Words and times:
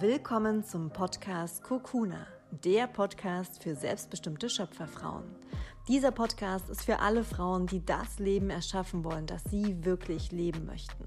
Willkommen 0.00 0.62
zum 0.62 0.90
Podcast 0.90 1.64
Kokuna, 1.64 2.24
der 2.52 2.86
Podcast 2.86 3.60
für 3.60 3.74
selbstbestimmte 3.74 4.48
Schöpferfrauen. 4.48 5.24
Dieser 5.88 6.12
Podcast 6.12 6.70
ist 6.70 6.84
für 6.84 7.00
alle 7.00 7.24
Frauen, 7.24 7.66
die 7.66 7.84
das 7.84 8.20
Leben 8.20 8.48
erschaffen 8.48 9.02
wollen, 9.02 9.26
das 9.26 9.42
sie 9.50 9.84
wirklich 9.84 10.30
leben 10.30 10.66
möchten. 10.66 11.04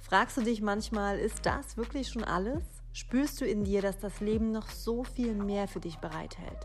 Fragst 0.00 0.36
du 0.38 0.40
dich 0.40 0.60
manchmal, 0.60 1.20
ist 1.20 1.46
das 1.46 1.76
wirklich 1.76 2.08
schon 2.08 2.24
alles? 2.24 2.64
Spürst 2.92 3.40
du 3.40 3.44
in 3.44 3.62
dir, 3.62 3.80
dass 3.80 3.98
das 3.98 4.18
Leben 4.18 4.50
noch 4.50 4.68
so 4.70 5.04
viel 5.04 5.34
mehr 5.34 5.68
für 5.68 5.80
dich 5.80 5.98
bereithält? 5.98 6.64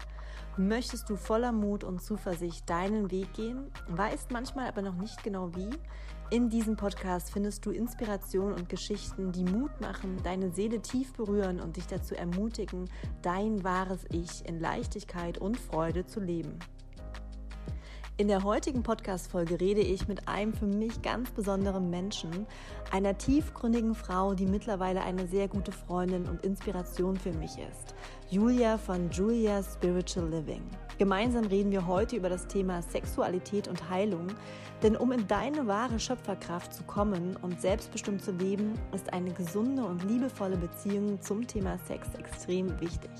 Möchtest 0.57 1.07
du 1.11 1.15
voller 1.15 1.51
Mut 1.51 1.83
und 1.83 2.01
Zuversicht 2.01 2.67
deinen 2.67 3.11
Weg 3.11 3.33
gehen, 3.33 3.69
weißt 3.87 4.31
manchmal 4.31 4.67
aber 4.67 4.81
noch 4.81 4.95
nicht 4.95 5.21
genau 5.23 5.53
wie? 5.53 5.69
In 6.29 6.49
diesem 6.49 6.75
Podcast 6.75 7.31
findest 7.31 7.65
du 7.65 7.71
Inspiration 7.71 8.51
und 8.51 8.67
Geschichten, 8.67 9.31
die 9.31 9.45
Mut 9.45 9.79
machen, 9.79 10.17
deine 10.25 10.51
Seele 10.51 10.81
tief 10.81 11.13
berühren 11.13 11.61
und 11.61 11.77
dich 11.77 11.87
dazu 11.87 12.15
ermutigen, 12.15 12.89
dein 13.21 13.63
wahres 13.63 14.03
Ich 14.11 14.45
in 14.45 14.59
Leichtigkeit 14.59 15.37
und 15.37 15.57
Freude 15.57 16.05
zu 16.05 16.19
leben. 16.19 16.59
In 18.17 18.27
der 18.27 18.43
heutigen 18.43 18.83
Podcast-Folge 18.83 19.61
rede 19.61 19.79
ich 19.79 20.09
mit 20.09 20.27
einem 20.27 20.51
für 20.51 20.65
mich 20.65 21.01
ganz 21.01 21.31
besonderen 21.31 21.89
Menschen, 21.89 22.45
einer 22.91 23.17
tiefgründigen 23.17 23.95
Frau, 23.95 24.33
die 24.33 24.47
mittlerweile 24.47 25.03
eine 25.03 25.27
sehr 25.27 25.47
gute 25.47 25.71
Freundin 25.71 26.27
und 26.27 26.43
Inspiration 26.43 27.15
für 27.15 27.31
mich 27.31 27.51
ist. 27.57 27.95
Julia 28.29 28.77
von 28.77 29.09
Julia 29.11 29.63
Spiritual 29.63 30.27
Living. 30.27 30.63
Gemeinsam 30.97 31.45
reden 31.45 31.71
wir 31.71 31.85
heute 31.85 32.15
über 32.15 32.27
das 32.27 32.47
Thema 32.47 32.81
Sexualität 32.81 33.67
und 33.67 33.87
Heilung, 33.91 34.27
denn 34.81 34.95
um 34.95 35.11
in 35.11 35.27
deine 35.27 35.67
wahre 35.67 35.99
Schöpferkraft 35.99 36.73
zu 36.73 36.83
kommen 36.83 37.35
und 37.43 37.61
selbstbestimmt 37.61 38.23
zu 38.23 38.31
leben, 38.31 38.73
ist 38.95 39.13
eine 39.13 39.31
gesunde 39.31 39.85
und 39.85 40.03
liebevolle 40.03 40.57
Beziehung 40.57 41.21
zum 41.21 41.45
Thema 41.45 41.77
Sex 41.85 42.07
extrem 42.17 42.81
wichtig. 42.81 43.11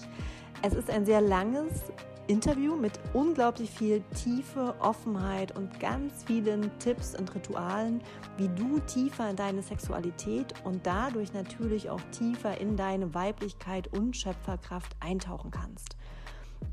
Es 0.64 0.74
ist 0.74 0.90
ein 0.90 1.06
sehr 1.06 1.22
langes, 1.22 1.84
Interview 2.26 2.76
mit 2.76 3.00
unglaublich 3.14 3.70
viel 3.70 4.02
Tiefe, 4.24 4.76
Offenheit 4.80 5.56
und 5.56 5.80
ganz 5.80 6.24
vielen 6.26 6.78
Tipps 6.80 7.16
und 7.16 7.34
Ritualen, 7.34 8.02
wie 8.38 8.50
du 8.50 8.80
tiefer 8.80 9.30
in 9.30 9.36
deine 9.36 9.62
Sexualität 9.62 10.54
und 10.66 10.86
dadurch 10.86 11.32
natürlich 11.34 11.90
auch 11.90 12.02
tiefer 12.12 12.60
in 12.60 12.76
deine 12.76 13.14
Weiblichkeit 13.14 13.88
und 13.94 14.18
Schöpferkraft 14.18 14.96
eintauchen 15.00 15.52
kannst. 15.52 15.96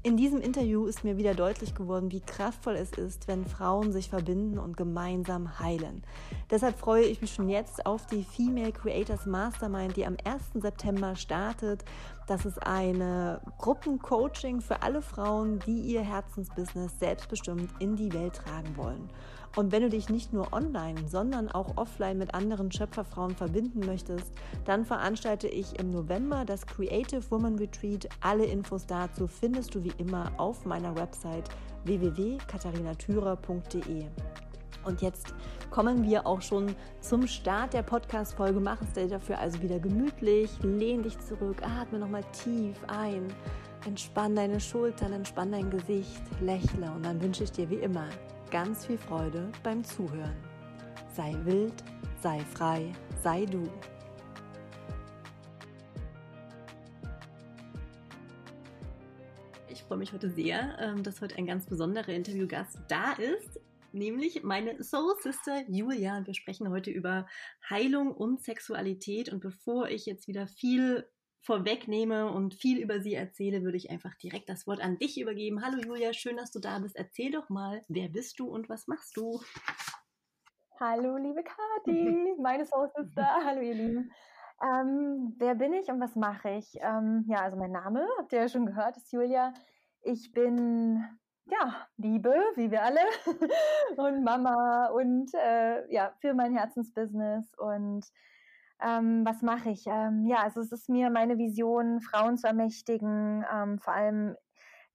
In 0.02 0.18
diesem 0.18 0.42
Interview 0.42 0.84
ist 0.84 1.02
mir 1.02 1.16
wieder 1.16 1.34
deutlich 1.34 1.74
geworden, 1.74 2.12
wie 2.12 2.20
kraftvoll 2.20 2.74
es 2.74 2.92
ist, 2.92 3.26
wenn 3.26 3.46
Frauen 3.46 3.90
sich 3.90 4.10
verbinden 4.10 4.58
und 4.58 4.76
gemeinsam 4.76 5.58
heilen. 5.58 6.02
Deshalb 6.50 6.78
freue 6.78 7.04
ich 7.04 7.22
mich 7.22 7.32
schon 7.32 7.48
jetzt 7.48 7.86
auf 7.86 8.06
die 8.06 8.22
Female 8.22 8.72
Creators 8.72 9.24
Mastermind, 9.24 9.96
die 9.96 10.04
am 10.04 10.18
1. 10.22 10.62
September 10.62 11.16
startet. 11.16 11.84
Das 12.26 12.46
ist 12.46 12.66
eine 12.66 13.42
Gruppencoaching 13.58 14.62
für 14.62 14.82
alle 14.82 15.02
Frauen, 15.02 15.58
die 15.66 15.80
ihr 15.80 16.00
Herzensbusiness 16.00 16.98
selbstbestimmt 16.98 17.70
in 17.80 17.96
die 17.96 18.14
Welt 18.14 18.36
tragen 18.36 18.74
wollen. 18.76 19.10
Und 19.56 19.72
wenn 19.72 19.82
du 19.82 19.90
dich 19.90 20.08
nicht 20.08 20.32
nur 20.32 20.52
online, 20.52 21.06
sondern 21.06 21.50
auch 21.50 21.76
offline 21.76 22.16
mit 22.18 22.34
anderen 22.34 22.72
Schöpferfrauen 22.72 23.36
verbinden 23.36 23.86
möchtest, 23.86 24.32
dann 24.64 24.86
veranstalte 24.86 25.46
ich 25.48 25.78
im 25.78 25.90
November 25.90 26.44
das 26.44 26.66
Creative 26.66 27.22
Woman 27.30 27.54
Retreat. 27.56 28.08
Alle 28.20 28.46
Infos 28.46 28.84
dazu 28.86 29.28
findest 29.28 29.74
du 29.74 29.84
wie 29.84 29.92
immer 29.98 30.32
auf 30.38 30.64
meiner 30.64 30.96
Website 30.96 31.50
www.katharinatürer.de. 31.84 34.06
Und 34.84 35.00
jetzt 35.00 35.34
kommen 35.70 36.04
wir 36.04 36.26
auch 36.26 36.42
schon 36.42 36.74
zum 37.00 37.26
Start 37.26 37.72
der 37.72 37.82
Podcast-Folge. 37.82 38.60
Mach 38.60 38.80
es 38.82 38.92
dir 38.92 39.08
dafür 39.08 39.38
also 39.38 39.60
wieder 39.62 39.78
gemütlich, 39.78 40.50
lehn 40.62 41.02
dich 41.02 41.18
zurück, 41.20 41.62
atme 41.62 41.98
nochmal 41.98 42.24
tief 42.32 42.76
ein, 42.88 43.32
entspann 43.86 44.36
deine 44.36 44.60
Schultern, 44.60 45.12
entspann 45.12 45.52
dein 45.52 45.70
Gesicht, 45.70 46.22
lächle 46.40 46.90
und 46.92 47.04
dann 47.04 47.20
wünsche 47.20 47.44
ich 47.44 47.52
dir 47.52 47.68
wie 47.70 47.76
immer 47.76 48.08
ganz 48.50 48.86
viel 48.86 48.98
Freude 48.98 49.50
beim 49.62 49.82
Zuhören. 49.82 50.36
Sei 51.14 51.34
wild, 51.44 51.82
sei 52.22 52.40
frei, 52.54 52.92
sei 53.22 53.46
du. 53.46 53.68
Ich 59.68 59.82
freue 59.82 59.98
mich 59.98 60.12
heute 60.12 60.30
sehr, 60.30 60.78
ähm, 60.80 61.02
dass 61.02 61.20
heute 61.20 61.36
ein 61.36 61.46
ganz 61.46 61.66
besonderer 61.66 62.10
Interviewgast 62.10 62.78
da 62.86 63.12
ist, 63.12 63.60
nämlich 63.94 64.42
meine 64.42 64.82
Soul 64.82 65.14
Sister 65.22 65.62
Julia. 65.68 66.26
Wir 66.26 66.34
sprechen 66.34 66.68
heute 66.68 66.90
über 66.90 67.26
Heilung 67.70 68.12
und 68.12 68.42
Sexualität. 68.42 69.32
Und 69.32 69.40
bevor 69.40 69.88
ich 69.88 70.04
jetzt 70.04 70.28
wieder 70.28 70.46
viel 70.46 71.08
vorwegnehme 71.40 72.30
und 72.30 72.54
viel 72.54 72.78
über 72.78 73.00
sie 73.00 73.14
erzähle, 73.14 73.62
würde 73.62 73.76
ich 73.76 73.90
einfach 73.90 74.14
direkt 74.16 74.48
das 74.48 74.66
Wort 74.66 74.80
an 74.80 74.98
dich 74.98 75.20
übergeben. 75.20 75.64
Hallo 75.64 75.78
Julia, 75.78 76.12
schön, 76.12 76.36
dass 76.36 76.50
du 76.50 76.58
da 76.58 76.78
bist. 76.78 76.96
Erzähl 76.96 77.30
doch 77.30 77.48
mal, 77.48 77.84
wer 77.88 78.08
bist 78.08 78.38
du 78.40 78.48
und 78.48 78.68
was 78.68 78.86
machst 78.88 79.16
du? 79.16 79.40
Hallo, 80.80 81.16
liebe 81.16 81.44
Kati, 81.44 82.34
meine 82.42 82.66
Soul 82.66 82.90
Sister. 82.96 83.26
Hallo, 83.44 83.60
ihr 83.60 83.74
Lieben. 83.74 84.10
Ähm, 84.62 85.34
wer 85.38 85.54
bin 85.54 85.72
ich 85.72 85.88
und 85.88 86.00
was 86.00 86.16
mache 86.16 86.50
ich? 86.50 86.74
Ähm, 86.80 87.24
ja, 87.28 87.42
also 87.42 87.56
mein 87.56 87.72
Name, 87.72 88.08
habt 88.18 88.32
ihr 88.32 88.40
ja 88.40 88.48
schon 88.48 88.66
gehört, 88.66 88.96
ist 88.96 89.12
Julia. 89.12 89.52
Ich 90.02 90.32
bin 90.32 91.04
ja, 91.46 91.86
Liebe, 91.96 92.34
wie 92.56 92.70
wir 92.70 92.82
alle, 92.82 93.00
und 93.96 94.24
Mama 94.24 94.86
und 94.86 95.32
äh, 95.34 95.92
ja, 95.92 96.14
für 96.20 96.34
mein 96.34 96.56
Herzensbusiness 96.56 97.52
und 97.58 98.06
ähm, 98.80 99.24
was 99.24 99.42
mache 99.42 99.70
ich? 99.70 99.86
Ähm, 99.86 100.26
ja, 100.26 100.38
also 100.38 100.60
es 100.60 100.72
ist 100.72 100.88
mir 100.88 101.10
meine 101.10 101.38
Vision, 101.38 102.00
Frauen 102.00 102.36
zu 102.36 102.46
ermächtigen, 102.46 103.44
ähm, 103.52 103.78
vor 103.78 103.94
allem 103.94 104.36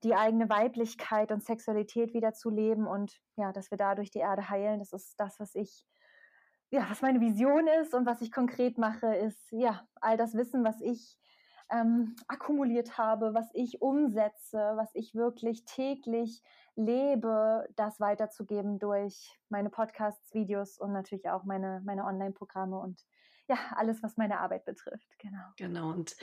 die 0.04 0.16
eigene 0.16 0.50
Weiblichkeit 0.50 1.32
und 1.32 1.44
Sexualität 1.44 2.14
wieder 2.14 2.34
zu 2.34 2.50
leben 2.50 2.88
und 2.88 3.20
ja, 3.36 3.52
dass 3.52 3.72
wir 3.72 3.78
dadurch 3.78 4.12
die 4.12 4.20
Erde 4.20 4.50
heilen. 4.50 4.80
Das 4.80 4.94
ist 4.94 5.20
das, 5.20 5.40
was 5.40 5.56
ich, 5.56 5.86
ja, 6.72 6.90
was 6.90 7.02
meine 7.02 7.20
Vision 7.20 7.68
ist 7.82 7.94
und 7.94 8.06
was 8.06 8.22
ich 8.22 8.32
konkret 8.32 8.78
mache, 8.78 9.14
ist 9.16 9.52
ja 9.52 9.86
all 10.02 10.18
das 10.18 10.36
Wissen, 10.36 10.64
was 10.64 10.82
ich 10.82 11.18
ähm, 11.72 12.16
akkumuliert 12.28 12.98
habe, 12.98 13.34
was 13.34 13.50
ich 13.54 13.82
umsetze, 13.82 14.74
was 14.76 14.90
ich 14.94 15.16
wirklich 15.16 15.66
täglich 15.66 16.44
lebe, 16.76 17.68
das 17.76 18.00
weiterzugeben 18.00 18.80
durch 18.80 19.38
meine 19.50 19.70
Podcasts, 19.70 20.34
Videos 20.34 20.78
und 20.80 20.94
natürlich 20.94 21.30
auch 21.30 21.44
meine, 21.44 21.82
meine 21.86 22.06
Online-Programme 22.06 22.80
und 22.80 23.06
ja, 23.50 23.58
alles, 23.76 24.02
was 24.04 24.16
meine 24.16 24.40
Arbeit 24.40 24.66
betrifft, 24.66 25.18
genau. 25.18 25.44
Genau, 25.58 25.90
und 25.92 26.16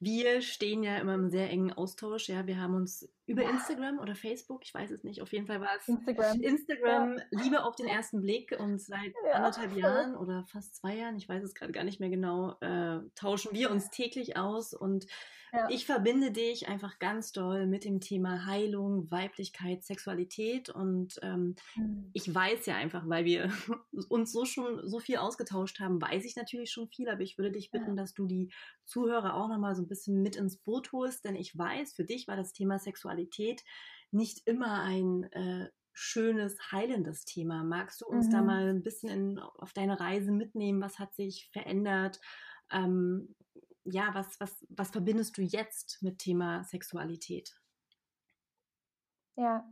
wir 0.00 0.40
stehen 0.40 0.82
ja 0.82 0.96
immer 0.96 1.14
im 1.14 1.30
sehr 1.30 1.48
engen 1.48 1.72
Austausch. 1.72 2.28
Ja, 2.28 2.46
wir 2.48 2.60
haben 2.60 2.74
uns 2.74 3.08
über 3.26 3.42
Instagram 3.42 4.00
oder 4.00 4.16
Facebook, 4.16 4.62
ich 4.64 4.74
weiß 4.74 4.90
es 4.90 5.04
nicht, 5.04 5.22
auf 5.22 5.32
jeden 5.32 5.46
Fall 5.46 5.60
war 5.60 5.76
es 5.78 5.86
Instagram, 5.86 6.40
Instagram 6.40 7.18
ja. 7.18 7.42
Liebe 7.42 7.64
auf 7.64 7.76
den 7.76 7.86
ersten 7.86 8.20
Blick 8.20 8.56
und 8.58 8.80
seit 8.80 9.12
ja. 9.26 9.34
anderthalb 9.34 9.76
Jahren 9.76 10.16
oder 10.16 10.44
fast 10.44 10.74
zwei 10.74 10.96
Jahren, 10.96 11.16
ich 11.16 11.28
weiß 11.28 11.44
es 11.44 11.54
gerade 11.54 11.70
gar 11.70 11.84
nicht 11.84 12.00
mehr 12.00 12.10
genau, 12.10 12.58
äh, 12.60 13.00
tauschen 13.14 13.52
wir 13.52 13.70
uns 13.70 13.90
täglich 13.90 14.36
aus 14.36 14.74
und 14.74 15.06
ja. 15.52 15.68
ich 15.70 15.86
verbinde 15.86 16.30
dich 16.30 16.68
einfach 16.68 16.98
ganz 16.98 17.32
doll 17.32 17.66
mit 17.66 17.84
dem 17.84 18.00
Thema 18.00 18.46
Heilung, 18.46 19.10
Weiblichkeit, 19.10 19.84
Sexualität 19.84 20.70
und 20.70 21.18
ähm, 21.22 21.56
mhm. 21.76 22.10
ich 22.12 22.32
weiß 22.34 22.66
ja 22.66 22.76
einfach, 22.76 23.08
weil 23.08 23.24
wir 23.24 23.50
uns 24.08 24.32
so 24.32 24.44
schon 24.44 24.86
so 24.88 24.98
viel 24.98 25.16
ausgetauscht 25.16 25.80
haben, 25.80 26.00
weiß 26.00 26.24
ich 26.24 26.36
natürlich 26.36 26.70
schon 26.70 26.88
viel, 26.88 27.08
aber 27.08 27.20
ich 27.20 27.38
würde 27.38 27.52
dich 27.52 27.70
bitten, 27.70 27.96
dass 27.96 28.14
du 28.14 28.26
die 28.26 28.52
Zuhörer 28.84 29.34
auch 29.34 29.48
nochmal 29.48 29.74
so 29.74 29.82
ein 29.82 29.88
bisschen 29.88 30.22
mit 30.22 30.36
ins 30.36 30.58
Boot 30.58 30.92
holst, 30.92 31.24
denn 31.24 31.36
ich 31.36 31.56
weiß, 31.56 31.92
für 31.94 32.04
dich 32.04 32.28
war 32.28 32.36
das 32.36 32.52
Thema 32.52 32.78
Sexualität 32.78 33.62
nicht 34.10 34.46
immer 34.46 34.82
ein 34.82 35.24
äh, 35.32 35.68
schönes, 35.92 36.56
heilendes 36.70 37.24
Thema. 37.24 37.64
Magst 37.64 38.00
du 38.00 38.06
uns 38.06 38.26
mhm. 38.26 38.30
da 38.30 38.42
mal 38.42 38.68
ein 38.68 38.82
bisschen 38.82 39.08
in, 39.08 39.38
auf 39.38 39.72
deine 39.72 40.00
Reise 40.00 40.32
mitnehmen? 40.32 40.80
Was 40.80 40.98
hat 40.98 41.14
sich 41.14 41.50
verändert? 41.52 42.20
Ähm, 42.70 43.34
ja, 43.84 44.10
was, 44.12 44.38
was, 44.40 44.66
was 44.68 44.90
verbindest 44.90 45.36
du 45.36 45.42
jetzt 45.42 46.02
mit 46.02 46.18
Thema 46.18 46.64
Sexualität? 46.64 47.54
Ja, 49.36 49.64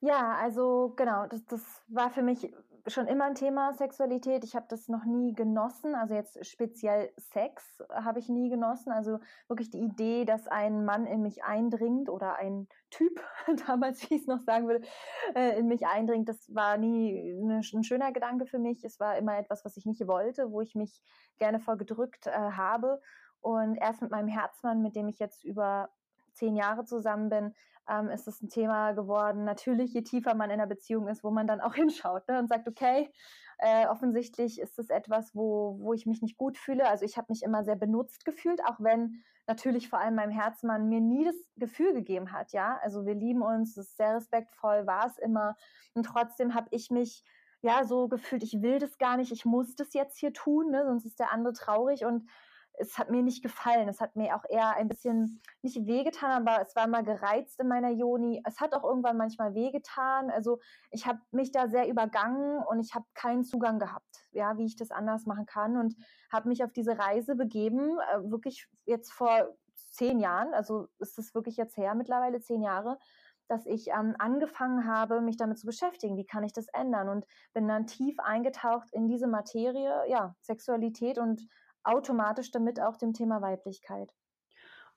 ja, 0.00 0.34
also 0.34 0.92
genau, 0.96 1.26
das, 1.26 1.44
das 1.46 1.82
war 1.88 2.10
für 2.10 2.22
mich 2.22 2.52
schon 2.86 3.06
immer 3.06 3.24
ein 3.24 3.34
Thema 3.34 3.72
Sexualität. 3.72 4.44
Ich 4.44 4.54
habe 4.54 4.66
das 4.68 4.88
noch 4.88 5.04
nie 5.04 5.32
genossen, 5.32 5.94
also 5.94 6.14
jetzt 6.14 6.44
speziell 6.46 7.10
Sex 7.16 7.82
habe 7.90 8.18
ich 8.18 8.28
nie 8.28 8.50
genossen. 8.50 8.92
Also 8.92 9.18
wirklich 9.48 9.70
die 9.70 9.78
Idee, 9.80 10.24
dass 10.24 10.46
ein 10.46 10.84
Mann 10.84 11.06
in 11.06 11.22
mich 11.22 11.44
eindringt 11.44 12.10
oder 12.10 12.36
ein 12.36 12.68
Typ, 12.90 13.18
damals 13.66 14.02
wie 14.02 14.16
ich 14.16 14.20
es 14.22 14.26
noch 14.26 14.40
sagen 14.40 14.68
würde, 14.68 14.86
äh, 15.34 15.58
in 15.58 15.66
mich 15.66 15.86
eindringt, 15.86 16.28
das 16.28 16.54
war 16.54 16.76
nie 16.76 17.32
ein 17.40 17.62
schöner 17.62 18.12
Gedanke 18.12 18.46
für 18.46 18.58
mich. 18.58 18.84
Es 18.84 19.00
war 19.00 19.16
immer 19.16 19.38
etwas, 19.38 19.64
was 19.64 19.76
ich 19.76 19.86
nicht 19.86 20.06
wollte, 20.06 20.50
wo 20.50 20.60
ich 20.60 20.74
mich 20.74 21.02
gerne 21.38 21.60
vorgedrückt 21.60 22.26
äh, 22.26 22.30
habe. 22.30 23.00
Und 23.44 23.76
erst 23.76 24.00
mit 24.02 24.10
meinem 24.10 24.28
Herzmann, 24.28 24.82
mit 24.82 24.96
dem 24.96 25.08
ich 25.08 25.18
jetzt 25.18 25.44
über 25.44 25.90
zehn 26.32 26.56
Jahre 26.56 26.84
zusammen 26.84 27.28
bin, 27.28 27.54
ähm, 27.88 28.08
ist 28.08 28.26
es 28.26 28.40
ein 28.42 28.48
Thema 28.48 28.92
geworden. 28.92 29.44
Natürlich, 29.44 29.92
je 29.92 30.02
tiefer 30.02 30.34
man 30.34 30.50
in 30.50 30.54
einer 30.60 30.66
Beziehung 30.66 31.08
ist, 31.08 31.22
wo 31.22 31.30
man 31.30 31.46
dann 31.46 31.60
auch 31.60 31.74
hinschaut 31.82 32.26
ne, 32.28 32.38
und 32.38 32.48
sagt, 32.48 32.68
okay, 32.68 33.10
Äh, 33.58 33.86
offensichtlich 33.86 34.60
ist 34.60 34.78
es 34.78 34.90
etwas, 34.90 35.34
wo, 35.34 35.76
wo 35.80 35.94
ich 35.94 36.06
mich 36.06 36.22
nicht 36.22 36.36
gut 36.36 36.58
fühle. 36.58 36.88
Also 36.88 37.04
ich 37.04 37.16
habe 37.16 37.28
mich 37.30 37.42
immer 37.42 37.62
sehr 37.64 37.76
benutzt 37.76 38.24
gefühlt, 38.24 38.60
auch 38.64 38.80
wenn 38.80 39.22
natürlich 39.46 39.88
vor 39.88 40.00
allem 40.00 40.16
meinem 40.16 40.32
Herzmann 40.32 40.88
mir 40.88 41.00
nie 41.00 41.24
das 41.24 41.36
Gefühl 41.56 41.92
gegeben 41.94 42.32
hat, 42.32 42.52
ja. 42.52 42.78
Also 42.82 43.06
wir 43.06 43.14
lieben 43.14 43.42
uns, 43.42 43.76
es 43.76 43.88
ist 43.90 43.96
sehr 43.96 44.16
respektvoll, 44.16 44.86
war 44.86 45.06
es 45.06 45.18
immer. 45.18 45.56
Und 45.94 46.04
trotzdem 46.04 46.54
habe 46.54 46.68
ich 46.72 46.90
mich 46.90 47.22
ja 47.62 47.84
so 47.84 48.08
gefühlt, 48.08 48.42
ich 48.42 48.60
will 48.60 48.78
das 48.78 48.98
gar 48.98 49.16
nicht, 49.16 49.32
ich 49.32 49.44
muss 49.44 49.76
das 49.76 49.94
jetzt 49.94 50.18
hier 50.18 50.32
tun, 50.32 50.70
ne? 50.70 50.84
sonst 50.86 51.06
ist 51.06 51.20
der 51.20 51.32
andere 51.32 51.54
traurig 51.54 52.04
und 52.04 52.28
es 52.76 52.98
hat 52.98 53.10
mir 53.10 53.22
nicht 53.22 53.42
gefallen. 53.42 53.88
Es 53.88 54.00
hat 54.00 54.16
mir 54.16 54.36
auch 54.36 54.44
eher 54.48 54.76
ein 54.76 54.88
bisschen 54.88 55.40
nicht 55.62 55.86
wehgetan, 55.86 56.46
aber 56.46 56.60
es 56.60 56.74
war 56.74 56.86
mal 56.86 57.04
gereizt 57.04 57.60
in 57.60 57.68
meiner 57.68 57.90
Joni. 57.90 58.42
Es 58.44 58.60
hat 58.60 58.74
auch 58.74 58.84
irgendwann 58.84 59.16
manchmal 59.16 59.54
wehgetan. 59.54 60.30
Also 60.30 60.60
ich 60.90 61.06
habe 61.06 61.20
mich 61.30 61.52
da 61.52 61.68
sehr 61.68 61.88
übergangen 61.88 62.62
und 62.64 62.80
ich 62.80 62.94
habe 62.94 63.06
keinen 63.14 63.44
Zugang 63.44 63.78
gehabt, 63.78 64.26
ja, 64.32 64.56
wie 64.58 64.66
ich 64.66 64.76
das 64.76 64.90
anders 64.90 65.26
machen 65.26 65.46
kann 65.46 65.76
und 65.76 65.94
habe 66.32 66.48
mich 66.48 66.64
auf 66.64 66.72
diese 66.72 66.98
Reise 66.98 67.36
begeben, 67.36 67.98
äh, 68.12 68.30
wirklich 68.30 68.66
jetzt 68.86 69.12
vor 69.12 69.54
zehn 69.90 70.18
Jahren, 70.18 70.52
also 70.54 70.88
ist 70.98 71.18
es 71.18 71.34
wirklich 71.34 71.56
jetzt 71.56 71.76
her 71.76 71.94
mittlerweile 71.94 72.40
zehn 72.40 72.62
Jahre, 72.62 72.98
dass 73.46 73.66
ich 73.66 73.88
ähm, 73.88 74.16
angefangen 74.18 74.86
habe, 74.86 75.20
mich 75.20 75.36
damit 75.36 75.58
zu 75.58 75.66
beschäftigen. 75.66 76.16
Wie 76.16 76.26
kann 76.26 76.44
ich 76.44 76.52
das 76.52 76.66
ändern? 76.72 77.08
Und 77.08 77.26
bin 77.52 77.68
dann 77.68 77.86
tief 77.86 78.18
eingetaucht 78.18 78.88
in 78.92 79.06
diese 79.06 79.26
Materie, 79.26 80.08
ja, 80.08 80.34
Sexualität 80.40 81.18
und 81.18 81.46
automatisch 81.84 82.50
damit 82.50 82.80
auch 82.80 82.96
dem 82.96 83.12
Thema 83.12 83.40
Weiblichkeit. 83.42 84.12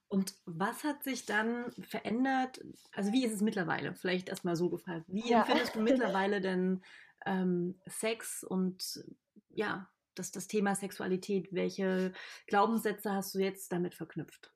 Und 0.10 0.34
was 0.45 0.84
hat 0.84 1.04
sich 1.04 1.25
dann 1.25 1.72
verändert? 1.81 2.63
Also 2.94 3.12
wie 3.12 3.25
ist 3.25 3.34
es 3.34 3.42
mittlerweile? 3.42 3.94
Vielleicht 3.94 4.30
erstmal 4.30 4.56
so 4.56 4.69
gefragt. 4.69 5.06
Wie 5.07 5.30
ja. 5.30 5.39
empfindest 5.39 5.75
du 5.75 5.80
mittlerweile 5.81 6.39
denn 6.39 6.81
ähm, 7.25 7.80
Sex 7.86 8.44
und 8.44 9.04
ja, 9.50 9.89
das, 10.16 10.31
das 10.31 10.48
Thema 10.48 10.75
Sexualität? 10.75 11.50
Welche 11.51 12.13
Glaubenssätze 12.48 13.12
hast 13.12 13.36
du 13.36 13.39
jetzt 13.39 13.72
damit 13.72 13.95
verknüpft? 13.95 14.54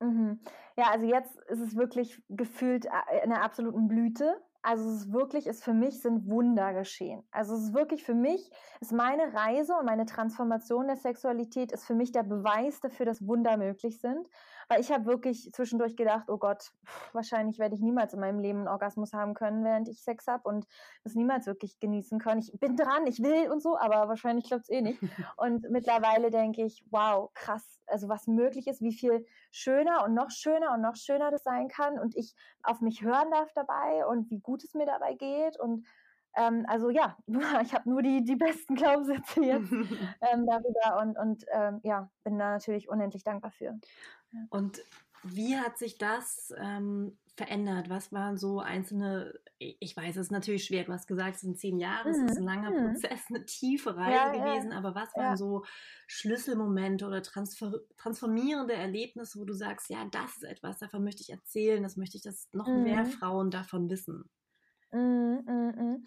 Mhm. 0.00 0.40
Ja, 0.76 0.90
also 0.90 1.06
jetzt 1.06 1.36
ist 1.48 1.60
es 1.60 1.76
wirklich 1.76 2.22
gefühlt 2.28 2.86
äh, 2.86 3.22
in 3.22 3.30
der 3.30 3.42
absoluten 3.42 3.86
Blüte. 3.86 4.40
Also 4.64 4.88
es 4.90 5.00
ist 5.02 5.12
wirklich, 5.12 5.48
ist 5.48 5.64
für 5.64 5.74
mich 5.74 6.00
sind 6.00 6.28
Wunder 6.28 6.72
geschehen. 6.72 7.24
Also 7.32 7.54
es 7.54 7.62
ist 7.62 7.74
wirklich 7.74 8.04
für 8.04 8.14
mich, 8.14 8.48
ist 8.80 8.92
meine 8.92 9.34
Reise 9.34 9.74
und 9.74 9.86
meine 9.86 10.06
Transformation 10.06 10.86
der 10.86 10.96
Sexualität 10.96 11.72
ist 11.72 11.84
für 11.84 11.96
mich 11.96 12.12
der 12.12 12.22
Beweis 12.22 12.78
dafür, 12.78 13.04
dass 13.04 13.26
Wunder 13.26 13.56
möglich 13.56 14.00
sind. 14.00 14.28
Weil 14.72 14.80
ich 14.80 14.90
habe 14.90 15.04
wirklich 15.04 15.52
zwischendurch 15.52 15.96
gedacht, 15.96 16.30
oh 16.30 16.38
Gott, 16.38 16.72
wahrscheinlich 17.12 17.58
werde 17.58 17.74
ich 17.74 17.82
niemals 17.82 18.14
in 18.14 18.20
meinem 18.20 18.38
Leben 18.38 18.60
einen 18.60 18.68
Orgasmus 18.68 19.12
haben 19.12 19.34
können, 19.34 19.64
während 19.64 19.86
ich 19.86 20.02
Sex 20.02 20.26
habe 20.26 20.48
und 20.48 20.66
das 21.04 21.14
niemals 21.14 21.44
wirklich 21.44 21.78
genießen 21.78 22.18
können. 22.18 22.40
Ich 22.40 22.58
bin 22.58 22.74
dran, 22.74 23.06
ich 23.06 23.22
will 23.22 23.50
und 23.50 23.62
so, 23.62 23.76
aber 23.76 24.08
wahrscheinlich 24.08 24.46
klappt 24.46 24.62
es 24.62 24.70
eh 24.70 24.80
nicht. 24.80 24.98
Und 25.36 25.68
mittlerweile 25.68 26.30
denke 26.30 26.64
ich, 26.64 26.84
wow, 26.90 27.30
krass, 27.34 27.80
also 27.86 28.08
was 28.08 28.26
möglich 28.26 28.66
ist, 28.66 28.80
wie 28.80 28.94
viel 28.94 29.26
schöner 29.50 30.04
und 30.04 30.14
noch 30.14 30.30
schöner 30.30 30.72
und 30.72 30.80
noch 30.80 30.96
schöner 30.96 31.30
das 31.30 31.42
sein 31.42 31.68
kann 31.68 31.98
und 31.98 32.16
ich 32.16 32.34
auf 32.62 32.80
mich 32.80 33.02
hören 33.02 33.30
darf 33.30 33.52
dabei 33.52 34.06
und 34.06 34.30
wie 34.30 34.40
gut 34.40 34.64
es 34.64 34.74
mir 34.74 34.86
dabei 34.86 35.14
geht 35.14 35.58
und 35.60 35.86
ähm, 36.36 36.64
also 36.68 36.90
ja, 36.90 37.16
ich 37.62 37.74
habe 37.74 37.88
nur 37.88 38.02
die, 38.02 38.24
die 38.24 38.36
besten 38.36 38.74
Glaubenssätze 38.74 39.42
jetzt 39.42 39.72
ähm, 39.72 40.46
darüber 40.46 41.00
und, 41.00 41.18
und 41.18 41.44
ähm, 41.52 41.80
ja, 41.82 42.10
bin 42.24 42.38
da 42.38 42.50
natürlich 42.50 42.88
unendlich 42.88 43.24
dankbar 43.24 43.50
für. 43.52 43.78
Und 44.50 44.80
wie 45.24 45.56
hat 45.56 45.78
sich 45.78 45.98
das 45.98 46.52
ähm, 46.58 47.16
verändert? 47.36 47.88
Was 47.88 48.12
waren 48.12 48.36
so 48.36 48.60
einzelne, 48.60 49.34
ich 49.58 49.96
weiß, 49.96 50.16
es 50.16 50.26
ist 50.26 50.32
natürlich 50.32 50.64
schwer, 50.64 50.84
du 50.84 50.92
hast 50.92 51.06
gesagt, 51.06 51.36
es 51.36 51.42
sind 51.42 51.58
zehn 51.58 51.78
Jahre, 51.78 52.08
mhm. 52.08 52.14
es 52.14 52.32
ist 52.32 52.38
ein 52.38 52.44
langer 52.44 52.70
mhm. 52.70 52.92
Prozess, 52.92 53.20
eine 53.28 53.44
tiefe 53.44 53.96
Reise 53.96 54.36
ja, 54.36 54.44
gewesen, 54.44 54.72
ja. 54.72 54.78
aber 54.78 54.94
was 54.94 55.14
waren 55.14 55.32
ja. 55.32 55.36
so 55.36 55.64
Schlüsselmomente 56.06 57.06
oder 57.06 57.22
transfer 57.22 57.72
transformierende 57.96 58.74
Erlebnisse, 58.74 59.38
wo 59.38 59.44
du 59.44 59.52
sagst, 59.52 59.90
ja, 59.90 60.04
das 60.10 60.36
ist 60.36 60.44
etwas, 60.44 60.78
davon 60.78 61.04
möchte 61.04 61.22
ich 61.22 61.30
erzählen, 61.30 61.82
das 61.82 61.96
möchte 61.96 62.16
ich, 62.16 62.22
dass 62.22 62.48
noch 62.52 62.66
mhm. 62.66 62.82
mehr 62.82 63.04
Frauen 63.04 63.50
davon 63.50 63.88
wissen? 63.90 64.28
Mhm, 64.92 65.44
mhm, 65.46 65.72
mhm. 65.76 66.06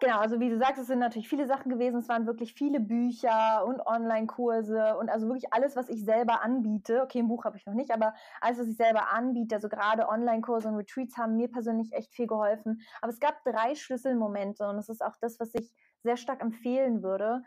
Genau, 0.00 0.18
also 0.20 0.38
wie 0.38 0.48
du 0.48 0.56
sagst, 0.58 0.78
es 0.80 0.86
sind 0.86 1.00
natürlich 1.00 1.28
viele 1.28 1.46
Sachen 1.48 1.70
gewesen. 1.72 1.98
Es 1.98 2.08
waren 2.08 2.26
wirklich 2.26 2.54
viele 2.54 2.78
Bücher 2.80 3.64
und 3.66 3.80
Online-Kurse 3.84 4.96
und 4.96 5.08
also 5.10 5.26
wirklich 5.26 5.52
alles, 5.52 5.74
was 5.74 5.88
ich 5.88 6.04
selber 6.04 6.40
anbiete. 6.42 7.02
Okay, 7.02 7.18
ein 7.18 7.26
Buch 7.28 7.44
habe 7.44 7.56
ich 7.56 7.66
noch 7.66 7.74
nicht, 7.74 7.90
aber 7.90 8.14
alles, 8.40 8.60
was 8.60 8.68
ich 8.68 8.76
selber 8.76 9.10
anbiete, 9.12 9.56
also 9.56 9.68
gerade 9.68 10.08
Online-Kurse 10.08 10.68
und 10.68 10.76
Retreats 10.76 11.16
haben 11.16 11.36
mir 11.36 11.48
persönlich 11.50 11.92
echt 11.92 12.14
viel 12.14 12.28
geholfen. 12.28 12.80
Aber 13.02 13.10
es 13.12 13.18
gab 13.18 13.42
drei 13.44 13.74
Schlüsselmomente 13.74 14.68
und 14.68 14.76
das 14.76 14.88
ist 14.88 15.02
auch 15.04 15.16
das, 15.20 15.40
was 15.40 15.52
ich 15.54 15.72
sehr 16.04 16.16
stark 16.16 16.42
empfehlen 16.42 17.02
würde. 17.02 17.42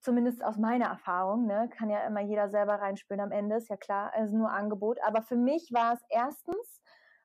Zumindest 0.00 0.44
aus 0.44 0.58
meiner 0.58 0.86
Erfahrung, 0.86 1.46
ne? 1.46 1.70
kann 1.74 1.88
ja 1.88 2.06
immer 2.06 2.20
jeder 2.20 2.50
selber 2.50 2.74
reinspüren 2.74 3.20
am 3.22 3.32
Ende, 3.32 3.56
ist 3.56 3.70
ja 3.70 3.78
klar, 3.78 4.12
es 4.14 4.26
ist 4.26 4.34
nur 4.34 4.50
Angebot. 4.52 4.98
Aber 5.02 5.22
für 5.22 5.36
mich 5.36 5.70
war 5.72 5.94
es 5.94 6.00
erstens, 6.10 6.82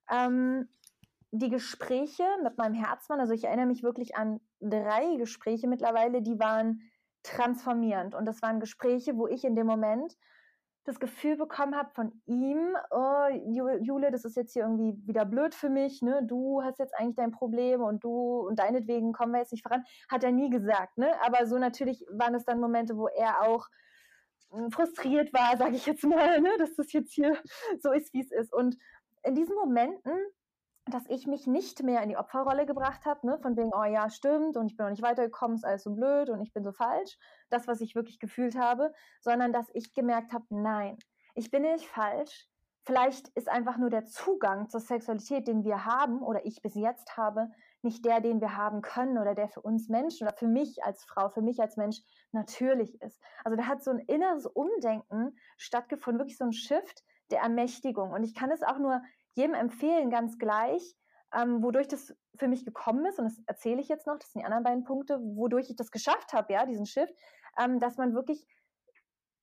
ähm, 0.09 0.69
die 1.31 1.49
Gespräche 1.49 2.23
mit 2.43 2.57
meinem 2.57 2.73
Herzmann, 2.73 3.19
also 3.19 3.33
ich 3.33 3.43
erinnere 3.43 3.67
mich 3.67 3.83
wirklich 3.83 4.15
an 4.15 4.39
drei 4.59 5.15
Gespräche 5.17 5.67
mittlerweile, 5.67 6.21
die 6.21 6.39
waren 6.39 6.81
transformierend. 7.23 8.15
Und 8.15 8.25
das 8.25 8.41
waren 8.41 8.59
Gespräche, 8.59 9.15
wo 9.17 9.27
ich 9.27 9.43
in 9.43 9.55
dem 9.55 9.67
Moment 9.67 10.17
das 10.85 10.99
Gefühl 10.99 11.37
bekommen 11.37 11.75
habe 11.75 11.91
von 11.93 12.21
ihm, 12.25 12.75
oh, 12.89 13.27
Jule, 13.81 14.09
das 14.11 14.25
ist 14.25 14.35
jetzt 14.35 14.53
hier 14.53 14.63
irgendwie 14.63 14.95
wieder 15.05 15.25
blöd 15.25 15.53
für 15.53 15.69
mich, 15.69 16.01
ne? 16.01 16.25
Du 16.25 16.63
hast 16.63 16.79
jetzt 16.79 16.97
eigentlich 16.97 17.17
dein 17.17 17.31
Problem 17.31 17.81
und 17.81 18.03
du 18.03 18.47
und 18.47 18.57
deinetwegen 18.57 19.13
kommen 19.13 19.33
wir 19.33 19.39
jetzt 19.39 19.51
nicht 19.51 19.61
voran. 19.61 19.83
Hat 20.09 20.23
er 20.23 20.31
nie 20.31 20.49
gesagt, 20.49 20.97
ne? 20.97 21.11
Aber 21.21 21.45
so 21.45 21.59
natürlich 21.59 22.03
waren 22.11 22.33
es 22.33 22.45
dann 22.45 22.59
Momente, 22.59 22.97
wo 22.97 23.07
er 23.07 23.41
auch 23.43 23.67
hm, 24.51 24.71
frustriert 24.71 25.31
war, 25.33 25.57
sage 25.57 25.75
ich 25.75 25.85
jetzt 25.85 26.03
mal, 26.03 26.41
ne? 26.41 26.49
dass 26.57 26.75
das 26.75 26.91
jetzt 26.91 27.13
hier 27.13 27.37
so 27.79 27.91
ist, 27.91 28.13
wie 28.13 28.21
es 28.21 28.31
ist. 28.31 28.53
Und 28.53 28.77
in 29.23 29.35
diesen 29.35 29.55
Momenten 29.55 30.13
dass 30.91 31.05
ich 31.07 31.27
mich 31.27 31.47
nicht 31.47 31.83
mehr 31.83 32.01
in 32.01 32.09
die 32.09 32.17
Opferrolle 32.17 32.65
gebracht 32.65 33.05
habe, 33.05 33.25
ne? 33.25 33.39
von 33.39 33.55
wegen, 33.57 33.71
oh 33.73 33.83
ja, 33.83 34.09
stimmt 34.09 34.57
und 34.57 34.67
ich 34.67 34.77
bin 34.77 34.85
noch 34.85 34.91
nicht 34.91 35.01
weitergekommen, 35.01 35.55
ist 35.55 35.65
alles 35.65 35.83
so 35.83 35.93
blöd 35.93 36.29
und 36.29 36.41
ich 36.41 36.53
bin 36.53 36.63
so 36.63 36.71
falsch, 36.71 37.17
das, 37.49 37.67
was 37.67 37.81
ich 37.81 37.95
wirklich 37.95 38.19
gefühlt 38.19 38.57
habe, 38.57 38.93
sondern 39.21 39.53
dass 39.53 39.67
ich 39.73 39.93
gemerkt 39.93 40.33
habe, 40.33 40.45
nein, 40.49 40.97
ich 41.35 41.51
bin 41.51 41.63
nicht 41.63 41.87
falsch. 41.87 42.47
Vielleicht 42.85 43.27
ist 43.29 43.49
einfach 43.49 43.77
nur 43.77 43.89
der 43.89 44.05
Zugang 44.05 44.69
zur 44.69 44.79
Sexualität, 44.79 45.47
den 45.47 45.63
wir 45.63 45.85
haben 45.85 46.23
oder 46.23 46.45
ich 46.45 46.61
bis 46.61 46.73
jetzt 46.73 47.17
habe, 47.17 47.49
nicht 47.81 48.03
der, 48.03 48.19
den 48.19 48.41
wir 48.41 48.57
haben 48.57 48.81
können 48.81 49.17
oder 49.17 49.35
der 49.35 49.47
für 49.47 49.61
uns 49.61 49.89
Menschen 49.89 50.27
oder 50.27 50.35
für 50.35 50.47
mich 50.47 50.83
als 50.83 51.03
Frau, 51.03 51.29
für 51.29 51.41
mich 51.41 51.61
als 51.61 51.77
Mensch 51.77 52.01
natürlich 52.31 53.01
ist. 53.01 53.21
Also 53.43 53.57
da 53.57 53.67
hat 53.67 53.83
so 53.83 53.91
ein 53.91 53.99
inneres 53.99 54.45
Umdenken 54.45 55.37
stattgefunden, 55.57 56.19
wirklich 56.19 56.37
so 56.37 56.45
ein 56.45 56.53
Shift 56.53 57.03
der 57.31 57.41
Ermächtigung. 57.41 58.11
Und 58.11 58.23
ich 58.23 58.33
kann 58.33 58.51
es 58.51 58.63
auch 58.63 58.79
nur 58.79 59.01
jedem 59.33 59.53
empfehlen, 59.53 60.09
ganz 60.09 60.37
gleich, 60.37 60.95
ähm, 61.33 61.61
wodurch 61.63 61.87
das 61.87 62.15
für 62.35 62.47
mich 62.47 62.65
gekommen 62.65 63.05
ist, 63.05 63.19
und 63.19 63.25
das 63.25 63.39
erzähle 63.45 63.81
ich 63.81 63.87
jetzt 63.87 64.07
noch, 64.07 64.17
das 64.17 64.31
sind 64.31 64.41
die 64.41 64.45
anderen 64.45 64.63
beiden 64.63 64.83
Punkte, 64.83 65.19
wodurch 65.21 65.69
ich 65.69 65.75
das 65.75 65.91
geschafft 65.91 66.33
habe, 66.33 66.51
ja, 66.53 66.65
diesen 66.65 66.85
Shift, 66.85 67.13
ähm, 67.57 67.79
dass 67.79 67.97
man 67.97 68.13
wirklich 68.13 68.45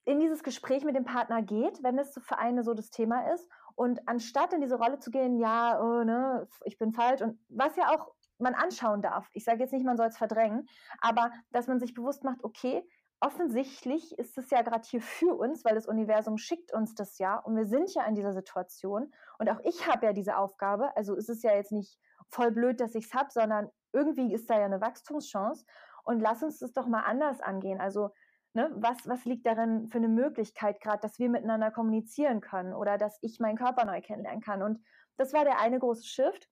in 0.05 0.19
dieses 0.19 0.41
Gespräch 0.41 0.85
mit 0.85 0.95
dem 0.95 1.03
Partner 1.03 1.41
geht, 1.41 1.83
wenn 1.83 1.99
es 1.99 2.17
für 2.21 2.37
eine 2.37 2.63
so 2.63 2.73
das 2.73 2.89
Thema 2.89 3.33
ist. 3.33 3.49
Und 3.75 4.07
anstatt 4.07 4.53
in 4.53 4.61
diese 4.61 4.77
Rolle 4.77 4.99
zu 4.99 5.11
gehen, 5.11 5.37
ja, 5.37 5.79
oh, 5.81 6.03
ne, 6.03 6.47
ich 6.63 6.77
bin 6.77 6.93
falsch, 6.93 7.21
und 7.21 7.39
was 7.49 7.75
ja 7.75 7.89
auch 7.89 8.13
man 8.39 8.55
anschauen 8.55 9.01
darf. 9.01 9.29
Ich 9.33 9.43
sage 9.43 9.59
jetzt 9.59 9.73
nicht, 9.73 9.85
man 9.85 9.97
soll 9.97 10.07
es 10.07 10.17
verdrängen, 10.17 10.67
aber 10.99 11.31
dass 11.51 11.67
man 11.67 11.79
sich 11.79 11.93
bewusst 11.93 12.23
macht, 12.23 12.43
okay, 12.43 12.87
offensichtlich 13.19 14.17
ist 14.17 14.37
es 14.37 14.49
ja 14.51 14.61
gerade 14.61 14.87
hier 14.87 15.01
für 15.01 15.35
uns, 15.35 15.65
weil 15.65 15.75
das 15.75 15.87
Universum 15.87 16.37
schickt 16.37 16.71
uns 16.71 16.93
das 16.93 17.17
ja 17.17 17.37
und 17.37 17.55
wir 17.55 17.65
sind 17.65 17.93
ja 17.93 18.05
in 18.05 18.15
dieser 18.15 18.33
Situation 18.33 19.11
und 19.39 19.49
auch 19.49 19.59
ich 19.63 19.87
habe 19.87 20.05
ja 20.05 20.13
diese 20.13 20.37
Aufgabe, 20.37 20.95
also 20.95 21.15
ist 21.15 21.29
es 21.29 21.43
ja 21.43 21.53
jetzt 21.53 21.71
nicht 21.71 21.99
voll 22.29 22.51
blöd, 22.51 22.79
dass 22.79 22.95
ich 22.95 23.05
es 23.05 23.13
habe, 23.13 23.29
sondern 23.31 23.69
irgendwie 23.93 24.33
ist 24.33 24.49
da 24.49 24.59
ja 24.59 24.65
eine 24.65 24.81
Wachstumschance 24.81 25.65
und 26.03 26.19
lass 26.19 26.43
uns 26.43 26.59
das 26.59 26.73
doch 26.73 26.87
mal 26.87 27.01
anders 27.01 27.41
angehen. 27.41 27.79
Also 27.79 28.11
ne, 28.53 28.71
was, 28.75 28.97
was 29.07 29.25
liegt 29.25 29.45
darin 29.45 29.87
für 29.87 29.97
eine 29.97 30.09
Möglichkeit 30.09 30.81
gerade, 30.81 30.99
dass 31.01 31.19
wir 31.19 31.29
miteinander 31.29 31.71
kommunizieren 31.71 32.41
können 32.41 32.73
oder 32.73 32.97
dass 32.97 33.17
ich 33.21 33.39
meinen 33.39 33.57
Körper 33.57 33.85
neu 33.85 34.01
kennenlernen 34.01 34.41
kann 34.41 34.61
und 34.61 34.83
das 35.17 35.33
war 35.33 35.43
der 35.43 35.59
eine 35.59 35.79
große 35.79 36.05
Shift 36.05 36.49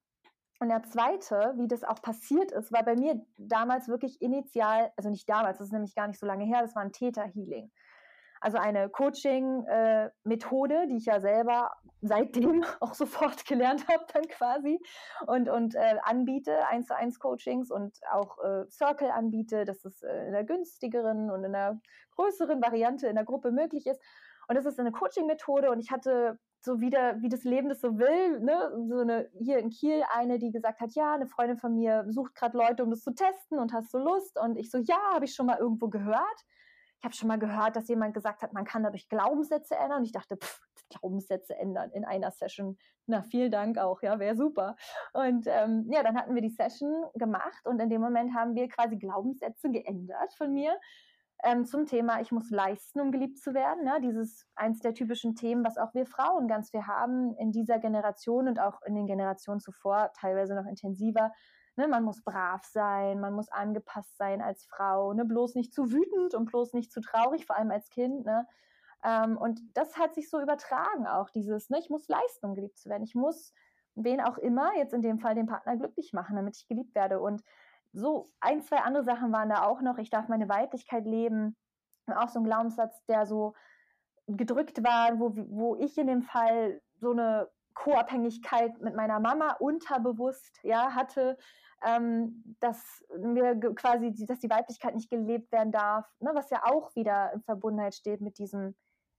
und 0.60 0.70
der 0.70 0.84
zweite, 0.84 1.54
wie 1.58 1.68
das 1.68 1.84
auch 1.84 2.02
passiert 2.02 2.52
ist, 2.52 2.72
war 2.72 2.84
bei 2.84 2.96
mir 2.96 3.22
damals 3.38 3.88
wirklich 3.88 4.22
initial, 4.22 4.92
also 4.96 5.10
nicht 5.10 5.28
damals, 5.28 5.58
das 5.58 5.68
ist 5.68 5.74
nämlich 5.74 5.96
gar 5.96 6.08
nicht 6.08 6.20
so 6.20 6.26
lange 6.26 6.46
her, 6.46 6.62
das 6.62 6.76
war 6.76 6.82
ein 6.82 6.94
Theta-Healing. 6.94 7.72
Also 8.46 8.60
eine 8.60 8.90
Coaching-Methode, 8.90 10.76
äh, 10.76 10.88
die 10.88 10.98
ich 10.98 11.08
ja 11.08 11.20
selber 11.20 11.72
seitdem 12.02 12.64
auch 12.80 12.94
sofort 12.94 13.44
gelernt 13.48 13.88
habe, 13.88 14.06
dann 14.14 14.28
quasi 14.28 14.80
und, 15.26 15.50
und 15.50 15.74
äh, 15.74 15.96
anbiete, 16.04 16.68
eins 16.68 16.86
zu 16.86 16.96
eins 16.96 17.18
Coachings 17.18 17.72
und 17.72 17.98
auch 18.12 18.38
äh, 18.44 18.70
Circle 18.70 19.10
anbiete, 19.10 19.66
dass 19.66 19.84
es 19.84 20.04
äh, 20.04 20.28
in 20.28 20.34
der 20.34 20.44
günstigeren 20.44 21.32
und 21.32 21.44
in 21.44 21.54
der 21.54 21.82
größeren 22.12 22.62
Variante 22.62 23.08
in 23.08 23.16
der 23.16 23.26
Gruppe 23.26 23.52
möglich 23.52 23.88
ist. 23.88 24.00
Und 24.48 24.54
das 24.54 24.68
ist 24.68 24.80
eine 24.80 24.92
Coaching-Methode 24.92 25.72
und 25.72 25.80
ich 25.80 25.90
hatte 25.90 26.38
so 26.62 26.80
wieder, 26.80 27.20
wie 27.24 27.30
das 27.30 27.46
Leben 27.46 27.70
das 27.70 27.82
so 27.82 27.98
will, 27.98 28.42
ne? 28.42 28.72
So 28.88 29.00
eine, 29.00 29.28
hier 29.40 29.58
in 29.58 29.72
Kiel 29.72 30.04
eine, 30.14 30.38
die 30.38 30.52
gesagt 30.52 30.82
hat, 30.82 30.94
ja, 30.94 31.16
eine 31.16 31.26
Freundin 31.26 31.58
von 31.58 31.74
mir 31.74 32.06
sucht 32.10 32.36
gerade 32.36 32.56
Leute, 32.56 32.84
um 32.84 32.92
das 32.92 33.02
zu 33.02 33.16
testen 33.16 33.58
und 33.58 33.74
hast 33.74 33.92
du 33.92 33.98
Lust? 33.98 34.40
Und 34.40 34.56
ich 34.56 34.70
so, 34.70 34.78
ja, 34.78 35.00
habe 35.16 35.26
ich 35.26 35.34
schon 35.34 35.48
mal 35.48 35.58
irgendwo 35.58 35.88
gehört. 35.88 36.46
Ich 37.06 37.08
habe 37.08 37.18
schon 37.18 37.28
mal 37.28 37.38
gehört, 37.38 37.76
dass 37.76 37.88
jemand 37.88 38.16
gesagt 38.16 38.42
hat, 38.42 38.54
man 38.54 38.66
kann 38.66 38.82
dadurch 38.82 39.08
Glaubenssätze 39.10 39.76
ändern. 39.76 40.00
Und 40.00 40.06
ich 40.06 40.12
dachte, 40.12 40.38
pff, 40.38 40.60
Glaubenssätze 40.90 41.56
ändern 41.56 41.92
in 41.92 42.04
einer 42.04 42.32
Session. 42.32 42.80
Na, 43.06 43.22
vielen 43.22 43.52
Dank 43.52 43.78
auch, 43.78 44.02
ja, 44.02 44.18
wäre 44.18 44.36
super. 44.36 44.76
Und 45.14 45.46
ähm, 45.46 45.86
ja, 45.92 46.02
dann 46.02 46.18
hatten 46.18 46.34
wir 46.34 46.42
die 46.42 46.50
Session 46.50 47.06
gemacht 47.14 47.64
und 47.66 47.80
in 47.80 47.92
dem 47.92 48.02
Moment 48.02 48.34
haben 48.34 48.56
wir 48.56 48.68
quasi 48.70 48.98
Glaubenssätze 48.98 49.70
geändert 49.70 50.34
von 50.34 50.52
mir 50.52 50.80
ähm, 51.44 51.66
zum 51.66 51.86
Thema, 51.86 52.22
ich 52.22 52.32
muss 52.32 52.50
leisten, 52.50 53.00
um 53.00 53.12
geliebt 53.12 53.38
zu 53.38 53.54
werden. 53.54 53.84
Ne? 53.84 54.00
Dieses 54.02 54.48
eins 54.56 54.80
der 54.80 54.96
typischen 54.96 55.36
Themen, 55.36 55.64
was 55.64 55.78
auch 55.78 55.94
wir 55.94 56.08
Frauen 56.08 56.48
ganz 56.48 56.72
viel 56.72 56.88
haben 56.88 57.36
in 57.38 57.52
dieser 57.52 57.78
Generation 57.78 58.48
und 58.48 58.60
auch 58.60 58.82
in 58.82 58.96
den 58.96 59.06
Generationen 59.06 59.60
zuvor, 59.60 60.12
teilweise 60.20 60.56
noch 60.56 60.66
intensiver. 60.66 61.32
Ne? 61.78 61.88
Man 61.88 62.04
muss 62.04 62.24
brav 62.24 62.64
sein, 62.64 63.20
man 63.20 63.34
muss 63.34 63.50
angepasst 63.50 64.18
sein 64.18 64.42
als 64.42 64.66
Frau, 64.66 65.14
ne? 65.14 65.26
bloß 65.26 65.56
nicht 65.56 65.74
zu 65.74 65.92
wütend 65.92 66.34
und 66.34 66.46
bloß 66.46 66.74
nicht 66.74 66.92
zu 66.92 67.02
traurig, 67.02 67.46
vor 67.46 67.56
allem 67.56 67.72
als 67.72 67.90
Kind. 67.90 68.26
Ne? 68.26 68.48
Ähm, 69.04 69.38
und 69.38 69.60
das 69.74 69.98
hat 69.98 70.16
sich 70.16 70.30
so 70.30 70.42
übertragen 70.42 71.08
auch, 71.08 71.30
dieses, 71.30 71.70
ne? 71.70 71.80
ich 71.80 71.90
muss 71.90 72.08
leisten, 72.08 72.46
um 72.46 72.56
geliebt 72.56 72.78
zu 72.78 72.90
werden. 72.90 73.04
Ich 73.04 73.16
muss 73.16 73.54
wen 73.96 74.22
auch 74.22 74.38
immer, 74.38 74.76
jetzt 74.76 74.94
in 74.94 75.02
dem 75.02 75.20
Fall 75.20 75.36
den 75.36 75.48
Partner 75.48 75.78
glücklich 75.78 76.14
machen, 76.14 76.36
damit 76.36 76.58
ich 76.58 76.68
geliebt 76.68 76.96
werde. 76.96 77.20
Und 77.20 77.44
so 77.94 78.28
ein, 78.42 78.62
zwei 78.62 78.80
andere 78.80 79.04
Sachen 79.04 79.32
waren 79.32 79.50
da 79.50 79.64
auch 79.64 79.82
noch. 79.82 79.98
Ich 79.98 80.10
darf 80.10 80.28
meine 80.28 80.50
Weiblichkeit 80.50 81.06
leben. 81.06 81.56
Auch 82.08 82.30
so 82.30 82.40
ein 82.40 82.46
Glaubenssatz, 82.46 83.04
der 83.06 83.26
so 83.26 83.54
gedrückt 84.28 84.84
war, 84.84 85.20
wo, 85.20 85.32
wo 85.36 85.76
ich 85.78 85.98
in 85.98 86.08
dem 86.08 86.22
Fall 86.22 86.82
so 86.96 87.12
eine 87.12 87.50
Co-Abhängigkeit 87.74 88.80
mit 88.82 88.96
meiner 88.96 89.20
Mama 89.20 89.54
unterbewusst 89.60 90.60
ja, 90.64 90.94
hatte, 90.94 91.38
ähm, 91.84 92.56
dass 92.60 93.04
mir 93.18 93.56
quasi, 93.76 94.14
dass 94.26 94.40
die 94.40 94.50
Weiblichkeit 94.50 94.96
nicht 94.96 95.10
gelebt 95.10 95.52
werden 95.52 95.72
darf, 95.72 96.06
ne, 96.20 96.32
was 96.34 96.50
ja 96.50 96.64
auch 96.64 96.96
wieder 96.96 97.34
in 97.34 97.42
Verbundenheit 97.42 97.96
steht 97.96 98.22
mit 98.22 98.38
diesem 98.38 98.76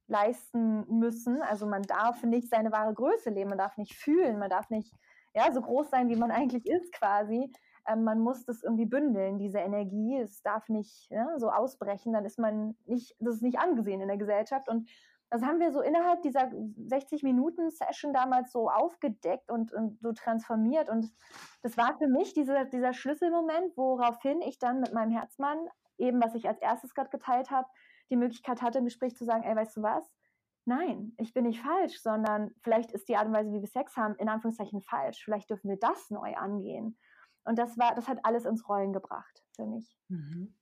leisten 0.09 0.87
müssen. 0.89 1.43
Also 1.43 1.67
man 1.67 1.83
darf 1.83 2.23
nicht 2.23 2.49
seine 2.49 2.73
wahre 2.73 2.95
Größe 2.95 3.31
leben, 3.31 3.51
man 3.51 3.59
darf 3.59 3.77
nicht 3.77 3.95
fühlen, 3.95 4.39
man 4.39 4.51
darf 4.51 4.71
nicht 4.71 4.93
ja, 5.35 5.53
so 5.53 5.61
groß 5.61 5.91
sein, 5.91 6.09
wie 6.09 6.17
man 6.17 6.31
eigentlich 6.31 6.67
ist 6.67 6.93
quasi 6.93 7.53
ähm, 7.89 8.05
man 8.05 8.21
muss 8.21 8.45
das 8.45 8.63
irgendwie 8.63 8.87
bündeln, 8.87 9.39
diese 9.39 9.59
Energie. 9.59 10.19
Es 10.19 10.43
darf 10.43 10.69
nicht 10.69 11.09
ja, 11.11 11.39
so 11.39 11.51
ausbrechen, 11.51 12.13
dann 12.13 12.25
ist 12.25 12.39
man 12.39 12.77
nicht, 12.87 13.15
das 13.21 13.37
ist 13.37 13.43
nicht 13.43 13.59
angesehen 13.59 14.01
in 14.01 14.09
der 14.09 14.17
Gesellschaft. 14.17 14.69
Und 14.69 14.89
das 15.31 15.43
haben 15.43 15.59
wir 15.59 15.73
so 15.73 15.81
innerhalb 15.81 16.23
dieser 16.23 16.51
60 16.87 17.23
Minuten 17.23 17.71
Session 17.71 18.13
damals 18.13 18.53
so 18.53 18.71
aufgedeckt 18.71 19.51
und, 19.51 19.73
und 19.73 20.01
so 20.01 20.13
transformiert. 20.13 20.89
Und 20.89 21.13
das 21.63 21.77
war 21.77 21.99
für 21.99 22.07
mich 22.07 22.33
dieser, 22.33 22.65
dieser 22.65 22.93
Schlüsselmoment, 22.93 23.77
woraufhin 23.77 24.41
ich 24.43 24.59
dann 24.59 24.81
mit 24.81 24.93
meinem 24.93 25.11
Herzmann, 25.11 25.59
eben 25.99 26.23
was 26.23 26.35
ich 26.35 26.49
als 26.49 26.61
erstes 26.61 26.95
gerade 26.95 27.11
geteilt 27.11 27.51
habe, 27.51 27.67
die 28.11 28.17
Möglichkeit 28.17 28.63
hatte, 28.63 28.79
im 28.79 28.85
Gespräch 28.85 29.17
zu 29.17 29.25
sagen, 29.25 29.43
ey, 29.43 29.57
weißt 29.57 29.77
du 29.77 29.83
was? 29.83 30.09
Nein, 30.65 31.13
ich 31.19 31.33
bin 31.33 31.45
nicht 31.45 31.61
falsch, 31.61 32.01
sondern 32.01 32.53
vielleicht 32.63 32.93
ist 32.93 33.09
die 33.09 33.17
Art 33.17 33.27
und 33.27 33.35
Weise, 33.35 33.53
wie 33.53 33.61
wir 33.61 33.69
Sex 33.69 33.97
haben, 33.97 34.17
in 34.17 34.29
Anführungszeichen 34.29 34.81
falsch. 34.81 35.25
Vielleicht 35.25 35.51
dürfen 35.51 35.69
wir 35.69 35.79
das 35.79 36.11
neu 36.11 36.35
angehen. 36.35 36.99
Und 37.45 37.59
das 37.59 37.79
war, 37.79 37.95
das 37.95 38.09
hat 38.09 38.19
alles 38.25 38.45
ins 38.45 38.69
Rollen 38.69 38.93
gebracht 38.93 39.45
für 39.55 39.67
mich. 39.67 39.97
Mhm. 40.09 40.55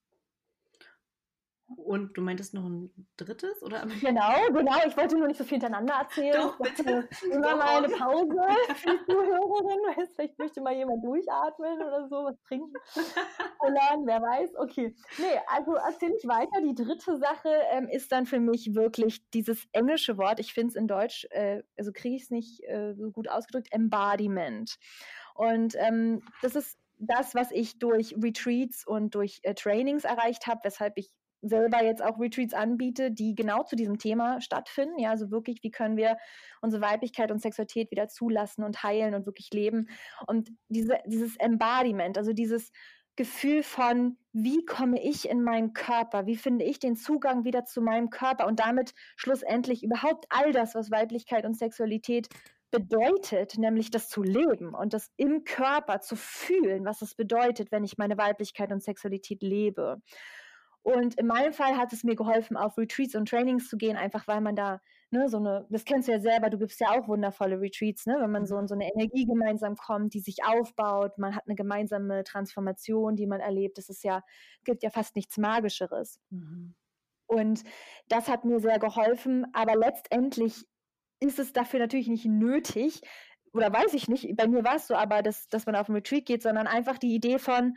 Und 1.66 2.16
du 2.16 2.21
meintest 2.21 2.52
noch 2.52 2.64
ein 2.64 2.90
drittes, 3.16 3.62
oder? 3.62 3.87
Genau, 4.00 4.33
genau. 4.52 4.76
Ich 4.87 4.97
wollte 4.97 5.16
nur 5.16 5.26
nicht 5.26 5.38
so 5.38 5.44
viel 5.44 5.59
hintereinander 5.59 5.94
erzählen. 5.94 6.35
Doch, 6.35 6.59
bitte. 6.59 7.09
Immer 7.30 7.56
mal 7.56 7.85
eine 7.85 7.88
Pause 7.88 8.37
für 8.75 8.90
die 8.90 9.04
Zuhörerin. 9.06 10.09
Vielleicht 10.14 10.38
möchte 10.38 10.61
mal 10.61 10.75
jemand 10.75 11.04
durchatmen 11.04 11.76
oder 11.83 12.06
so, 12.09 12.16
was 12.25 12.40
trinken. 12.42 12.73
Oder 13.61 13.80
wer 14.04 14.21
weiß. 14.21 14.56
Okay. 14.56 14.94
Nee, 15.18 15.40
also 15.47 15.75
erzähle 15.75 16.14
ich 16.16 16.28
weiter. 16.28 16.61
Die 16.62 16.75
dritte 16.75 17.16
Sache 17.16 17.49
ähm, 17.73 17.88
ist 17.88 18.12
dann 18.12 18.26
für 18.26 18.40
mich 18.40 18.75
wirklich 18.75 19.28
dieses 19.30 19.66
englische 19.73 20.18
Wort. 20.18 20.40
Ich 20.40 20.52
finde 20.52 20.68
es 20.68 20.76
in 20.76 20.87
Deutsch, 20.87 21.26
äh, 21.30 21.62
also 21.78 21.92
kriege 21.92 22.16
ich 22.16 22.25
es 22.25 22.30
nicht 22.30 22.62
äh, 22.64 22.94
so 22.94 23.11
gut 23.11 23.28
ausgedrückt, 23.28 23.68
Embodiment. 23.71 24.76
Und 25.35 25.75
ähm, 25.78 26.23
das 26.42 26.56
ist 26.56 26.78
das, 26.99 27.35
was 27.35 27.50
ich 27.50 27.78
durch 27.78 28.14
Retreats 28.23 28.87
und 28.87 29.14
durch 29.14 29.40
äh, 29.42 29.54
Trainings 29.54 30.04
erreicht 30.04 30.47
habe, 30.47 30.61
weshalb 30.64 30.97
ich 30.97 31.11
selber 31.48 31.82
jetzt 31.82 32.02
auch 32.02 32.18
Retreats 32.18 32.54
anbiete, 32.54 33.10
die 33.10 33.34
genau 33.34 33.62
zu 33.62 33.76
diesem 33.76 33.98
Thema 33.98 34.40
stattfinden. 34.40 34.98
Ja, 34.98 35.10
also 35.10 35.30
wirklich, 35.30 35.62
wie 35.62 35.70
können 35.70 35.96
wir 35.96 36.16
unsere 36.60 36.82
Weiblichkeit 36.82 37.30
und 37.30 37.40
Sexualität 37.40 37.90
wieder 37.90 38.08
zulassen 38.08 38.64
und 38.64 38.82
heilen 38.82 39.14
und 39.14 39.26
wirklich 39.26 39.50
leben. 39.52 39.88
Und 40.26 40.50
diese, 40.68 40.98
dieses 41.06 41.36
Embodiment, 41.36 42.18
also 42.18 42.32
dieses 42.32 42.70
Gefühl 43.16 43.62
von, 43.62 44.16
wie 44.32 44.64
komme 44.64 45.00
ich 45.00 45.28
in 45.28 45.42
meinen 45.42 45.72
Körper, 45.72 46.26
wie 46.26 46.36
finde 46.36 46.64
ich 46.64 46.80
den 46.80 46.96
Zugang 46.96 47.44
wieder 47.44 47.64
zu 47.64 47.80
meinem 47.80 48.10
Körper 48.10 48.46
und 48.46 48.58
damit 48.58 48.92
schlussendlich 49.14 49.84
überhaupt 49.84 50.26
all 50.30 50.52
das, 50.52 50.74
was 50.74 50.90
Weiblichkeit 50.90 51.44
und 51.44 51.56
Sexualität 51.56 52.28
bedeutet, 52.72 53.56
nämlich 53.56 53.92
das 53.92 54.08
zu 54.08 54.24
leben 54.24 54.74
und 54.74 54.94
das 54.94 55.12
im 55.16 55.44
Körper 55.44 56.00
zu 56.00 56.16
fühlen, 56.16 56.84
was 56.84 57.02
es 57.02 57.14
bedeutet, 57.14 57.70
wenn 57.70 57.84
ich 57.84 57.98
meine 57.98 58.18
Weiblichkeit 58.18 58.72
und 58.72 58.82
Sexualität 58.82 59.44
lebe. 59.44 60.02
Und 60.84 61.14
in 61.14 61.26
meinem 61.26 61.54
Fall 61.54 61.78
hat 61.78 61.94
es 61.94 62.04
mir 62.04 62.14
geholfen, 62.14 62.58
auf 62.58 62.76
Retreats 62.76 63.14
und 63.14 63.26
Trainings 63.26 63.70
zu 63.70 63.78
gehen, 63.78 63.96
einfach 63.96 64.28
weil 64.28 64.42
man 64.42 64.54
da, 64.54 64.82
ne, 65.10 65.30
so 65.30 65.38
eine, 65.38 65.66
das 65.70 65.86
kennst 65.86 66.08
du 66.08 66.12
ja 66.12 66.20
selber, 66.20 66.50
du 66.50 66.58
gibst 66.58 66.78
ja 66.78 66.90
auch 66.90 67.08
wundervolle 67.08 67.58
Retreats, 67.58 68.04
ne, 68.04 68.18
wenn 68.20 68.30
man 68.30 68.44
so 68.44 68.58
in 68.58 68.68
so 68.68 68.74
eine 68.74 68.92
Energie 68.92 69.24
gemeinsam 69.24 69.76
kommt, 69.76 70.12
die 70.12 70.20
sich 70.20 70.44
aufbaut, 70.44 71.16
man 71.16 71.34
hat 71.34 71.44
eine 71.46 71.54
gemeinsame 71.54 72.22
Transformation, 72.22 73.16
die 73.16 73.26
man 73.26 73.40
erlebt. 73.40 73.78
Das 73.78 73.88
ist 73.88 74.04
ja, 74.04 74.22
gibt 74.64 74.82
ja 74.82 74.90
fast 74.90 75.16
nichts 75.16 75.38
Magischeres. 75.38 76.20
Mhm. 76.28 76.74
Und 77.26 77.64
das 78.08 78.28
hat 78.28 78.44
mir 78.44 78.60
sehr 78.60 78.78
geholfen, 78.78 79.46
aber 79.54 79.76
letztendlich 79.76 80.66
ist 81.18 81.38
es 81.38 81.54
dafür 81.54 81.80
natürlich 81.80 82.08
nicht 82.08 82.26
nötig, 82.26 83.00
oder 83.54 83.72
weiß 83.72 83.94
ich 83.94 84.06
nicht, 84.08 84.36
bei 84.36 84.46
mir 84.48 84.64
war 84.64 84.76
es 84.76 84.86
so, 84.86 84.96
aber 84.96 85.22
dass, 85.22 85.48
dass 85.48 85.64
man 85.64 85.76
auf 85.76 85.88
einen 85.88 85.96
Retreat 85.96 86.26
geht, 86.26 86.42
sondern 86.42 86.66
einfach 86.66 86.98
die 86.98 87.14
Idee 87.14 87.38
von, 87.38 87.74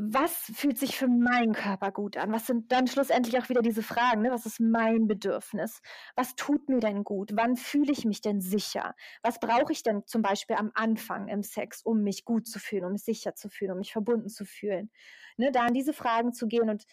was 0.00 0.52
fühlt 0.54 0.78
sich 0.78 0.96
für 0.96 1.08
meinen 1.08 1.54
Körper 1.54 1.90
gut 1.90 2.16
an? 2.16 2.30
Was 2.30 2.46
sind 2.46 2.70
dann 2.70 2.86
schlussendlich 2.86 3.36
auch 3.36 3.48
wieder 3.48 3.62
diese 3.62 3.82
Fragen? 3.82 4.22
Ne? 4.22 4.30
Was 4.30 4.46
ist 4.46 4.60
mein 4.60 5.08
Bedürfnis? 5.08 5.82
Was 6.14 6.36
tut 6.36 6.68
mir 6.68 6.78
denn 6.78 7.02
gut? 7.02 7.32
Wann 7.34 7.56
fühle 7.56 7.90
ich 7.90 8.04
mich 8.04 8.20
denn 8.20 8.40
sicher? 8.40 8.94
Was 9.22 9.40
brauche 9.40 9.72
ich 9.72 9.82
denn 9.82 10.06
zum 10.06 10.22
Beispiel 10.22 10.54
am 10.54 10.70
Anfang 10.74 11.26
im 11.26 11.42
Sex, 11.42 11.82
um 11.82 12.02
mich 12.02 12.24
gut 12.24 12.46
zu 12.46 12.60
fühlen, 12.60 12.84
um 12.84 12.92
mich 12.92 13.02
sicher 13.02 13.34
zu 13.34 13.48
fühlen, 13.48 13.72
um 13.72 13.78
mich 13.78 13.92
verbunden 13.92 14.28
zu 14.28 14.44
fühlen? 14.44 14.88
Ne? 15.36 15.50
Da 15.50 15.62
an 15.62 15.74
diese 15.74 15.92
Fragen 15.92 16.32
zu 16.32 16.46
gehen 16.46 16.70
und 16.70 16.84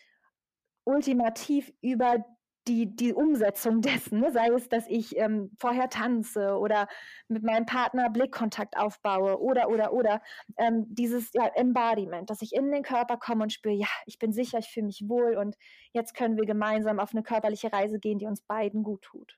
ultimativ 0.83 1.71
über 1.81 2.25
die, 2.67 2.95
die 2.95 3.13
Umsetzung 3.13 3.81
dessen, 3.81 4.19
ne? 4.19 4.31
sei 4.31 4.47
es, 4.49 4.69
dass 4.69 4.87
ich 4.87 5.17
ähm, 5.17 5.51
vorher 5.59 5.89
tanze 5.89 6.57
oder 6.57 6.87
mit 7.27 7.43
meinem 7.43 7.65
Partner 7.65 8.09
Blickkontakt 8.09 8.77
aufbaue 8.77 9.39
oder, 9.39 9.69
oder, 9.69 9.93
oder, 9.93 10.21
ähm, 10.57 10.85
dieses 10.87 11.31
ja, 11.33 11.47
Embodiment, 11.55 12.29
dass 12.29 12.41
ich 12.41 12.53
in 12.53 12.71
den 12.71 12.83
Körper 12.83 13.17
komme 13.17 13.43
und 13.43 13.53
spüre, 13.53 13.75
ja, 13.75 13.87
ich 14.05 14.19
bin 14.19 14.33
sicher, 14.33 14.59
ich 14.59 14.69
fühle 14.69 14.87
mich 14.87 15.03
wohl 15.07 15.37
und 15.37 15.55
jetzt 15.93 16.15
können 16.15 16.37
wir 16.37 16.45
gemeinsam 16.45 16.99
auf 16.99 17.11
eine 17.11 17.23
körperliche 17.23 17.71
Reise 17.71 17.99
gehen, 17.99 18.19
die 18.19 18.25
uns 18.25 18.41
beiden 18.41 18.83
gut 18.83 19.03
tut. 19.03 19.37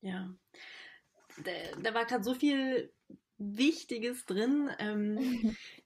Ja, 0.00 0.30
da, 1.44 1.52
da 1.82 1.94
war 1.94 2.04
gerade 2.04 2.24
so 2.24 2.34
viel 2.34 2.92
Wichtiges 3.38 4.24
drin. 4.26 4.70
Ähm, 4.78 5.18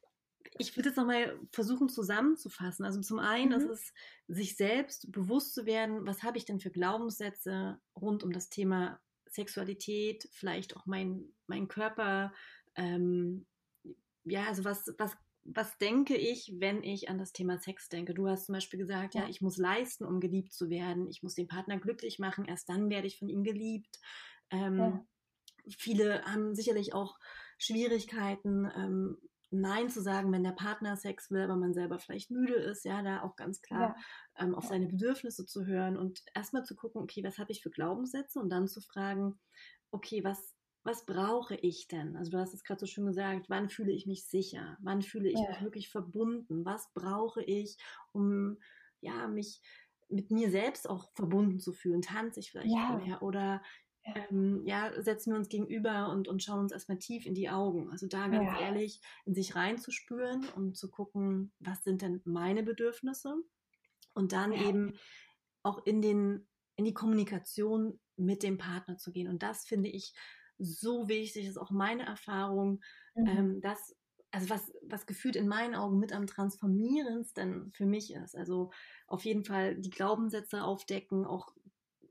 ich 0.58 0.76
würde 0.76 0.88
jetzt 0.88 0.96
nochmal 0.96 1.38
versuchen 1.52 1.88
zusammenzufassen. 1.88 2.84
Also 2.84 3.00
zum 3.00 3.18
einen 3.18 3.50
mhm. 3.50 3.56
ist 3.56 3.68
es, 3.70 3.92
sich 4.28 4.56
selbst 4.56 5.10
bewusst 5.12 5.54
zu 5.54 5.66
werden, 5.66 6.06
was 6.06 6.22
habe 6.22 6.38
ich 6.38 6.44
denn 6.44 6.60
für 6.60 6.70
Glaubenssätze 6.70 7.80
rund 7.96 8.22
um 8.22 8.32
das 8.32 8.48
Thema 8.48 9.00
Sexualität, 9.26 10.28
vielleicht 10.32 10.76
auch 10.76 10.86
mein, 10.86 11.24
mein 11.46 11.68
Körper. 11.68 12.32
Ähm, 12.74 13.46
ja, 14.24 14.46
also 14.46 14.64
was, 14.64 14.92
was, 14.98 15.16
was 15.44 15.78
denke 15.78 16.16
ich, 16.16 16.54
wenn 16.58 16.82
ich 16.82 17.08
an 17.08 17.18
das 17.18 17.32
Thema 17.32 17.58
Sex 17.58 17.88
denke? 17.88 18.14
Du 18.14 18.28
hast 18.28 18.46
zum 18.46 18.54
Beispiel 18.54 18.78
gesagt, 18.78 19.14
ja, 19.14 19.28
ich 19.28 19.40
muss 19.40 19.56
leisten, 19.56 20.04
um 20.04 20.20
geliebt 20.20 20.52
zu 20.52 20.68
werden. 20.68 21.08
Ich 21.08 21.22
muss 21.22 21.34
den 21.34 21.48
Partner 21.48 21.78
glücklich 21.78 22.18
machen. 22.18 22.44
Erst 22.44 22.68
dann 22.68 22.90
werde 22.90 23.06
ich 23.06 23.18
von 23.18 23.28
ihm 23.28 23.44
geliebt. 23.44 23.98
Ähm, 24.50 24.78
ja. 24.78 25.06
Viele 25.76 26.22
haben 26.24 26.54
sicherlich 26.54 26.94
auch 26.94 27.18
Schwierigkeiten, 27.58 28.70
ähm, 28.76 29.18
Nein 29.50 29.88
zu 29.88 30.02
sagen, 30.02 30.30
wenn 30.32 30.44
der 30.44 30.52
Partner 30.52 30.96
Sex 30.96 31.30
will, 31.30 31.42
aber 31.42 31.56
man 31.56 31.72
selber 31.72 31.98
vielleicht 31.98 32.30
müde 32.30 32.54
ist, 32.54 32.84
ja, 32.84 33.02
da 33.02 33.22
auch 33.22 33.36
ganz 33.36 33.62
klar 33.62 33.96
ja. 33.96 34.44
ähm, 34.44 34.54
auf 34.54 34.66
seine 34.66 34.86
Bedürfnisse 34.86 35.46
zu 35.46 35.64
hören 35.64 35.96
und 35.96 36.22
erstmal 36.34 36.64
zu 36.64 36.76
gucken, 36.76 37.02
okay, 37.02 37.24
was 37.24 37.38
habe 37.38 37.52
ich 37.52 37.62
für 37.62 37.70
Glaubenssätze 37.70 38.40
und 38.40 38.50
dann 38.50 38.68
zu 38.68 38.80
fragen, 38.82 39.40
okay, 39.90 40.22
was, 40.22 40.54
was 40.84 41.06
brauche 41.06 41.54
ich 41.56 41.88
denn? 41.88 42.16
Also 42.16 42.30
du 42.30 42.38
hast 42.38 42.52
es 42.52 42.62
gerade 42.62 42.80
so 42.80 42.86
schön 42.86 43.06
gesagt, 43.06 43.48
wann 43.48 43.70
fühle 43.70 43.92
ich 43.92 44.06
mich 44.06 44.26
sicher? 44.26 44.76
Wann 44.80 45.02
fühle 45.02 45.30
ich 45.30 45.38
ja. 45.38 45.48
mich 45.48 45.62
wirklich 45.62 45.88
verbunden? 45.88 46.64
Was 46.64 46.92
brauche 46.92 47.42
ich, 47.42 47.78
um 48.12 48.58
ja, 49.00 49.28
mich 49.28 49.62
mit 50.10 50.30
mir 50.30 50.50
selbst 50.50 50.88
auch 50.88 51.10
verbunden 51.14 51.58
zu 51.58 51.72
fühlen? 51.72 52.02
Tanze 52.02 52.40
ich 52.40 52.50
vielleicht 52.50 52.74
ja. 52.74 52.88
vorher 52.88 53.22
oder 53.22 53.62
ähm, 54.04 54.62
ja, 54.64 54.90
setzen 55.02 55.32
wir 55.32 55.38
uns 55.38 55.48
gegenüber 55.48 56.10
und, 56.10 56.28
und 56.28 56.42
schauen 56.42 56.60
uns 56.60 56.72
erstmal 56.72 56.98
tief 56.98 57.26
in 57.26 57.34
die 57.34 57.50
Augen. 57.50 57.90
Also 57.90 58.06
da 58.06 58.28
ganz 58.28 58.50
ja. 58.50 58.60
ehrlich 58.60 59.00
in 59.24 59.34
sich 59.34 59.54
reinzuspüren 59.54 60.48
und 60.56 60.76
zu 60.76 60.90
gucken, 60.90 61.52
was 61.58 61.82
sind 61.84 62.02
denn 62.02 62.20
meine 62.24 62.62
Bedürfnisse? 62.62 63.34
Und 64.14 64.32
dann 64.32 64.52
ja. 64.52 64.68
eben 64.68 64.94
auch 65.62 65.84
in, 65.84 66.00
den, 66.00 66.46
in 66.76 66.84
die 66.84 66.94
Kommunikation 66.94 68.00
mit 68.16 68.42
dem 68.42 68.58
Partner 68.58 68.96
zu 68.96 69.12
gehen. 69.12 69.28
Und 69.28 69.42
das 69.42 69.64
finde 69.64 69.88
ich 69.88 70.14
so 70.58 71.08
wichtig, 71.08 71.44
das 71.44 71.52
ist 71.52 71.58
auch 71.58 71.70
meine 71.70 72.04
Erfahrung, 72.04 72.80
mhm. 73.14 73.26
ähm, 73.26 73.60
dass, 73.60 73.94
also 74.30 74.50
was, 74.50 74.72
was 74.82 75.06
gefühlt 75.06 75.36
in 75.36 75.46
meinen 75.46 75.74
Augen 75.74 75.98
mit 75.98 76.12
am 76.12 76.26
transformierendsten 76.26 77.72
für 77.72 77.86
mich 77.86 78.12
ist. 78.12 78.34
Also 78.34 78.70
auf 79.06 79.24
jeden 79.24 79.44
Fall 79.44 79.76
die 79.76 79.90
Glaubenssätze 79.90 80.64
aufdecken, 80.64 81.24
auch 81.24 81.52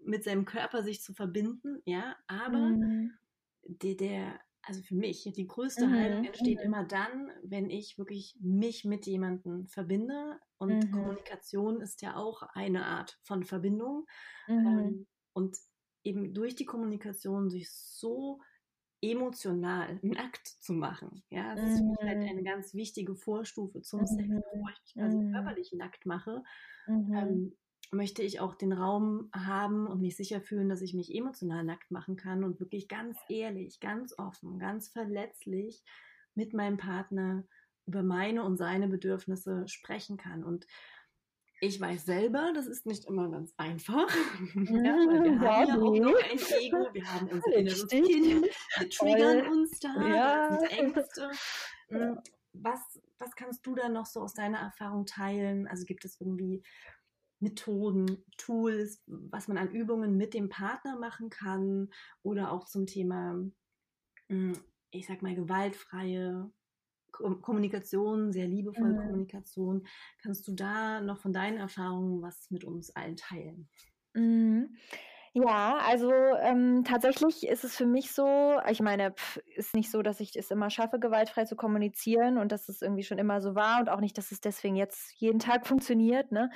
mit 0.08 0.24
seinem 0.24 0.46
Körper 0.46 0.84
sich 0.84 1.02
zu 1.02 1.14
verbinden, 1.14 1.82
ja, 1.86 2.16
aber 2.28 2.70
mhm. 2.70 3.12
der, 3.64 3.96
der, 3.96 4.40
also 4.64 4.82
für 4.82 4.96
mich, 4.96 5.30
die 5.36 5.48
größte 5.48 5.88
mhm. 5.88 5.94
Heilung 5.94 6.24
entsteht 6.26 6.60
mhm. 6.60 6.66
immer 6.66 6.86
dann, 6.86 7.32
wenn 7.44 7.70
ich 7.70 7.98
wirklich 7.98 8.38
mich 8.42 8.86
mit 8.86 9.06
jemandem 9.06 9.68
verbinde. 9.68 10.40
Und 10.58 10.86
mhm. 10.86 10.92
Kommunikation 10.92 11.82
ist 11.82 12.02
ja 12.02 12.16
auch 12.16 12.42
eine 12.54 12.86
Art 12.86 13.20
von 13.24 13.44
Verbindung. 13.44 14.06
Mhm. 14.48 14.68
Ähm, 14.68 15.08
und 15.34 15.58
eben 16.04 16.34
durch 16.34 16.56
die 16.56 16.66
Kommunikation 16.66 17.50
sich 17.50 17.70
so 17.72 18.40
emotional 19.02 20.00
nackt 20.02 20.48
zu 20.48 20.74
machen. 20.74 21.22
Ja, 21.30 21.54
das 21.54 21.70
ist 21.70 21.80
für 21.80 21.86
mich 21.86 22.00
halt 22.02 22.20
mhm. 22.20 22.30
eine 22.30 22.44
ganz 22.44 22.74
wichtige 22.74 23.16
Vorstufe 23.16 23.82
zum 23.82 24.06
Sex, 24.08 24.28
bevor 24.28 24.70
ich 24.72 24.82
mich 24.82 24.94
quasi 24.96 25.32
körperlich 25.32 25.74
nackt 25.74 26.06
mache. 26.06 26.44
Ähm, 26.88 27.54
möchte 27.92 28.22
ich 28.22 28.40
auch 28.40 28.56
den 28.56 28.74
Raum 28.74 29.30
haben 29.34 29.88
und 29.88 30.02
mich 30.02 30.18
sicher 30.18 30.42
fühlen, 30.42 30.70
dass 30.70 30.82
ich 30.82 30.94
mich 30.94 31.14
emotional 31.14 31.64
nackt 31.64 31.92
machen 31.92 32.16
kann 32.16 32.44
und 32.44 32.60
wirklich 32.60 32.88
ganz 32.88 33.18
ehrlich, 33.30 33.80
ganz 33.80 34.14
offen, 34.18 34.60
ganz 34.60 34.90
verletzlich 34.90 35.84
mit 36.36 36.54
meinem 36.54 36.78
Partner 36.78 37.44
über 37.86 38.04
meine 38.04 38.44
und 38.44 38.58
seine 38.58 38.88
Bedürfnisse 38.88 39.68
sprechen 39.68 40.18
kann. 40.18 40.44
Und 40.44 40.68
ich 41.60 41.82
weiß 41.82 42.06
selber, 42.06 42.52
das 42.54 42.68
ist 42.68 42.86
nicht 42.86 43.06
immer 43.06 43.32
ganz 43.32 43.54
einfach. 43.58 44.08
ja, 44.56 44.94
weil 44.94 45.24
wir 45.24 45.44
ja, 45.44 45.56
haben 45.56 45.68
ja 45.68 45.76
auch 45.76 45.98
noch 45.98 46.24
ein 46.24 46.40
Ego, 46.62 46.94
wir 46.94 47.14
haben 47.14 47.28
unser 47.32 47.54
inneres 47.54 47.88
Kind, 47.88 48.46
wir 48.78 48.90
triggern 48.90 49.46
Voll. 49.46 49.52
uns 49.52 49.80
da, 49.80 50.08
ja. 50.08 50.58
Ängste. 50.66 51.32
Hm, 51.88 52.20
was, 52.54 53.00
was 53.18 53.36
kannst 53.36 53.66
du 53.66 53.76
da 53.76 53.90
noch 53.90 54.06
so 54.06 54.22
aus 54.22 54.34
deiner 54.34 54.60
Erfahrung 54.60 55.06
teilen? 55.06 55.68
Also 55.68 55.86
gibt 55.86 56.06
es 56.06 56.20
irgendwie 56.20 56.64
Methoden, 57.40 58.24
Tools, 58.38 59.04
was 59.06 59.48
man 59.48 59.58
an 59.58 59.72
Übungen 59.72 60.18
mit 60.18 60.34
dem 60.34 60.50
Partner 60.50 60.98
machen 60.98 61.30
kann 61.30 61.90
oder 62.24 62.52
auch 62.52 62.66
zum 62.66 62.86
Thema, 62.86 63.40
hm, 64.28 64.54
ich 64.92 65.08
sag 65.08 65.22
mal, 65.22 65.36
gewaltfreie 65.36 66.50
Kommunikation, 67.12 68.32
sehr 68.32 68.48
liebevolle 68.48 68.94
mhm. 68.94 68.98
Kommunikation. 68.98 69.88
Kannst 70.22 70.48
du 70.48 70.54
da 70.54 71.02
noch 71.02 71.20
von 71.20 71.34
deinen 71.34 71.58
Erfahrungen 71.58 72.22
was 72.22 72.52
mit 72.52 72.64
uns 72.64 72.96
allen 72.96 73.16
teilen? 73.16 73.70
Mhm. 74.14 74.76
Ja, 75.34 75.78
also 75.86 76.12
ähm, 76.42 76.84
tatsächlich 76.86 77.48
ist 77.48 77.64
es 77.64 77.76
für 77.76 77.86
mich 77.86 78.12
so, 78.14 78.60
ich 78.70 78.82
meine, 78.82 79.12
pff, 79.12 79.38
ist 79.56 79.76
nicht 79.76 79.92
so, 79.92 80.02
dass 80.02 80.20
ich 80.20 80.36
es 80.36 80.52
immer 80.52 80.70
schaffe, 80.70 81.00
gewaltfrei 81.00 81.46
zu 81.46 81.56
kommunizieren 81.56 82.38
und 82.38 82.52
dass 82.52 82.70
es 82.70 82.82
irgendwie 82.82 83.04
schon 83.04 83.18
immer 83.20 83.42
so 83.42 83.56
war 83.56 83.80
und 83.80 83.90
auch 83.90 84.00
nicht, 84.00 84.18
dass 84.18 84.32
es 84.32 84.42
deswegen 84.42 84.76
jetzt 84.76 85.14
jeden 85.20 85.40
Tag 85.40 85.68
funktioniert. 85.68 86.32
Ne? 86.32 86.50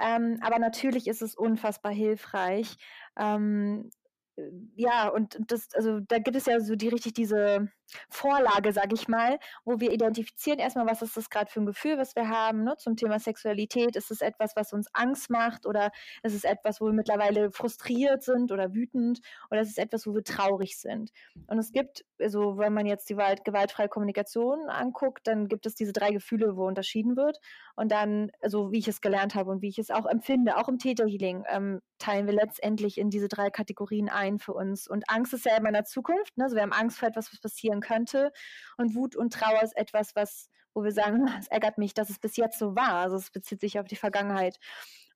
Ähm, 0.00 0.38
aber 0.42 0.58
natürlich 0.58 1.06
ist 1.08 1.22
es 1.22 1.34
unfassbar 1.36 1.92
hilfreich, 1.92 2.76
ähm, 3.18 3.90
ja, 4.74 5.08
und 5.08 5.38
das, 5.48 5.68
also 5.74 6.00
da 6.00 6.18
gibt 6.18 6.36
es 6.36 6.46
ja 6.46 6.60
so 6.60 6.74
die 6.74 6.88
richtig 6.88 7.12
diese 7.14 7.70
Vorlage, 8.08 8.72
sag 8.72 8.92
ich 8.92 9.08
mal, 9.08 9.38
wo 9.64 9.80
wir 9.80 9.92
identifizieren 9.92 10.58
erstmal, 10.58 10.86
was 10.86 11.02
ist 11.02 11.16
das 11.16 11.30
gerade 11.30 11.50
für 11.50 11.60
ein 11.60 11.66
Gefühl, 11.66 11.98
was 11.98 12.16
wir 12.16 12.28
haben, 12.28 12.64
ne, 12.64 12.76
zum 12.76 12.96
Thema 12.96 13.18
Sexualität. 13.18 13.96
Ist 13.96 14.10
es 14.10 14.20
etwas, 14.20 14.56
was 14.56 14.72
uns 14.72 14.88
Angst 14.94 15.30
macht 15.30 15.66
oder 15.66 15.90
ist 16.22 16.34
es 16.34 16.44
etwas, 16.44 16.80
wo 16.80 16.86
wir 16.86 16.92
mittlerweile 16.92 17.50
frustriert 17.52 18.22
sind 18.22 18.52
oder 18.52 18.74
wütend 18.74 19.20
oder 19.50 19.60
ist 19.60 19.70
es 19.70 19.78
etwas, 19.78 20.06
wo 20.06 20.14
wir 20.14 20.24
traurig 20.24 20.78
sind? 20.78 21.10
Und 21.46 21.58
es 21.58 21.72
gibt, 21.72 22.04
also 22.18 22.58
wenn 22.58 22.72
man 22.72 22.86
jetzt 22.86 23.08
die 23.10 23.14
gewaltfreie 23.14 23.88
Kommunikation 23.88 24.68
anguckt, 24.68 25.26
dann 25.26 25.48
gibt 25.48 25.66
es 25.66 25.74
diese 25.74 25.92
drei 25.92 26.10
Gefühle, 26.10 26.56
wo 26.56 26.66
unterschieden 26.66 27.16
wird. 27.16 27.38
Und 27.76 27.92
dann, 27.92 28.30
also 28.40 28.72
wie 28.72 28.78
ich 28.78 28.88
es 28.88 29.00
gelernt 29.00 29.34
habe 29.34 29.50
und 29.50 29.62
wie 29.62 29.68
ich 29.68 29.78
es 29.78 29.90
auch 29.90 30.06
empfinde, 30.06 30.56
auch 30.56 30.68
im 30.68 30.78
Täterhealing, 30.78 31.44
ähm, 31.48 31.80
teilen 31.98 32.26
wir 32.26 32.34
letztendlich 32.34 32.98
in 32.98 33.10
diese 33.10 33.28
drei 33.28 33.50
Kategorien 33.50 34.08
ein 34.08 34.38
für 34.38 34.54
uns. 34.54 34.88
Und 34.88 35.08
Angst 35.08 35.34
ist 35.34 35.44
ja 35.44 35.56
immer 35.56 35.68
in 35.68 35.74
der 35.74 35.84
Zukunft. 35.84 36.36
Ne? 36.36 36.44
Also 36.44 36.56
wir 36.56 36.62
haben 36.62 36.72
Angst 36.72 36.98
vor 36.98 37.08
etwas, 37.08 37.32
was 37.32 37.40
passieren 37.40 37.79
könnte. 37.80 38.32
Und 38.76 38.94
Wut 38.94 39.16
und 39.16 39.32
Trauer 39.32 39.62
ist 39.62 39.76
etwas, 39.76 40.14
was, 40.14 40.48
wo 40.74 40.82
wir 40.84 40.92
sagen, 40.92 41.26
es 41.38 41.48
ärgert 41.48 41.78
mich, 41.78 41.94
dass 41.94 42.10
es 42.10 42.18
bis 42.18 42.36
jetzt 42.36 42.58
so 42.58 42.74
war. 42.76 42.94
Also 42.94 43.16
es 43.16 43.30
bezieht 43.30 43.60
sich 43.60 43.78
auf 43.78 43.86
die 43.86 43.96
Vergangenheit. 43.96 44.58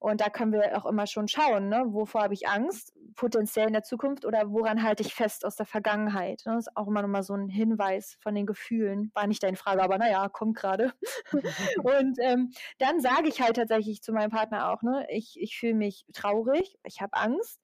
Und 0.05 0.21
da 0.21 0.29
können 0.29 0.53
wir 0.53 0.77
auch 0.77 0.85
immer 0.85 1.07
schon 1.07 1.29
schauen, 1.29 1.71
ne? 1.71 1.83
wovor 1.87 2.25
habe 2.25 2.35
ich 2.35 2.47
Angst, 2.47 2.93
potenziell 3.17 3.69
in 3.69 3.73
der 3.73 3.85
Zukunft 3.85 4.27
oder 4.27 4.51
woran 4.51 4.83
halte 4.83 5.03
ich 5.03 5.15
fest 5.15 5.47
aus 5.47 5.57
der 5.57 5.65
Vergangenheit. 5.65 6.43
Ne? 6.45 6.53
Das 6.57 6.67
ist 6.67 6.77
auch 6.77 6.89
immer 6.89 7.01
nochmal 7.01 7.23
so 7.23 7.33
ein 7.33 7.49
Hinweis 7.49 8.19
von 8.21 8.35
den 8.35 8.45
Gefühlen. 8.45 9.11
War 9.15 9.27
nicht 9.27 9.43
deine 9.43 9.57
Frage, 9.57 9.83
aber 9.83 9.97
naja, 9.97 10.29
kommt 10.29 10.59
gerade. 10.59 10.93
und 11.83 12.19
ähm, 12.21 12.53
dann 12.77 13.01
sage 13.01 13.29
ich 13.29 13.41
halt 13.41 13.57
tatsächlich 13.57 14.03
zu 14.03 14.13
meinem 14.13 14.31
Partner 14.31 14.71
auch, 14.71 14.83
ne, 14.83 15.07
ich, 15.09 15.41
ich 15.41 15.57
fühle 15.57 15.75
mich 15.75 16.05
traurig, 16.13 16.77
ich 16.85 17.01
habe 17.01 17.15
Angst, 17.15 17.59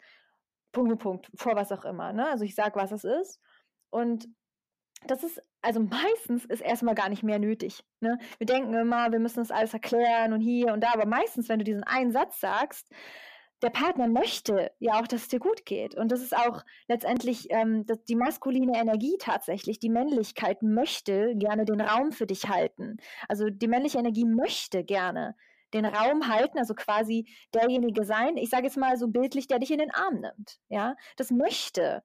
Punkt, 0.73 0.99
Punkt, 0.99 1.03
Punkt, 1.03 1.31
vor 1.35 1.57
was 1.57 1.73
auch 1.73 1.85
immer. 1.85 2.15
Ne? 2.15 2.27
Also 2.27 2.45
ich 2.45 2.55
sage, 2.55 2.77
was 2.77 2.91
es 2.91 3.05
ist. 3.05 3.39
Und 3.91 4.29
das 5.07 5.25
ist, 5.25 5.43
also 5.63 5.81
meistens 5.81 6.45
ist 6.45 6.61
erstmal 6.61 6.95
gar 6.95 7.09
nicht 7.09 7.23
mehr 7.23 7.39
nötig. 7.39 7.83
Ne? 8.01 8.19
Wir 8.39 8.47
denken 8.47 8.75
immer, 8.75 9.11
wir 9.13 9.19
müssen 9.19 9.41
das 9.41 9.51
alles 9.51 9.73
erklären 9.73 10.33
und 10.33 10.41
hier 10.41 10.73
und 10.73 10.83
da, 10.83 10.93
aber 10.93 11.07
meistens, 11.07 11.49
wenn 11.49 11.59
du 11.59 11.65
diesen 11.65 11.85
einen 11.85 12.13
Satz 12.13 12.41
sagst, 12.41 12.89
der 13.63 13.71
Partner 13.71 14.09
möchte 14.09 14.73
ja 14.79 14.95
auch, 14.95 15.07
dass 15.07 15.23
es 15.23 15.29
dir 15.29 15.39
gut 15.39 15.67
geht. 15.67 15.95
Und 15.95 16.11
das 16.13 16.23
ist 16.23 16.35
auch 16.35 16.65
letztendlich 16.89 17.49
ähm, 17.51 17.85
die 18.09 18.17
maskuline 18.17 18.79
Energie 18.79 19.17
tatsächlich. 19.19 19.79
Die 19.79 19.91
Männlichkeit 19.91 20.63
möchte 20.63 21.35
gerne 21.37 21.67
den 21.67 21.81
Raum 21.81 22.13
für 22.13 22.27
dich 22.27 22.49
halten. 22.49 22.97
Also 23.29 23.51
die 23.51 23.69
männliche 23.69 23.99
Energie 23.99 24.25
möchte 24.25 24.83
gerne 24.83 25.37
den 25.75 25.85
Raum 25.85 26.27
halten, 26.27 26.59
also 26.59 26.75
quasi 26.75 27.29
derjenige 27.55 28.05
sein, 28.05 28.37
ich 28.37 28.51
sage 28.51 28.65
jetzt 28.65 28.77
mal 28.77 28.97
so 28.97 29.09
bildlich, 29.09 29.47
der 29.47 29.61
dich 29.61 29.71
in 29.71 29.79
den 29.79 29.93
Arm 29.93 30.21
nimmt. 30.21 30.59
Ja, 30.69 30.97
das 31.17 31.31
möchte 31.31 32.03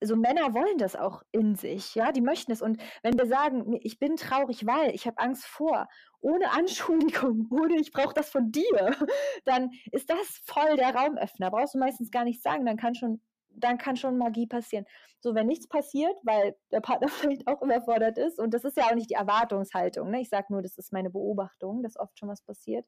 so 0.00 0.16
Männer 0.16 0.54
wollen 0.54 0.78
das 0.78 0.96
auch 0.96 1.22
in 1.32 1.54
sich, 1.56 1.94
ja, 1.94 2.12
die 2.12 2.20
möchten 2.20 2.52
es. 2.52 2.62
Und 2.62 2.80
wenn 3.02 3.18
wir 3.18 3.26
sagen, 3.26 3.78
ich 3.82 3.98
bin 3.98 4.16
traurig, 4.16 4.66
weil 4.66 4.94
ich 4.94 5.06
habe 5.06 5.18
Angst 5.18 5.44
vor, 5.44 5.88
ohne 6.20 6.50
Anschuldigung, 6.52 7.48
ohne 7.50 7.76
ich 7.76 7.92
brauche 7.92 8.14
das 8.14 8.30
von 8.30 8.50
dir, 8.50 8.62
dann 9.44 9.70
ist 9.92 10.10
das 10.10 10.40
voll 10.44 10.76
der 10.76 10.94
Raumöffner. 10.94 11.50
Brauchst 11.50 11.74
du 11.74 11.78
meistens 11.78 12.10
gar 12.10 12.24
nicht 12.24 12.42
sagen, 12.42 12.64
dann 12.64 12.76
kann 12.76 12.94
schon, 12.94 13.20
dann 13.50 13.78
kann 13.78 13.96
schon 13.96 14.16
Magie 14.16 14.46
passieren. 14.46 14.86
So, 15.20 15.34
wenn 15.34 15.46
nichts 15.46 15.68
passiert, 15.68 16.16
weil 16.22 16.56
der 16.72 16.80
Partner 16.80 17.08
vielleicht 17.08 17.46
auch 17.46 17.60
überfordert 17.60 18.16
ist, 18.16 18.38
und 18.38 18.54
das 18.54 18.64
ist 18.64 18.76
ja 18.76 18.84
auch 18.84 18.94
nicht 18.94 19.10
die 19.10 19.14
Erwartungshaltung, 19.14 20.10
ne? 20.10 20.20
ich 20.20 20.30
sage 20.30 20.46
nur, 20.50 20.62
das 20.62 20.78
ist 20.78 20.92
meine 20.92 21.10
Beobachtung, 21.10 21.82
dass 21.82 21.98
oft 21.98 22.18
schon 22.18 22.28
was 22.28 22.42
passiert, 22.42 22.86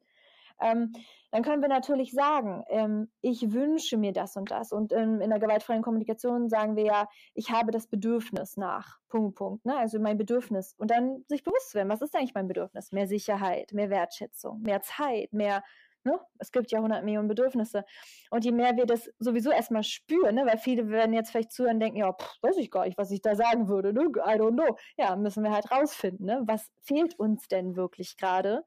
ähm, 0.63 0.93
dann 1.31 1.43
können 1.43 1.63
wir 1.63 1.69
natürlich 1.69 2.13
sagen, 2.13 2.63
ähm, 2.69 3.11
ich 3.23 3.53
wünsche 3.53 3.97
mir 3.97 4.13
das 4.13 4.37
und 4.37 4.51
das. 4.51 4.73
Und 4.73 4.93
ähm, 4.93 5.21
in 5.21 5.31
der 5.31 5.39
gewaltfreien 5.39 5.83
Kommunikation 5.83 6.49
sagen 6.49 6.77
wir 6.77 6.85
ja, 6.85 7.09
ich 7.35 7.51
habe 7.51 7.73
das 7.73 7.87
Bedürfnis 7.87 8.57
nach, 8.57 8.99
Punkt, 9.09 9.37
Punkt, 9.37 9.65
ne? 9.65 9.77
also 9.77 9.99
mein 9.99 10.19
Bedürfnis. 10.19 10.75
Und 10.77 10.91
dann 10.91 11.25
sich 11.29 11.43
bewusst 11.43 11.75
werden, 11.75 11.89
was 11.89 12.03
ist 12.03 12.15
eigentlich 12.15 12.35
mein 12.35 12.49
Bedürfnis? 12.49 12.93
Mehr 12.93 13.07
Sicherheit, 13.07 13.73
mehr 13.73 13.89
Wertschätzung, 13.89 14.61
mehr 14.61 14.83
Zeit, 14.83 15.33
mehr 15.33 15.63
Ne? 16.05 16.19
Es 16.39 16.51
gibt 16.51 16.73
ja 16.73 16.79
100 16.79 17.05
Millionen 17.05 17.29
Bedürfnisse. 17.29 17.85
Und 18.31 18.45
je 18.45 18.51
mehr 18.51 18.77
wir 18.77 18.87
das 18.87 19.11
sowieso 19.21 19.51
erstmal 19.51 19.85
spüren, 19.85 20.35
ne? 20.35 20.45
weil 20.47 20.59
viele 20.59 20.89
werden 20.89 21.13
jetzt 21.13 21.31
vielleicht 21.31 21.53
zuhören 21.53 21.77
und 21.77 21.81
denken, 21.81 21.99
ja, 21.99 22.13
pff, 22.13 22.39
weiß 22.43 22.57
ich 22.57 22.71
gar 22.71 22.87
nicht, 22.87 22.99
was 22.99 23.11
ich 23.13 23.23
da 23.23 23.37
sagen 23.37 23.69
würde. 23.69 23.93
Ne? 23.93 24.03
I 24.03 24.39
don't 24.39 24.55
know. 24.55 24.77
Ja, 24.97 25.15
müssen 25.15 25.45
wir 25.45 25.53
halt 25.53 25.71
rausfinden. 25.71 26.27
Ne? 26.27 26.43
Was 26.47 26.71
fehlt 26.83 27.17
uns 27.19 27.47
denn 27.47 27.77
wirklich 27.77 28.17
gerade? 28.17 28.65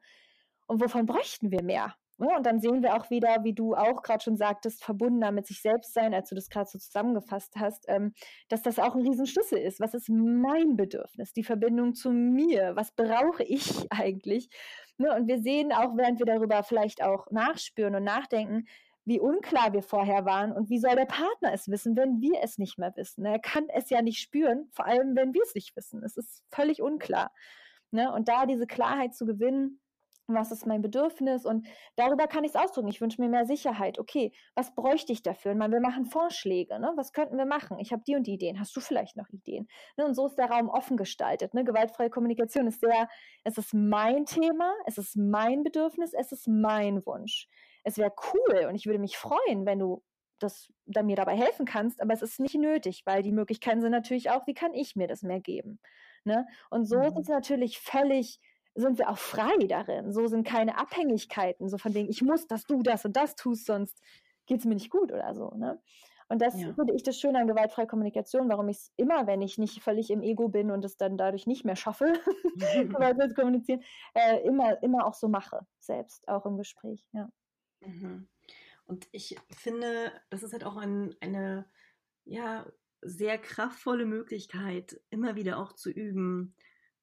Und 0.67 0.81
wovon 0.81 1.05
bräuchten 1.05 1.51
wir 1.51 1.63
mehr? 1.63 1.95
Und 2.17 2.45
dann 2.45 2.61
sehen 2.61 2.81
wir 2.81 2.95
auch 2.95 3.09
wieder, 3.09 3.43
wie 3.43 3.53
du 3.53 3.75
auch 3.75 4.01
gerade 4.01 4.23
schon 4.23 4.37
sagtest, 4.37 4.83
verbundener 4.83 5.31
mit 5.31 5.47
sich 5.47 5.61
selbst 5.61 5.93
sein, 5.93 6.13
als 6.13 6.29
du 6.29 6.35
das 6.35 6.49
gerade 6.49 6.69
so 6.69 6.79
zusammengefasst 6.79 7.55
hast, 7.57 7.85
ähm, 7.89 8.13
dass 8.47 8.61
das 8.61 8.79
auch 8.79 8.95
ein 8.95 9.01
Riesenschlüssel 9.01 9.57
ist. 9.57 9.81
Was 9.81 9.93
ist 9.93 10.07
mein 10.09 10.77
Bedürfnis? 10.77 11.33
Die 11.33 11.43
Verbindung 11.43 11.93
zu 11.93 12.11
mir? 12.11 12.75
Was 12.77 12.93
brauche 12.93 13.43
ich 13.43 13.69
eigentlich? 13.91 14.49
Ne, 14.97 15.13
und 15.13 15.27
wir 15.27 15.39
sehen 15.41 15.73
auch, 15.73 15.97
während 15.97 16.19
wir 16.19 16.25
darüber 16.25 16.63
vielleicht 16.63 17.03
auch 17.03 17.29
nachspüren 17.31 17.95
und 17.95 18.05
nachdenken, 18.05 18.65
wie 19.03 19.19
unklar 19.19 19.73
wir 19.73 19.83
vorher 19.83 20.25
waren 20.25 20.53
und 20.53 20.69
wie 20.69 20.79
soll 20.79 20.95
der 20.95 21.05
Partner 21.05 21.53
es 21.53 21.67
wissen, 21.67 21.97
wenn 21.97 22.21
wir 22.21 22.39
es 22.41 22.57
nicht 22.57 22.79
mehr 22.79 22.93
wissen. 22.95 23.25
Er 23.25 23.39
kann 23.39 23.67
es 23.69 23.89
ja 23.89 24.01
nicht 24.01 24.19
spüren, 24.19 24.69
vor 24.71 24.85
allem 24.85 25.15
wenn 25.15 25.33
wir 25.33 25.43
es 25.43 25.53
nicht 25.53 25.75
wissen. 25.75 26.01
Es 26.03 26.15
ist 26.15 26.43
völlig 26.49 26.81
unklar. 26.81 27.31
Ne? 27.91 28.11
Und 28.11 28.29
da 28.29 28.45
diese 28.45 28.65
Klarheit 28.65 29.13
zu 29.13 29.25
gewinnen, 29.25 29.79
was 30.27 30.51
ist 30.51 30.65
mein 30.65 30.81
Bedürfnis 30.81 31.45
und 31.45 31.67
darüber 31.95 32.27
kann 32.27 32.43
ich 32.43 32.51
es 32.51 32.55
ausdrücken. 32.55 32.87
Ich 32.87 33.01
wünsche 33.01 33.21
mir 33.21 33.29
mehr 33.29 33.45
Sicherheit. 33.45 33.99
Okay, 33.99 34.31
was 34.55 34.73
bräuchte 34.73 35.13
ich 35.13 35.21
dafür? 35.21 35.51
Und 35.51 35.71
wir 35.71 35.79
machen 35.79 36.05
Vorschläge. 36.05 36.79
Ne? 36.79 36.91
Was 36.95 37.13
könnten 37.13 37.37
wir 37.37 37.45
machen? 37.45 37.79
Ich 37.79 37.91
habe 37.91 38.03
die 38.07 38.15
und 38.15 38.25
die 38.25 38.33
Ideen. 38.33 38.59
Hast 38.59 38.75
du 38.75 38.81
vielleicht 38.81 39.15
noch 39.15 39.29
Ideen? 39.29 39.67
Ne? 39.97 40.05
Und 40.05 40.15
so 40.15 40.25
ist 40.27 40.35
der 40.35 40.49
Raum 40.49 40.69
offen 40.69 40.97
gestaltet. 40.97 41.53
Ne? 41.53 41.63
Gewaltfreie 41.63 42.09
Kommunikation 42.09 42.67
ist 42.67 42.79
sehr, 42.79 43.07
es 43.43 43.57
ist 43.57 43.73
mein 43.73 44.25
Thema, 44.25 44.73
es 44.85 44.97
ist 44.97 45.15
mein 45.15 45.63
Bedürfnis, 45.63 46.13
es 46.13 46.31
ist 46.31 46.47
mein 46.47 47.05
Wunsch. 47.05 47.47
Es 47.83 47.97
wäre 47.97 48.13
cool 48.33 48.65
und 48.67 48.75
ich 48.75 48.87
würde 48.87 48.99
mich 48.99 49.17
freuen, 49.17 49.65
wenn 49.65 49.79
du 49.79 50.01
das 50.39 50.71
da 50.85 51.03
mir 51.03 51.15
dabei 51.15 51.37
helfen 51.37 51.65
kannst, 51.65 52.01
aber 52.01 52.13
es 52.13 52.21
ist 52.21 52.39
nicht 52.39 52.55
nötig, 52.55 53.03
weil 53.05 53.23
die 53.23 53.31
Möglichkeiten 53.31 53.81
sind 53.81 53.91
natürlich 53.91 54.31
auch, 54.31 54.45
wie 54.47 54.53
kann 54.53 54.73
ich 54.73 54.95
mir 54.95 55.07
das 55.07 55.21
mehr 55.21 55.39
geben? 55.39 55.79
Ne? 56.23 56.47
Und 56.69 56.85
so 56.85 56.97
mhm. 56.97 57.03
ist 57.03 57.17
es 57.17 57.27
natürlich 57.27 57.79
völlig 57.79 58.39
sind 58.75 58.97
wir 58.97 59.09
auch 59.09 59.17
frei 59.17 59.57
darin. 59.67 60.11
So 60.11 60.27
sind 60.27 60.45
keine 60.45 60.77
Abhängigkeiten, 60.77 61.69
so 61.69 61.77
von 61.77 61.93
wegen, 61.93 62.09
ich 62.09 62.21
muss, 62.21 62.47
dass 62.47 62.65
du 62.65 62.83
das 62.83 63.05
und 63.05 63.15
das 63.15 63.35
tust, 63.35 63.65
sonst 63.65 64.01
geht 64.45 64.59
es 64.59 64.65
mir 64.65 64.75
nicht 64.75 64.91
gut 64.91 65.11
oder 65.11 65.33
so. 65.33 65.49
Ne? 65.55 65.81
Und 66.27 66.41
das 66.41 66.59
ja. 66.59 66.73
finde 66.73 66.93
ich 66.93 67.03
das 67.03 67.19
Schöne 67.19 67.39
an 67.39 67.47
gewaltfreier 67.47 67.87
Kommunikation, 67.87 68.49
warum 68.49 68.67
ich 68.69 68.77
es 68.77 68.93
immer, 68.97 69.27
wenn 69.27 69.41
ich 69.41 69.57
nicht 69.57 69.81
völlig 69.81 70.09
im 70.09 70.21
Ego 70.21 70.49
bin 70.49 70.71
und 70.71 70.83
es 70.83 70.97
dann 70.97 71.17
dadurch 71.17 71.45
nicht 71.45 71.65
mehr 71.65 71.75
schaffe, 71.75 72.13
gewaltfrei 72.55 73.27
zu 73.27 73.35
kommunizieren, 73.35 73.83
äh, 74.13 74.39
immer, 74.45 74.81
immer 74.83 75.05
auch 75.05 75.13
so 75.13 75.27
mache, 75.27 75.65
selbst, 75.79 76.27
auch 76.27 76.45
im 76.45 76.57
Gespräch. 76.57 77.05
Ja. 77.13 77.29
Mhm. 77.81 78.27
Und 78.87 79.07
ich 79.11 79.37
finde, 79.55 80.11
das 80.29 80.43
ist 80.43 80.53
halt 80.53 80.63
auch 80.63 80.77
ein, 80.77 81.15
eine 81.21 81.65
ja, 82.23 82.65
sehr 83.01 83.37
kraftvolle 83.37 84.05
Möglichkeit, 84.05 84.99
immer 85.09 85.35
wieder 85.35 85.59
auch 85.59 85.73
zu 85.73 85.91
üben, 85.91 86.55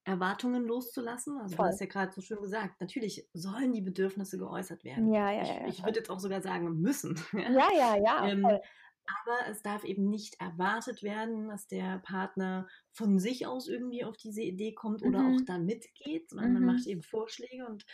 Erwartungen 0.05 0.65
loszulassen. 0.65 1.38
Also 1.38 1.57
Voll. 1.57 1.67
du 1.67 1.73
hast 1.73 1.81
ja 1.81 1.87
gerade 1.87 2.12
so 2.12 2.21
schön 2.21 2.41
gesagt, 2.41 2.81
natürlich 2.81 3.29
sollen 3.33 3.73
die 3.73 3.83
Bedürfnisse 3.83 4.37
geäußert 4.37 4.85
werden. 4.85 5.12
Ja, 5.12 5.31
ja, 5.31 5.43
ich, 5.43 5.49
ja. 5.49 5.67
Ich 5.69 5.85
würde 5.85 5.99
jetzt 5.99 6.11
auch 6.11 6.21
sogar 6.21 6.43
sagen, 6.43 6.81
müssen. 6.81 7.19
Ja, 7.33 7.69
ja, 7.77 7.97
ja. 7.97 8.29
ähm, 8.29 8.45
aber 8.45 9.51
es 9.51 9.62
darf 9.62 9.85
eben 9.85 10.09
nicht 10.09 10.41
erwartet 10.41 11.03
werden, 11.03 11.49
dass 11.49 11.67
der 11.67 11.99
Partner 11.99 12.69
von 12.93 13.19
sich 13.19 13.47
aus 13.47 13.69
irgendwie 13.69 14.05
auf 14.05 14.17
diese 14.17 14.43
Idee 14.43 14.75
kommt 14.75 15.03
oder 15.03 15.21
mhm. 15.21 15.37
auch 15.37 15.41
da 15.45 15.59
mitgeht, 15.59 16.31
sondern 16.31 16.49
mhm. 16.49 16.55
man 16.55 16.77
macht 16.77 16.87
eben 16.87 17.03
Vorschläge 17.03 17.67
und 17.67 17.85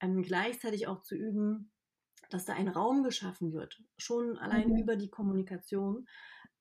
ähm, 0.00 0.22
gleichzeitig 0.22 0.86
auch 0.86 1.02
zu 1.02 1.16
üben, 1.16 1.72
dass 2.30 2.44
da 2.44 2.52
ein 2.52 2.68
Raum 2.68 3.02
geschaffen 3.02 3.52
wird, 3.52 3.82
schon 3.96 4.36
allein 4.38 4.70
mhm. 4.70 4.78
über 4.78 4.96
die 4.96 5.08
Kommunikation, 5.08 6.06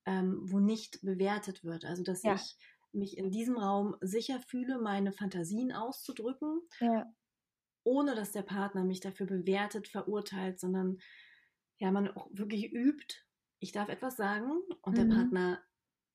ähm, 0.06 0.40
wo 0.42 0.60
nicht 0.60 1.02
bewertet 1.02 1.64
wird. 1.64 1.84
Also 1.84 2.04
dass 2.04 2.24
ja. 2.24 2.36
ich 2.36 2.58
mich 2.92 3.18
in 3.18 3.32
diesem 3.32 3.58
Raum 3.58 3.96
sicher 4.02 4.40
fühle, 4.40 4.80
meine 4.80 5.12
Fantasien 5.12 5.72
auszudrücken, 5.72 6.62
ja. 6.80 7.06
ohne 7.84 8.16
dass 8.16 8.32
der 8.32 8.44
Partner 8.44 8.84
mich 8.84 9.00
dafür 9.00 9.26
bewertet, 9.26 9.88
verurteilt, 9.88 10.60
sondern 10.60 10.98
ja, 11.80 11.92
man 11.92 12.10
auch 12.10 12.30
wirklich 12.32 12.72
übt, 12.72 13.16
ich 13.60 13.72
darf 13.72 13.90
etwas 13.90 14.18
sagen 14.18 14.52
und 14.82 14.98
mhm. 14.98 15.10
der 15.10 15.16
Partner 15.16 15.64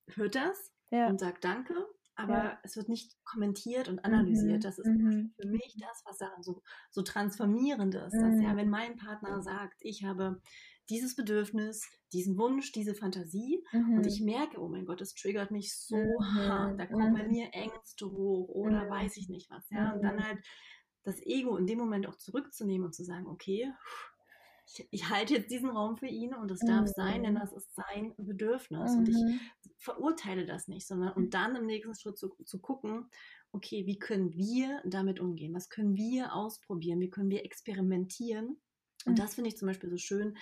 hört 0.08 0.34
das 0.34 0.72
ja. 0.90 1.08
und 1.08 1.18
sagt 1.18 1.44
Danke, 1.44 1.74
aber 2.22 2.44
ja. 2.44 2.58
es 2.62 2.76
wird 2.76 2.88
nicht 2.88 3.16
kommentiert 3.24 3.88
und 3.88 4.04
analysiert. 4.04 4.58
Mhm. 4.58 4.60
Das 4.60 4.78
ist 4.78 4.86
mhm. 4.86 5.34
für 5.40 5.48
mich 5.48 5.76
das, 5.78 6.02
was 6.04 6.18
daran 6.18 6.42
so, 6.42 6.62
so 6.90 7.02
transformierend 7.02 7.94
ist. 7.94 8.14
Dass, 8.14 8.40
ja, 8.40 8.52
mhm. 8.52 8.56
wenn 8.56 8.70
mein 8.70 8.96
Partner 8.96 9.42
sagt, 9.42 9.76
ich 9.80 10.04
habe 10.04 10.40
dieses 10.88 11.16
Bedürfnis, 11.16 11.88
diesen 12.12 12.36
Wunsch, 12.38 12.72
diese 12.72 12.94
Fantasie. 12.94 13.64
Mhm. 13.72 13.98
Und 13.98 14.06
ich 14.06 14.20
merke, 14.20 14.60
oh 14.60 14.68
mein 14.68 14.84
Gott, 14.84 15.00
das 15.00 15.14
triggert 15.14 15.50
mich 15.50 15.74
so 15.76 15.96
mhm. 15.96 16.34
hart. 16.34 16.80
Da 16.80 16.86
kommen 16.86 17.14
bei 17.14 17.24
mhm. 17.24 17.30
mir 17.30 17.48
Ängste 17.52 18.06
hoch 18.06 18.48
oder 18.48 18.84
mhm. 18.84 18.90
weiß 18.90 19.16
ich 19.16 19.28
nicht 19.28 19.50
was. 19.50 19.68
Ja? 19.70 19.92
Und 19.92 20.02
dann 20.02 20.16
mhm. 20.16 20.24
halt 20.24 20.38
das 21.04 21.20
Ego 21.22 21.56
in 21.56 21.66
dem 21.66 21.78
Moment 21.78 22.06
auch 22.06 22.16
zurückzunehmen 22.16 22.86
und 22.86 22.94
zu 22.94 23.04
sagen, 23.04 23.26
okay, 23.26 23.72
ich, 24.72 24.88
ich 24.90 25.08
halte 25.08 25.34
jetzt 25.34 25.50
diesen 25.50 25.70
Raum 25.70 25.96
für 25.96 26.06
ihn 26.06 26.34
und 26.34 26.50
es 26.50 26.60
darf 26.60 26.88
sein, 26.88 27.22
denn 27.22 27.34
das 27.34 27.52
ist 27.52 27.74
sein 27.74 28.14
Bedürfnis. 28.16 28.92
Und 28.92 29.08
ich 29.08 29.16
verurteile 29.78 30.46
das 30.46 30.68
nicht, 30.68 30.86
sondern 30.86 31.12
und 31.12 31.34
dann 31.34 31.56
im 31.56 31.66
nächsten 31.66 31.94
Schritt 31.94 32.18
zu, 32.18 32.30
zu 32.44 32.58
gucken, 32.60 33.08
okay, 33.52 33.86
wie 33.86 33.98
können 33.98 34.32
wir 34.34 34.80
damit 34.84 35.20
umgehen? 35.20 35.54
Was 35.54 35.68
können 35.68 35.94
wir 35.94 36.34
ausprobieren? 36.34 37.00
Wie 37.00 37.10
können 37.10 37.30
wir 37.30 37.44
experimentieren? 37.44 38.60
Und 39.04 39.18
das 39.18 39.34
finde 39.34 39.48
ich 39.48 39.56
zum 39.56 39.68
Beispiel 39.68 39.90
so 39.90 39.98
schön, 39.98 40.36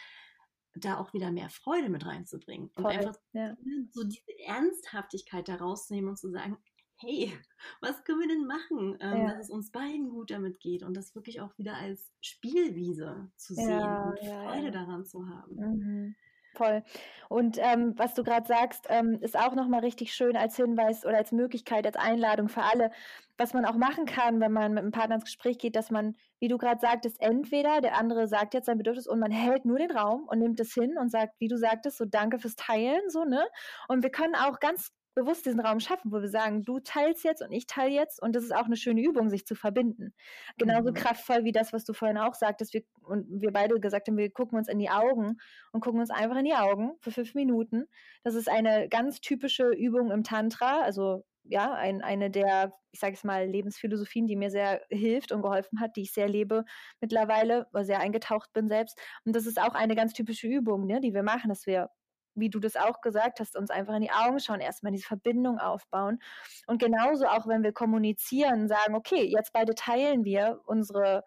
da 0.74 0.98
auch 0.98 1.12
wieder 1.12 1.32
mehr 1.32 1.50
Freude 1.50 1.88
mit 1.88 2.06
reinzubringen 2.06 2.70
und 2.76 2.82
Voll, 2.82 2.92
einfach 2.92 3.16
ja. 3.32 3.56
so 3.90 4.04
diese 4.04 4.38
Ernsthaftigkeit 4.46 5.48
da 5.48 5.56
rauszunehmen 5.56 6.10
und 6.10 6.18
zu 6.18 6.30
sagen, 6.30 6.58
hey, 7.00 7.32
was 7.80 8.04
können 8.04 8.20
wir 8.20 8.28
denn 8.28 8.46
machen, 8.46 8.98
ähm, 9.00 9.26
ja. 9.26 9.32
dass 9.32 9.46
es 9.46 9.50
uns 9.50 9.70
beiden 9.72 10.10
gut 10.10 10.30
damit 10.30 10.60
geht 10.60 10.82
und 10.82 10.96
das 10.96 11.14
wirklich 11.14 11.40
auch 11.40 11.56
wieder 11.58 11.74
als 11.74 12.12
Spielwiese 12.20 13.30
zu 13.36 13.54
sehen 13.54 13.70
ja, 13.70 14.10
und 14.10 14.18
Freude 14.18 14.70
daran 14.70 15.04
zu 15.04 15.26
haben. 15.26 15.56
Mhm. 15.56 16.16
Voll. 16.54 16.82
Und 17.28 17.58
ähm, 17.60 17.94
was 17.96 18.14
du 18.14 18.24
gerade 18.24 18.46
sagst, 18.46 18.86
ähm, 18.88 19.18
ist 19.20 19.38
auch 19.38 19.54
nochmal 19.54 19.80
richtig 19.80 20.12
schön 20.12 20.36
als 20.36 20.56
Hinweis 20.56 21.06
oder 21.06 21.16
als 21.16 21.30
Möglichkeit, 21.30 21.86
als 21.86 21.94
Einladung 21.96 22.48
für 22.48 22.62
alle, 22.62 22.90
was 23.38 23.54
man 23.54 23.64
auch 23.64 23.76
machen 23.76 24.04
kann, 24.04 24.40
wenn 24.40 24.52
man 24.52 24.74
mit 24.74 24.82
einem 24.82 24.90
Partner 24.90 25.14
ins 25.14 25.24
Gespräch 25.24 25.58
geht, 25.58 25.76
dass 25.76 25.90
man, 25.90 26.16
wie 26.40 26.48
du 26.48 26.58
gerade 26.58 26.80
sagtest, 26.80 27.20
entweder 27.20 27.80
der 27.80 27.96
andere 27.96 28.26
sagt 28.26 28.54
jetzt 28.54 28.66
sein 28.66 28.78
Bedürfnis 28.78 29.06
und 29.06 29.20
man 29.20 29.30
hält 29.30 29.64
nur 29.64 29.78
den 29.78 29.92
Raum 29.92 30.26
und 30.28 30.40
nimmt 30.40 30.58
es 30.58 30.74
hin 30.74 30.98
und 30.98 31.10
sagt, 31.10 31.34
wie 31.38 31.48
du 31.48 31.56
sagtest, 31.56 31.98
so 31.98 32.04
danke 32.04 32.40
fürs 32.40 32.56
Teilen, 32.56 33.08
so, 33.08 33.24
ne? 33.24 33.46
Und 33.86 34.02
wir 34.02 34.10
können 34.10 34.34
auch 34.34 34.58
ganz 34.58 34.92
bewusst 35.14 35.46
diesen 35.46 35.60
Raum 35.60 35.80
schaffen, 35.80 36.12
wo 36.12 36.20
wir 36.20 36.28
sagen, 36.28 36.62
du 36.62 36.80
teilst 36.80 37.24
jetzt 37.24 37.42
und 37.42 37.52
ich 37.52 37.66
teile 37.66 37.92
jetzt 37.92 38.22
und 38.22 38.34
das 38.34 38.44
ist 38.44 38.54
auch 38.54 38.66
eine 38.66 38.76
schöne 38.76 39.02
Übung, 39.02 39.28
sich 39.28 39.46
zu 39.46 39.54
verbinden. 39.54 40.14
Genauso 40.58 40.90
mhm. 40.90 40.94
kraftvoll 40.94 41.44
wie 41.44 41.52
das, 41.52 41.72
was 41.72 41.84
du 41.84 41.92
vorhin 41.92 42.18
auch 42.18 42.34
sagtest, 42.34 42.74
wir, 42.74 42.82
und 43.02 43.26
wir 43.28 43.52
beide 43.52 43.78
gesagt 43.80 44.08
haben, 44.08 44.16
wir 44.16 44.30
gucken 44.30 44.58
uns 44.58 44.68
in 44.68 44.78
die 44.78 44.90
Augen 44.90 45.38
und 45.72 45.80
gucken 45.80 46.00
uns 46.00 46.10
einfach 46.10 46.36
in 46.36 46.44
die 46.44 46.54
Augen 46.54 46.92
für 47.00 47.10
fünf 47.10 47.34
Minuten. 47.34 47.86
Das 48.22 48.34
ist 48.34 48.48
eine 48.48 48.88
ganz 48.88 49.20
typische 49.20 49.70
Übung 49.70 50.10
im 50.10 50.24
Tantra, 50.24 50.80
also 50.82 51.24
ja, 51.44 51.72
ein, 51.72 52.02
eine 52.02 52.30
der, 52.30 52.74
ich 52.92 53.00
sage 53.00 53.14
es 53.14 53.24
mal, 53.24 53.46
Lebensphilosophien, 53.46 54.26
die 54.26 54.36
mir 54.36 54.50
sehr 54.50 54.82
hilft 54.88 55.32
und 55.32 55.42
geholfen 55.42 55.80
hat, 55.80 55.96
die 55.96 56.02
ich 56.02 56.12
sehr 56.12 56.28
lebe 56.28 56.64
mittlerweile, 57.00 57.66
sehr 57.80 58.00
eingetaucht 58.00 58.52
bin 58.52 58.68
selbst. 58.68 58.98
Und 59.24 59.34
das 59.34 59.46
ist 59.46 59.60
auch 59.60 59.74
eine 59.74 59.96
ganz 59.96 60.12
typische 60.12 60.46
Übung, 60.46 60.86
ne, 60.86 61.00
die 61.00 61.14
wir 61.14 61.22
machen, 61.22 61.48
dass 61.48 61.66
wir 61.66 61.90
wie 62.34 62.50
du 62.50 62.60
das 62.60 62.76
auch 62.76 63.00
gesagt 63.00 63.40
hast, 63.40 63.56
uns 63.56 63.70
einfach 63.70 63.94
in 63.94 64.02
die 64.02 64.10
Augen 64.10 64.40
schauen, 64.40 64.60
erstmal 64.60 64.92
diese 64.92 65.06
Verbindung 65.06 65.58
aufbauen. 65.58 66.18
Und 66.66 66.80
genauso 66.80 67.26
auch, 67.26 67.46
wenn 67.46 67.62
wir 67.62 67.72
kommunizieren, 67.72 68.68
sagen, 68.68 68.94
okay, 68.94 69.24
jetzt 69.24 69.52
beide 69.52 69.74
teilen 69.74 70.24
wir 70.24 70.60
unsere 70.64 71.24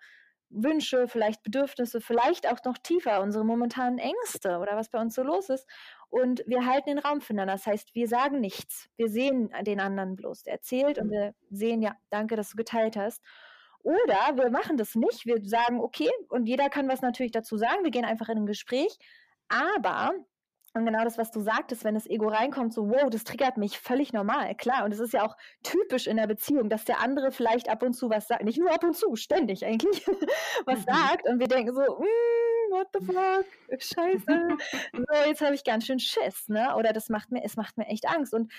Wünsche, 0.53 1.07
vielleicht 1.07 1.41
Bedürfnisse, 1.43 1.99
vielleicht 1.99 2.47
auch 2.47 2.63
noch 2.63 2.77
tiefer 2.77 3.21
unsere 3.21 3.43
momentanen 3.43 3.97
Ängste 3.97 4.59
oder 4.59 4.75
was 4.75 4.89
bei 4.89 5.01
uns 5.01 5.15
so 5.15 5.23
los 5.23 5.49
ist. 5.49 5.67
Und 6.09 6.43
wir 6.45 6.65
halten 6.65 6.89
den 6.89 6.99
Raum 6.99 7.21
füreinander. 7.21 7.53
Das 7.53 7.65
heißt, 7.65 7.95
wir 7.95 8.07
sagen 8.07 8.39
nichts. 8.39 8.87
Wir 8.95 9.09
sehen 9.09 9.51
den 9.61 9.79
anderen 9.79 10.15
bloß. 10.15 10.43
Der 10.43 10.53
erzählt 10.53 10.99
und 10.99 11.09
wir 11.09 11.33
sehen, 11.49 11.81
ja, 11.81 11.95
danke, 12.11 12.35
dass 12.35 12.51
du 12.51 12.55
geteilt 12.55 12.95
hast. 12.95 13.23
Oder 13.79 14.37
wir 14.37 14.51
machen 14.51 14.77
das 14.77 14.95
nicht. 14.95 15.25
Wir 15.25 15.43
sagen, 15.43 15.79
okay, 15.81 16.09
und 16.29 16.45
jeder 16.45 16.69
kann 16.69 16.87
was 16.87 17.01
natürlich 17.01 17.31
dazu 17.31 17.57
sagen. 17.57 17.83
Wir 17.83 17.91
gehen 17.91 18.05
einfach 18.05 18.29
in 18.29 18.37
ein 18.37 18.45
Gespräch. 18.45 18.97
Aber 19.49 20.13
und 20.73 20.85
genau 20.85 21.03
das, 21.03 21.19
was 21.19 21.29
du 21.29 21.39
sagtest, 21.39 21.83
wenn 21.83 21.93
das 21.93 22.07
Ego 22.07 22.27
reinkommt, 22.27 22.73
so, 22.73 22.89
wow, 22.89 23.07
das 23.09 23.23
triggert 23.23 23.57
mich 23.57 23.79
völlig 23.79 24.11
normal, 24.11 24.55
klar. 24.55 24.85
Und 24.85 24.91
es 24.91 24.99
ist 24.99 25.13
ja 25.13 25.23
auch 25.23 25.37
typisch 25.61 26.07
in 26.07 26.17
der 26.17 26.25
Beziehung, 26.25 26.69
dass 26.69 26.83
der 26.83 26.99
andere 26.99 27.31
vielleicht 27.31 27.69
ab 27.69 27.83
und 27.83 27.93
zu 27.93 28.09
was 28.09 28.27
sagt, 28.27 28.43
nicht 28.43 28.57
nur 28.57 28.73
ab 28.73 28.83
und 28.83 28.95
zu, 28.95 29.15
ständig 29.15 29.65
eigentlich, 29.65 30.05
was 30.65 30.79
mhm. 30.79 30.83
sagt. 30.85 31.27
Und 31.27 31.39
wir 31.39 31.47
denken 31.47 31.75
so, 31.75 31.81
mm, 31.81 32.71
what 32.71 32.87
the 32.91 33.05
fuck, 33.05 33.81
scheiße. 33.81 34.57
so, 34.93 35.29
jetzt 35.29 35.41
habe 35.41 35.53
ich 35.53 35.63
ganz 35.63 35.85
schön 35.85 35.99
Schiss, 35.99 36.49
ne? 36.49 36.75
Oder 36.75 36.91
das 36.91 37.07
macht 37.09 37.31
mir, 37.31 37.43
es 37.43 37.55
macht 37.55 37.77
mir 37.77 37.85
echt 37.85 38.07
Angst. 38.07 38.33
Und 38.33 38.51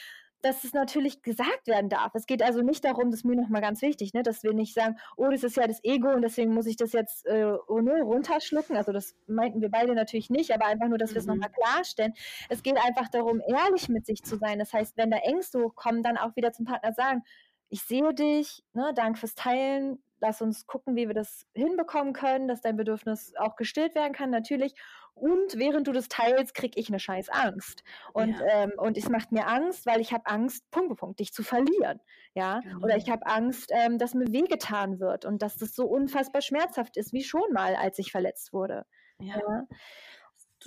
dass 0.44 0.62
es 0.62 0.74
natürlich 0.74 1.22
gesagt 1.22 1.66
werden 1.66 1.88
darf. 1.88 2.14
Es 2.14 2.26
geht 2.26 2.42
also 2.42 2.61
nicht 2.61 2.85
darum, 2.85 3.11
das 3.11 3.20
ist 3.20 3.24
mir 3.24 3.35
nochmal 3.35 3.62
ganz 3.62 3.80
wichtig, 3.80 4.12
ne, 4.12 4.22
dass 4.22 4.42
wir 4.42 4.52
nicht 4.52 4.74
sagen, 4.74 4.98
oh, 5.16 5.28
das 5.30 5.42
ist 5.42 5.57
ja 5.57 5.66
das 5.66 5.83
Ego 5.83 6.11
und 6.11 6.20
deswegen 6.20 6.52
muss 6.52 6.66
ich 6.66 6.76
das 6.76 6.92
jetzt 6.92 7.24
äh, 7.26 7.57
oh, 7.66 7.80
ne, 7.80 8.02
runterschlucken. 8.02 8.76
Also 8.76 8.92
das 8.92 9.16
meinten 9.26 9.62
wir 9.62 9.70
beide 9.70 9.94
natürlich 9.94 10.28
nicht, 10.28 10.52
aber 10.52 10.66
einfach 10.66 10.88
nur, 10.88 10.98
dass 10.98 11.11
mhm. 11.11 11.14
wir 11.14 11.20
es 11.20 11.26
nochmal 11.26 11.50
klarstellen. 11.50 12.12
Es 12.50 12.62
geht 12.62 12.76
einfach 12.76 13.09
darum, 13.09 13.40
ehrlich 13.46 13.88
mit 13.88 14.04
sich 14.04 14.22
zu 14.22 14.37
sein. 14.37 14.59
Das 14.59 14.74
heißt, 14.74 14.98
wenn 14.98 15.11
da 15.11 15.16
Ängste 15.16 15.62
hochkommen, 15.62 16.02
dann 16.02 16.18
auch 16.18 16.37
wieder 16.37 16.52
zum 16.52 16.66
Partner 16.66 16.92
sagen, 16.92 17.22
ich 17.70 17.83
sehe 17.83 18.12
dich, 18.12 18.62
ne, 18.74 18.92
danke 18.94 19.20
fürs 19.20 19.35
Teilen, 19.35 20.02
lass 20.20 20.42
uns 20.42 20.66
gucken, 20.66 20.94
wie 20.94 21.07
wir 21.07 21.14
das 21.14 21.46
hinbekommen 21.54 22.12
können, 22.12 22.48
dass 22.48 22.61
dein 22.61 22.76
Bedürfnis 22.76 23.33
auch 23.38 23.57
gestillt 23.57 23.94
werden 23.94 24.12
kann, 24.12 24.30
natürlich. 24.30 24.74
Und 25.14 25.57
während 25.59 25.87
du 25.87 25.92
das 25.92 26.09
teilst, 26.09 26.55
kriege 26.55 26.79
ich 26.79 26.88
eine 26.88 26.98
scheiß 26.98 27.29
Angst. 27.29 27.85
Und, 28.12 28.31
ja. 28.31 28.46
ähm, 28.46 28.72
und 28.77 28.98
es 28.98 29.09
macht 29.09 29.31
mir 29.33 29.46
Angst, 29.46 29.87
weil 29.87 30.00
ich 30.00 30.12
habe 30.12 30.27
Angst, 30.27 30.68
Punkt, 30.70 30.98
Punkt, 30.98 31.20
dich 31.20 31.33
zu 31.33 31.42
verlieren. 31.42 32.00
Ja. 32.35 32.61
Genau. 32.61 32.85
Oder 32.85 32.96
ich 32.96 33.09
habe 33.09 33.24
Angst, 33.27 33.70
ähm, 33.72 33.98
dass 33.98 34.14
mir 34.14 34.27
wehgetan 34.33 34.98
wird 34.98 35.24
und 35.24 35.40
dass 35.40 35.57
das 35.57 35.74
so 35.74 35.87
unfassbar 35.87 36.42
schmerzhaft 36.42 36.96
ist, 36.96 37.12
wie 37.12 37.22
schon 37.22 37.53
mal, 37.53 37.77
als 37.77 37.98
ich 37.98 38.11
verletzt 38.11 38.53
wurde. 38.53 38.87
Ja. 39.20 39.37
ja. 39.37 39.66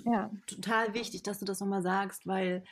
ja. 0.05 0.31
Total 0.47 0.93
wichtig, 0.93 1.23
dass 1.23 1.39
du 1.39 1.45
das 1.45 1.59
nochmal 1.59 1.81
sagst, 1.81 2.25
weil 2.25 2.63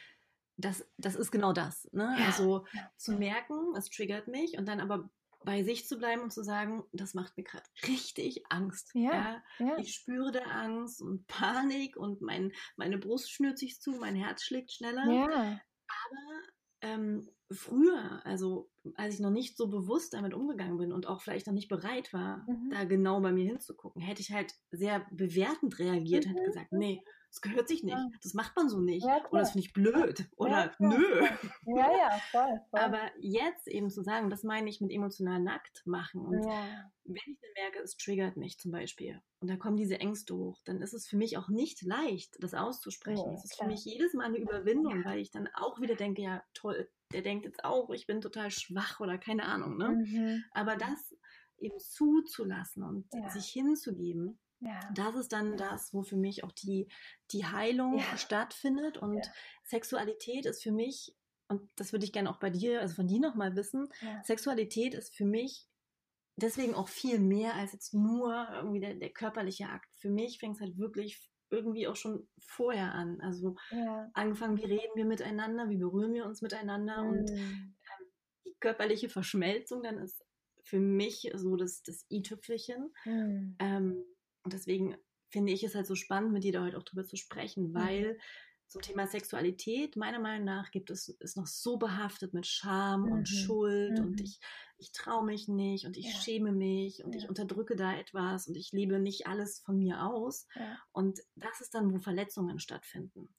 das, 0.57 0.85
das 0.97 1.15
ist 1.15 1.31
genau 1.31 1.51
das. 1.51 1.89
Ne? 1.91 2.15
Ja. 2.17 2.25
Also 2.27 2.65
zu 2.95 3.13
merken, 3.13 3.75
es 3.77 3.89
triggert 3.89 4.27
mich 4.27 4.57
und 4.57 4.65
dann 4.67 4.79
aber 4.79 5.09
bei 5.45 5.63
sich 5.63 5.87
zu 5.87 5.97
bleiben 5.97 6.23
und 6.23 6.33
zu 6.33 6.43
sagen, 6.43 6.83
das 6.91 7.13
macht 7.13 7.37
mir 7.37 7.43
gerade 7.43 7.65
richtig 7.87 8.43
Angst. 8.49 8.91
Ja, 8.93 9.11
ja, 9.11 9.43
ja, 9.59 9.77
Ich 9.77 9.93
spüre 9.93 10.31
da 10.31 10.41
Angst 10.41 11.01
und 11.01 11.25
Panik 11.27 11.95
und 11.95 12.21
mein, 12.21 12.51
meine 12.75 12.97
Brust 12.97 13.31
schnürt 13.31 13.57
sich 13.57 13.79
zu, 13.79 13.91
mein 13.91 14.15
Herz 14.15 14.43
schlägt 14.43 14.71
schneller. 14.71 15.05
Ja. 15.05 15.27
Aber 15.27 16.41
ähm, 16.81 17.29
früher, 17.51 18.25
also 18.25 18.69
als 18.95 19.15
ich 19.15 19.19
noch 19.19 19.31
nicht 19.31 19.55
so 19.55 19.67
bewusst 19.67 20.13
damit 20.13 20.33
umgegangen 20.33 20.77
bin 20.77 20.91
und 20.91 21.07
auch 21.07 21.21
vielleicht 21.21 21.47
noch 21.47 21.53
nicht 21.53 21.69
bereit 21.69 22.11
war, 22.11 22.45
mhm. 22.49 22.71
da 22.71 22.83
genau 22.83 23.21
bei 23.21 23.31
mir 23.31 23.45
hinzugucken, 23.45 24.01
hätte 24.01 24.21
ich 24.21 24.31
halt 24.31 24.53
sehr 24.71 25.05
bewertend 25.11 25.77
reagiert, 25.79 26.25
mhm. 26.25 26.29
hätte 26.29 26.43
gesagt, 26.43 26.71
nee, 26.71 27.01
das 27.35 27.41
gehört 27.41 27.67
sich 27.67 27.83
nicht, 27.83 27.97
das 28.23 28.33
macht 28.33 28.55
man 28.55 28.69
so 28.69 28.79
nicht. 28.79 29.05
Ja, 29.05 29.17
oder 29.29 29.41
das 29.41 29.51
finde 29.51 29.67
ich 29.67 29.73
blöd. 29.73 30.25
Oder 30.37 30.67
ja, 30.67 30.75
nö. 30.79 31.21
Ja, 31.65 31.91
ja, 31.91 32.09
voll, 32.31 32.61
voll, 32.69 32.79
Aber 32.79 33.01
jetzt 33.19 33.67
eben 33.67 33.89
zu 33.89 34.03
sagen, 34.03 34.29
das 34.29 34.43
meine 34.43 34.69
ich 34.69 34.79
mit 34.79 34.91
emotional 34.91 35.41
nackt 35.41 35.85
machen. 35.85 36.21
Und 36.21 36.45
wenn 36.45 37.15
ich 37.15 37.39
dann 37.41 37.63
merke, 37.63 37.79
es 37.83 37.97
triggert 37.97 38.37
mich 38.37 38.57
zum 38.57 38.71
Beispiel 38.71 39.21
und 39.41 39.49
da 39.49 39.57
kommen 39.57 39.75
diese 39.75 39.99
Ängste 39.99 40.33
hoch, 40.35 40.61
dann 40.63 40.81
ist 40.81 40.93
es 40.93 41.07
für 41.07 41.17
mich 41.17 41.37
auch 41.37 41.49
nicht 41.49 41.81
leicht, 41.81 42.37
das 42.39 42.53
auszusprechen. 42.53 43.33
Es 43.33 43.43
ist 43.43 43.59
für 43.59 43.67
mich 43.67 43.83
jedes 43.83 44.13
Mal 44.13 44.27
eine 44.27 44.37
Überwindung, 44.37 45.03
weil 45.03 45.19
ich 45.19 45.31
dann 45.31 45.49
auch 45.55 45.81
wieder 45.81 45.95
denke, 45.95 46.21
ja 46.21 46.41
toll, 46.53 46.89
der 47.11 47.21
denkt 47.21 47.43
jetzt 47.43 47.65
auch, 47.65 47.89
ich 47.89 48.07
bin 48.07 48.21
total 48.21 48.49
schwach 48.49 49.01
oder 49.01 49.17
keine 49.17 49.43
Ahnung. 49.43 49.77
Ne? 49.77 49.89
Mhm. 49.89 50.43
Aber 50.51 50.77
das 50.77 51.13
eben 51.57 51.79
zuzulassen 51.79 52.83
und 52.83 53.07
sich 53.31 53.47
hinzugeben, 53.47 54.39
ja. 54.59 54.79
Das 54.93 55.15
ist 55.15 55.33
dann 55.33 55.57
das, 55.57 55.93
wo 55.93 56.03
für 56.03 56.17
mich 56.17 56.43
auch 56.43 56.51
die, 56.51 56.87
die 57.31 57.45
Heilung 57.45 57.99
ja. 57.99 58.17
stattfindet. 58.17 58.97
Und 58.97 59.25
ja. 59.25 59.31
Sexualität 59.63 60.45
ist 60.45 60.63
für 60.63 60.71
mich, 60.71 61.15
und 61.47 61.69
das 61.75 61.91
würde 61.91 62.05
ich 62.05 62.13
gerne 62.13 62.29
auch 62.29 62.39
bei 62.39 62.49
dir, 62.49 62.81
also 62.81 62.95
von 62.95 63.07
dir 63.07 63.19
nochmal 63.19 63.55
wissen, 63.55 63.87
Sexualität 64.23 64.93
ist 64.93 65.15
für 65.15 65.25
mich 65.25 65.67
deswegen 66.37 66.73
auch 66.75 66.89
viel 66.89 67.19
mehr 67.19 67.55
als 67.55 67.73
jetzt 67.73 67.93
nur 67.93 68.47
irgendwie 68.53 68.79
der, 68.79 68.95
der 68.95 69.09
körperliche 69.09 69.69
Akt. 69.69 69.93
Für 69.95 70.09
mich 70.09 70.39
fängt 70.39 70.55
es 70.55 70.61
halt 70.61 70.77
wirklich 70.77 71.31
irgendwie 71.49 71.87
auch 71.87 71.95
schon 71.95 72.27
vorher 72.39 72.93
an. 72.93 73.21
Also 73.21 73.55
angefangen, 74.13 74.57
wie 74.57 74.65
reden 74.65 74.95
wir 74.95 75.05
miteinander, 75.05 75.69
wie 75.69 75.77
berühren 75.77 76.13
wir 76.13 76.25
uns 76.25 76.41
miteinander 76.41 77.03
mhm. 77.03 77.09
und 77.09 77.31
ähm, 77.31 77.75
die 78.45 78.55
körperliche 78.59 79.09
Verschmelzung 79.09 79.83
dann 79.83 79.97
ist 79.97 80.25
für 80.63 80.79
mich 80.79 81.31
so 81.35 81.55
das, 81.55 81.83
das 81.83 82.05
i-Tüpfelchen. 82.09 82.91
Mhm. 83.05 83.55
Ähm, 83.59 84.03
und 84.45 84.53
deswegen 84.53 84.95
finde 85.29 85.51
ich 85.51 85.63
es 85.63 85.75
halt 85.75 85.87
so 85.87 85.95
spannend, 85.95 86.31
mit 86.31 86.43
dir 86.43 86.53
da 86.53 86.63
heute 86.63 86.77
auch 86.77 86.83
drüber 86.83 87.05
zu 87.05 87.17
sprechen, 87.17 87.69
mhm. 87.69 87.73
weil 87.73 88.13
mhm. 88.13 88.17
zum 88.67 88.81
Thema 88.81 89.07
Sexualität, 89.07 89.97
meiner 89.97 90.19
Meinung 90.19 90.45
nach, 90.45 90.71
gibt 90.71 90.89
es, 90.91 91.09
ist 91.09 91.35
noch 91.35 91.47
so 91.47 91.77
behaftet 91.77 92.33
mit 92.33 92.45
Scham 92.45 93.01
mhm. 93.01 93.11
und 93.11 93.27
Schuld 93.27 93.99
mhm. 93.99 94.05
und 94.05 94.21
ich, 94.21 94.39
ich 94.77 94.91
traue 94.91 95.25
mich 95.25 95.47
nicht 95.47 95.85
und 95.85 95.97
ich 95.97 96.05
ja. 96.05 96.11
schäme 96.11 96.51
mich 96.51 97.03
und 97.03 97.13
ja. 97.13 97.21
ich 97.21 97.29
unterdrücke 97.29 97.75
da 97.75 97.97
etwas 97.97 98.47
und 98.47 98.55
ich 98.55 98.71
lebe 98.71 98.99
nicht 98.99 99.27
alles 99.27 99.59
von 99.59 99.77
mir 99.77 100.05
aus. 100.05 100.47
Ja. 100.55 100.77
Und 100.91 101.19
das 101.35 101.59
ist 101.59 101.73
dann, 101.73 101.91
wo 101.91 101.99
Verletzungen 101.99 102.59
stattfinden. 102.59 103.35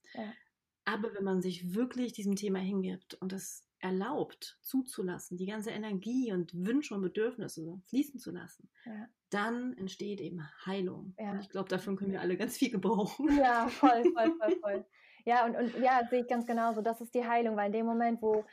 Aber 0.85 1.13
wenn 1.13 1.23
man 1.23 1.41
sich 1.41 1.73
wirklich 1.73 2.13
diesem 2.13 2.35
Thema 2.35 2.59
hingibt 2.59 3.15
und 3.15 3.31
das 3.31 3.66
erlaubt, 3.79 4.57
zuzulassen, 4.61 5.37
die 5.37 5.45
ganze 5.45 5.71
Energie 5.71 6.31
und 6.31 6.53
Wünsche 6.53 6.95
und 6.95 7.01
Bedürfnisse 7.01 7.81
fließen 7.85 8.19
zu 8.19 8.31
lassen, 8.31 8.69
ja. 8.85 9.07
dann 9.29 9.73
entsteht 9.77 10.19
eben 10.19 10.41
Heilung. 10.65 11.13
Ja. 11.17 11.31
Und 11.31 11.39
ich 11.39 11.49
glaube, 11.49 11.69
davon 11.69 11.95
können 11.95 12.11
wir 12.11 12.21
alle 12.21 12.37
ganz 12.37 12.57
viel 12.57 12.71
gebrauchen. 12.71 13.37
Ja, 13.37 13.67
voll, 13.67 14.03
voll, 14.13 14.35
voll, 14.39 14.59
voll. 14.61 14.85
Ja, 15.25 15.45
und, 15.45 15.55
und 15.55 15.77
ja, 15.79 16.07
sehe 16.09 16.21
ich 16.21 16.27
ganz 16.27 16.45
genauso. 16.45 16.81
Das 16.81 17.01
ist 17.01 17.13
die 17.13 17.25
Heilung, 17.25 17.57
weil 17.57 17.67
in 17.67 17.73
dem 17.73 17.85
Moment, 17.85 18.21
wo 18.21 18.45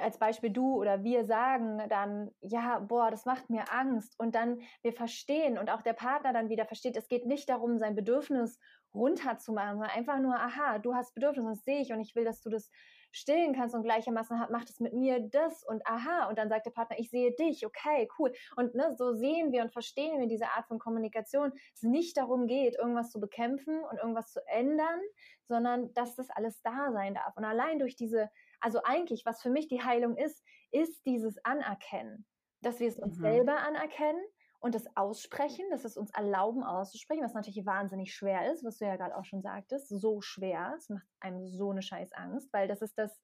als 0.00 0.18
Beispiel 0.18 0.50
du 0.50 0.74
oder 0.74 1.02
wir 1.02 1.24
sagen 1.24 1.82
dann, 1.88 2.30
ja, 2.40 2.78
boah, 2.78 3.10
das 3.10 3.24
macht 3.26 3.50
mir 3.50 3.72
Angst 3.72 4.18
und 4.18 4.34
dann 4.34 4.60
wir 4.82 4.92
verstehen 4.92 5.58
und 5.58 5.70
auch 5.70 5.82
der 5.82 5.92
Partner 5.92 6.32
dann 6.32 6.48
wieder 6.48 6.66
versteht, 6.66 6.96
es 6.96 7.08
geht 7.08 7.26
nicht 7.26 7.48
darum, 7.48 7.78
sein 7.78 7.94
Bedürfnis 7.94 8.58
runterzumachen, 8.94 9.78
sondern 9.78 9.90
einfach 9.90 10.18
nur, 10.18 10.34
aha, 10.36 10.78
du 10.78 10.94
hast 10.94 11.14
Bedürfnis, 11.14 11.44
das 11.44 11.64
sehe 11.64 11.80
ich 11.80 11.92
und 11.92 12.00
ich 12.00 12.14
will, 12.14 12.24
dass 12.24 12.40
du 12.40 12.50
das 12.50 12.70
stillen 13.12 13.54
kannst 13.54 13.74
und 13.74 13.82
gleichermaßen 13.82 14.38
macht 14.50 14.70
es 14.70 14.80
mit 14.80 14.94
mir 14.94 15.20
das 15.20 15.62
und 15.64 15.86
aha. 15.86 16.28
Und 16.28 16.38
dann 16.38 16.48
sagt 16.48 16.66
der 16.66 16.70
Partner, 16.70 16.98
ich 16.98 17.10
sehe 17.10 17.32
dich, 17.32 17.64
okay, 17.64 18.08
cool. 18.18 18.32
Und 18.56 18.74
ne, 18.74 18.94
so 18.96 19.12
sehen 19.12 19.52
wir 19.52 19.62
und 19.62 19.72
verstehen 19.72 20.18
wir 20.18 20.26
diese 20.26 20.46
Art 20.46 20.66
von 20.66 20.78
Kommunikation, 20.78 21.52
es 21.74 21.82
nicht 21.82 22.16
darum 22.16 22.46
geht, 22.46 22.76
irgendwas 22.76 23.10
zu 23.10 23.20
bekämpfen 23.20 23.84
und 23.84 23.98
irgendwas 23.98 24.32
zu 24.32 24.40
ändern, 24.46 25.00
sondern 25.46 25.92
dass 25.94 26.16
das 26.16 26.30
alles 26.30 26.62
da 26.62 26.90
sein 26.92 27.14
darf. 27.14 27.36
Und 27.36 27.44
allein 27.44 27.78
durch 27.78 27.94
diese, 27.94 28.30
also 28.60 28.82
eigentlich, 28.82 29.24
was 29.26 29.42
für 29.42 29.50
mich 29.50 29.68
die 29.68 29.82
Heilung 29.82 30.16
ist, 30.16 30.42
ist 30.70 31.04
dieses 31.04 31.44
Anerkennen, 31.44 32.26
dass 32.62 32.80
wir 32.80 32.88
es 32.88 32.98
uns 32.98 33.18
mhm. 33.18 33.22
selber 33.22 33.58
anerkennen 33.58 34.22
und 34.62 34.76
das 34.76 34.96
Aussprechen, 34.96 35.64
dass 35.70 35.84
es 35.84 35.96
uns 35.96 36.12
erlauben 36.12 36.62
auszusprechen, 36.62 37.24
was 37.24 37.34
natürlich 37.34 37.66
wahnsinnig 37.66 38.14
schwer 38.14 38.52
ist, 38.52 38.64
was 38.64 38.78
du 38.78 38.86
ja 38.86 38.94
gerade 38.94 39.16
auch 39.16 39.24
schon 39.24 39.42
sagtest, 39.42 39.88
so 39.88 40.20
schwer, 40.20 40.74
es 40.78 40.88
macht 40.88 41.06
einem 41.18 41.48
so 41.48 41.72
eine 41.72 41.82
scheiß 41.82 42.12
Angst, 42.12 42.52
weil 42.52 42.68
das 42.68 42.80
ist 42.80 42.96
das, 42.96 43.20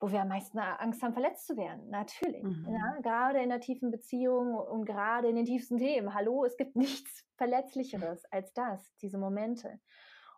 wo 0.00 0.10
wir 0.10 0.22
am 0.22 0.28
meisten 0.28 0.58
Angst 0.58 1.02
haben, 1.02 1.12
verletzt 1.12 1.46
zu 1.46 1.58
werden, 1.58 1.90
natürlich. 1.90 2.42
Mhm. 2.42 2.68
Ja, 2.70 3.00
gerade 3.02 3.42
in 3.42 3.50
der 3.50 3.60
tiefen 3.60 3.90
Beziehung 3.90 4.54
und 4.54 4.86
gerade 4.86 5.28
in 5.28 5.36
den 5.36 5.44
tiefsten 5.44 5.76
Themen. 5.76 6.14
Hallo, 6.14 6.46
es 6.46 6.56
gibt 6.56 6.74
nichts 6.76 7.26
Verletzlicheres 7.36 8.24
als 8.30 8.54
das, 8.54 8.96
diese 9.02 9.18
Momente. 9.18 9.78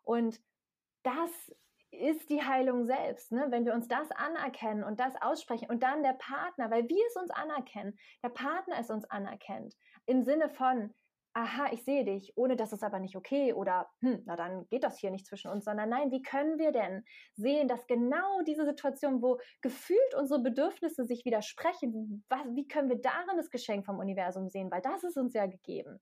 Und 0.03 0.41
das 1.05 1.31
ist 1.91 2.29
die 2.29 2.43
Heilung 2.43 2.87
selbst, 2.87 3.33
ne? 3.33 3.47
wenn 3.51 3.65
wir 3.65 3.73
uns 3.73 3.89
das 3.89 4.11
anerkennen 4.11 4.85
und 4.85 5.01
das 5.01 5.15
aussprechen 5.23 5.71
und 5.71 5.83
dann 5.83 6.03
der 6.03 6.15
Partner, 6.15 6.71
weil 6.71 6.89
wir 6.89 7.05
es 7.07 7.17
uns 7.17 7.31
anerkennen, 7.31 7.97
der 8.23 8.29
Partner 8.29 8.77
es 8.79 8.91
uns 8.91 9.05
anerkennt, 9.07 9.75
im 10.09 10.25
Sinne 10.25 10.49
von, 10.49 10.95
aha, 11.35 11.69
ich 11.73 11.85
sehe 11.85 12.05
dich, 12.05 12.33
ohne 12.37 12.57
dass 12.57 12.73
es 12.73 12.83
aber 12.83 12.99
nicht 12.99 13.15
okay 13.15 13.53
oder, 13.53 13.89
hm, 14.01 14.23
na 14.27 14.35
dann 14.35 14.67
geht 14.71 14.83
das 14.83 14.99
hier 14.99 15.11
nicht 15.11 15.27
zwischen 15.27 15.51
uns, 15.51 15.65
sondern 15.65 15.89
nein, 15.89 16.11
wie 16.11 16.23
können 16.23 16.59
wir 16.59 16.73
denn 16.73 17.05
sehen, 17.35 17.69
dass 17.69 17.87
genau 17.87 18.43
diese 18.43 18.65
Situation, 18.65 19.23
wo 19.23 19.39
gefühlt 19.61 20.15
unsere 20.17 20.41
Bedürfnisse 20.41 21.05
sich 21.05 21.25
widersprechen, 21.25 22.25
was, 22.29 22.41
wie 22.55 22.67
können 22.67 22.89
wir 22.89 23.01
darin 23.01 23.37
das 23.37 23.51
Geschenk 23.51 23.87
vom 23.87 23.99
Universum 23.99 24.49
sehen, 24.49 24.71
weil 24.71 24.83
das 24.83 25.05
ist 25.05 25.17
uns 25.17 25.35
ja 25.35 25.47
gegeben. 25.47 26.01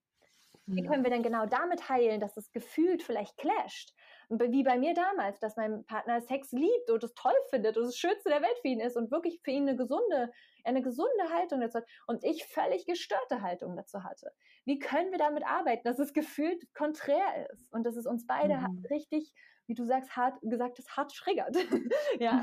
Wie 0.69 0.83
können 0.83 1.05
wir 1.05 1.11
denn 1.11 1.23
genau 1.23 1.47
damit 1.47 1.89
heilen, 1.89 2.21
dass 2.21 2.37
es 2.37 2.51
gefühlt 2.51 3.03
vielleicht 3.03 3.37
clasht? 3.37 3.93
Wie 4.29 4.65
bei 4.65 4.79
mir 4.79 4.95
damals, 4.95 5.39
dass 5.39 5.57
mein 5.57 5.85
Partner 5.85 6.21
Sex 6.21 6.53
liebt 6.53 6.91
und 6.91 7.03
es 7.05 7.15
toll 7.15 7.37
findet 7.51 7.77
und 7.77 7.85
das 7.85 7.97
Schönste 7.97 8.29
der 8.29 8.43
Welt 8.43 8.59
für 8.61 8.69
ihn 8.69 8.81
ist 8.81 8.97
und 8.97 9.11
wirklich 9.11 9.41
für 9.43 9.53
ihn 9.53 9.69
eine 9.69 9.77
gesunde, 9.77 10.33
eine 10.65 10.83
gesunde 10.83 11.31
Haltung 11.33 11.61
dazu 11.61 11.79
hat 11.79 11.87
und 12.07 12.25
ich 12.25 12.45
völlig 12.47 12.87
gestörte 12.87 13.43
Haltung 13.43 13.77
dazu 13.77 14.03
hatte. 14.03 14.33
Wie 14.65 14.79
können 14.79 15.13
wir 15.13 15.19
damit 15.19 15.47
arbeiten, 15.47 15.83
dass 15.85 15.99
es 15.99 16.13
gefühlt 16.13 16.63
konträr 16.75 17.51
ist 17.53 17.73
und 17.73 17.85
dass 17.85 17.97
es 17.97 18.07
uns 18.07 18.27
beide 18.27 18.57
mhm. 18.57 18.85
richtig 18.91 19.33
wie 19.67 19.75
du 19.75 19.85
sagst, 19.85 20.17
hart 20.17 20.41
gesagt 20.43 20.79
hast, 20.79 20.97
hart 20.97 21.13
triggert. 21.13 21.57
ja. 22.21 22.43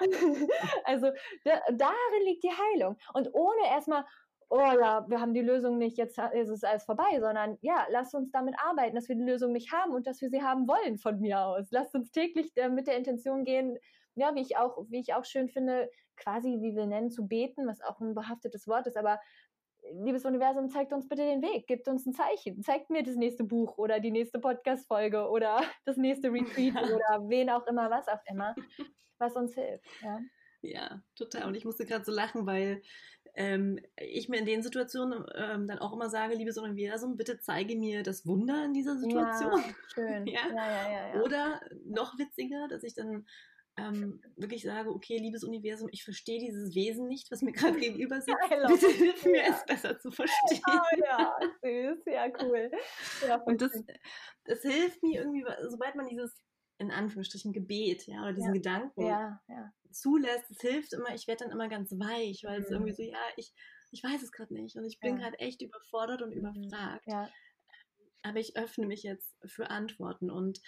also 0.84 1.10
da, 1.44 1.60
darin 1.70 2.24
liegt 2.24 2.42
die 2.42 2.50
Heilung. 2.50 2.96
Und 3.12 3.32
ohne 3.32 3.68
erstmal, 3.68 4.04
oh 4.50 4.58
ja, 4.58 5.04
wir 5.08 5.20
haben 5.20 5.34
die 5.34 5.40
Lösung 5.40 5.78
nicht, 5.78 5.98
jetzt 5.98 6.18
ist 6.18 6.48
es 6.48 6.64
alles 6.64 6.84
vorbei, 6.84 7.20
sondern 7.20 7.58
ja, 7.60 7.86
lasst 7.90 8.14
uns 8.14 8.30
damit 8.30 8.54
arbeiten, 8.58 8.94
dass 8.94 9.08
wir 9.08 9.16
die 9.16 9.24
Lösung 9.24 9.52
nicht 9.52 9.72
haben 9.72 9.92
und 9.92 10.06
dass 10.06 10.20
wir 10.20 10.30
sie 10.30 10.42
haben 10.42 10.68
wollen 10.68 10.98
von 10.98 11.20
mir 11.20 11.40
aus. 11.40 11.68
Lasst 11.70 11.94
uns 11.94 12.10
täglich 12.10 12.52
äh, 12.56 12.68
mit 12.68 12.86
der 12.86 12.96
Intention 12.96 13.44
gehen, 13.44 13.78
ja, 14.14 14.34
wie 14.34 14.40
ich 14.40 14.56
auch, 14.56 14.84
wie 14.88 15.00
ich 15.00 15.14
auch 15.14 15.24
schön 15.24 15.48
finde, 15.48 15.90
quasi, 16.16 16.58
wie 16.60 16.76
wir 16.76 16.86
nennen, 16.86 17.10
zu 17.10 17.26
beten, 17.26 17.66
was 17.66 17.80
auch 17.80 18.00
ein 18.00 18.14
behaftetes 18.14 18.68
Wort 18.68 18.86
ist, 18.86 18.96
aber 18.96 19.18
liebes 19.92 20.24
Universum, 20.24 20.68
zeigt 20.68 20.92
uns 20.92 21.08
bitte 21.08 21.22
den 21.22 21.42
Weg, 21.42 21.66
gibt 21.66 21.88
uns 21.88 22.06
ein 22.06 22.14
Zeichen, 22.14 22.62
zeigt 22.62 22.90
mir 22.90 23.02
das 23.02 23.16
nächste 23.16 23.44
Buch 23.44 23.76
oder 23.76 24.00
die 24.00 24.10
nächste 24.10 24.38
Podcast-Folge 24.38 25.28
oder 25.28 25.60
das 25.84 25.96
nächste 25.96 26.32
Retreat 26.32 26.74
oder 26.94 27.28
wen 27.28 27.50
auch 27.50 27.66
immer, 27.66 27.90
was 27.90 28.08
auch 28.08 28.22
immer, 28.30 28.54
was 29.18 29.34
uns 29.36 29.54
hilft. 29.54 29.84
Ja, 30.02 30.20
ja 30.62 31.02
total. 31.16 31.48
Und 31.48 31.54
ich 31.54 31.64
musste 31.64 31.84
gerade 31.84 32.04
so 32.04 32.12
lachen, 32.12 32.46
weil 32.46 32.82
ähm, 33.34 33.80
ich 33.96 34.28
mir 34.28 34.38
in 34.38 34.46
den 34.46 34.62
Situationen 34.62 35.24
ähm, 35.34 35.66
dann 35.66 35.78
auch 35.78 35.92
immer 35.92 36.08
sage, 36.08 36.34
liebes 36.34 36.58
Universum, 36.58 37.16
bitte 37.16 37.40
zeige 37.40 37.76
mir 37.76 38.02
das 38.02 38.26
Wunder 38.26 38.64
in 38.64 38.72
dieser 38.72 38.96
Situation. 38.96 39.62
Ja, 39.74 39.74
schön. 39.94 40.26
ja? 40.26 40.40
Ja, 40.54 41.22
Oder 41.22 41.60
noch 41.84 42.18
witziger, 42.18 42.68
dass 42.68 42.82
ich 42.82 42.94
dann 42.94 43.26
ähm, 43.76 44.20
wirklich 44.36 44.62
sage, 44.62 44.90
okay, 44.90 45.18
liebes 45.18 45.42
Universum, 45.42 45.88
ich 45.90 46.04
verstehe 46.04 46.38
dieses 46.38 46.74
Wesen 46.74 47.08
nicht, 47.08 47.30
was 47.30 47.42
mir 47.42 47.52
gerade 47.52 47.78
gegenüber 47.78 48.20
sitzt. 48.20 48.36
Bitte 48.48 48.88
hilf 48.88 49.24
mir, 49.24 49.42
es 49.48 49.64
besser 49.64 49.98
zu 49.98 50.10
verstehen. 50.12 50.62
Oh 50.68 50.96
ja, 51.04 51.36
süß, 51.62 52.04
ja, 52.06 52.28
cool. 52.42 52.70
Und 53.46 53.60
das, 53.60 53.72
das 54.44 54.62
hilft 54.62 55.02
mir 55.02 55.20
irgendwie, 55.20 55.44
sobald 55.68 55.96
man 55.96 56.06
dieses 56.06 56.32
in 56.78 56.90
Anführungsstrichen 56.90 57.52
Gebet, 57.52 58.06
ja, 58.06 58.22
oder 58.22 58.32
diesen 58.32 58.54
ja. 58.54 58.60
Gedanken 58.60 59.06
ja, 59.06 59.40
ja. 59.48 59.72
zulässt, 59.90 60.50
es 60.50 60.60
hilft 60.60 60.92
immer, 60.92 61.14
ich 61.14 61.26
werde 61.26 61.44
dann 61.44 61.52
immer 61.52 61.68
ganz 61.68 61.92
weich, 61.92 62.42
weil 62.44 62.58
mhm. 62.58 62.64
es 62.64 62.70
irgendwie 62.70 62.92
so, 62.92 63.02
ja, 63.02 63.18
ich, 63.36 63.52
ich 63.90 64.02
weiß 64.02 64.22
es 64.22 64.32
gerade 64.32 64.54
nicht 64.54 64.76
und 64.76 64.84
ich 64.84 64.98
bin 65.00 65.16
gerade 65.16 65.38
echt 65.38 65.62
überfordert 65.62 66.22
und 66.22 66.34
mhm. 66.34 66.38
überfragt. 66.38 67.06
Aber 68.22 68.38
ich 68.38 68.56
öffne 68.56 68.86
mich 68.86 69.02
jetzt 69.02 69.36
für 69.44 69.70
Antworten 69.70 70.30
und 70.30 70.60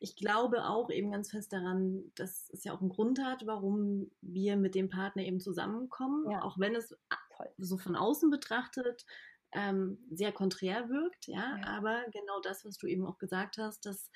ich 0.00 0.16
glaube 0.16 0.64
auch 0.64 0.90
eben 0.90 1.10
ganz 1.10 1.30
fest 1.30 1.52
daran, 1.52 2.12
dass 2.14 2.50
es 2.50 2.64
ja 2.64 2.72
auch 2.72 2.80
einen 2.80 2.90
Grund 2.90 3.20
hat, 3.22 3.46
warum 3.46 4.10
wir 4.20 4.56
mit 4.56 4.74
dem 4.74 4.88
Partner 4.88 5.22
eben 5.22 5.40
zusammenkommen, 5.40 6.26
auch 6.36 6.58
wenn 6.58 6.74
es 6.74 6.96
Voll. 7.36 7.48
so 7.56 7.78
von 7.78 7.96
außen 7.96 8.30
betrachtet 8.30 9.04
ähm, 9.52 9.98
sehr 10.10 10.32
konträr 10.32 10.88
wirkt, 10.88 11.26
ja, 11.26 11.58
aber 11.64 12.04
genau 12.12 12.40
das, 12.42 12.64
was 12.64 12.76
du 12.76 12.86
eben 12.86 13.06
auch 13.06 13.18
gesagt 13.18 13.58
hast, 13.58 13.86
dass 13.86 14.10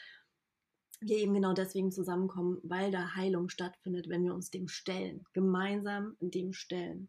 wir 1.08 1.18
eben 1.18 1.34
genau 1.34 1.52
deswegen 1.52 1.90
zusammenkommen, 1.90 2.58
weil 2.62 2.90
da 2.90 3.14
Heilung 3.14 3.48
stattfindet, 3.48 4.08
wenn 4.08 4.24
wir 4.24 4.34
uns 4.34 4.50
dem 4.50 4.68
stellen, 4.68 5.24
gemeinsam 5.32 6.16
dem 6.20 6.52
stellen. 6.52 7.08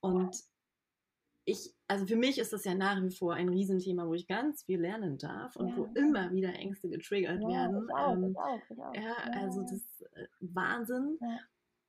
Und 0.00 0.36
ich, 1.44 1.74
also 1.88 2.06
für 2.06 2.16
mich 2.16 2.38
ist 2.38 2.52
das 2.52 2.64
ja 2.64 2.74
nach 2.74 3.02
wie 3.02 3.10
vor 3.10 3.34
ein 3.34 3.48
Riesenthema, 3.48 4.06
wo 4.06 4.14
ich 4.14 4.26
ganz 4.26 4.62
viel 4.64 4.80
lernen 4.80 5.18
darf 5.18 5.56
und 5.56 5.68
ja. 5.68 5.76
wo 5.76 5.88
immer 5.94 6.30
wieder 6.32 6.54
Ängste 6.54 6.88
getriggert 6.88 7.40
ja, 7.42 7.48
werden. 7.48 7.86
Ich 7.88 7.94
auch, 7.94 8.12
ähm, 8.12 8.30
ich 8.30 8.38
auch, 8.38 8.60
ich 8.70 8.82
auch. 8.82 8.94
Ja, 8.94 9.16
also 9.40 9.62
das 9.62 9.72
ist 9.72 10.02
äh, 10.14 10.26
Wahnsinn. 10.40 11.18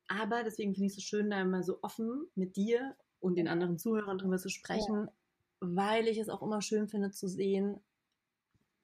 Aber 0.07 0.43
deswegen 0.43 0.73
finde 0.73 0.87
ich 0.87 0.91
es 0.91 0.95
so 0.95 1.01
schön, 1.01 1.29
da 1.29 1.41
immer 1.41 1.63
so 1.63 1.79
offen 1.81 2.27
mit 2.35 2.55
dir 2.55 2.95
und 3.19 3.35
den 3.35 3.47
anderen 3.47 3.77
Zuhörern 3.77 4.17
drüber 4.17 4.37
zu 4.37 4.49
sprechen, 4.49 5.07
weil 5.59 6.07
ich 6.07 6.17
es 6.17 6.29
auch 6.29 6.41
immer 6.41 6.61
schön 6.61 6.87
finde 6.87 7.11
zu 7.11 7.27
sehen, 7.27 7.79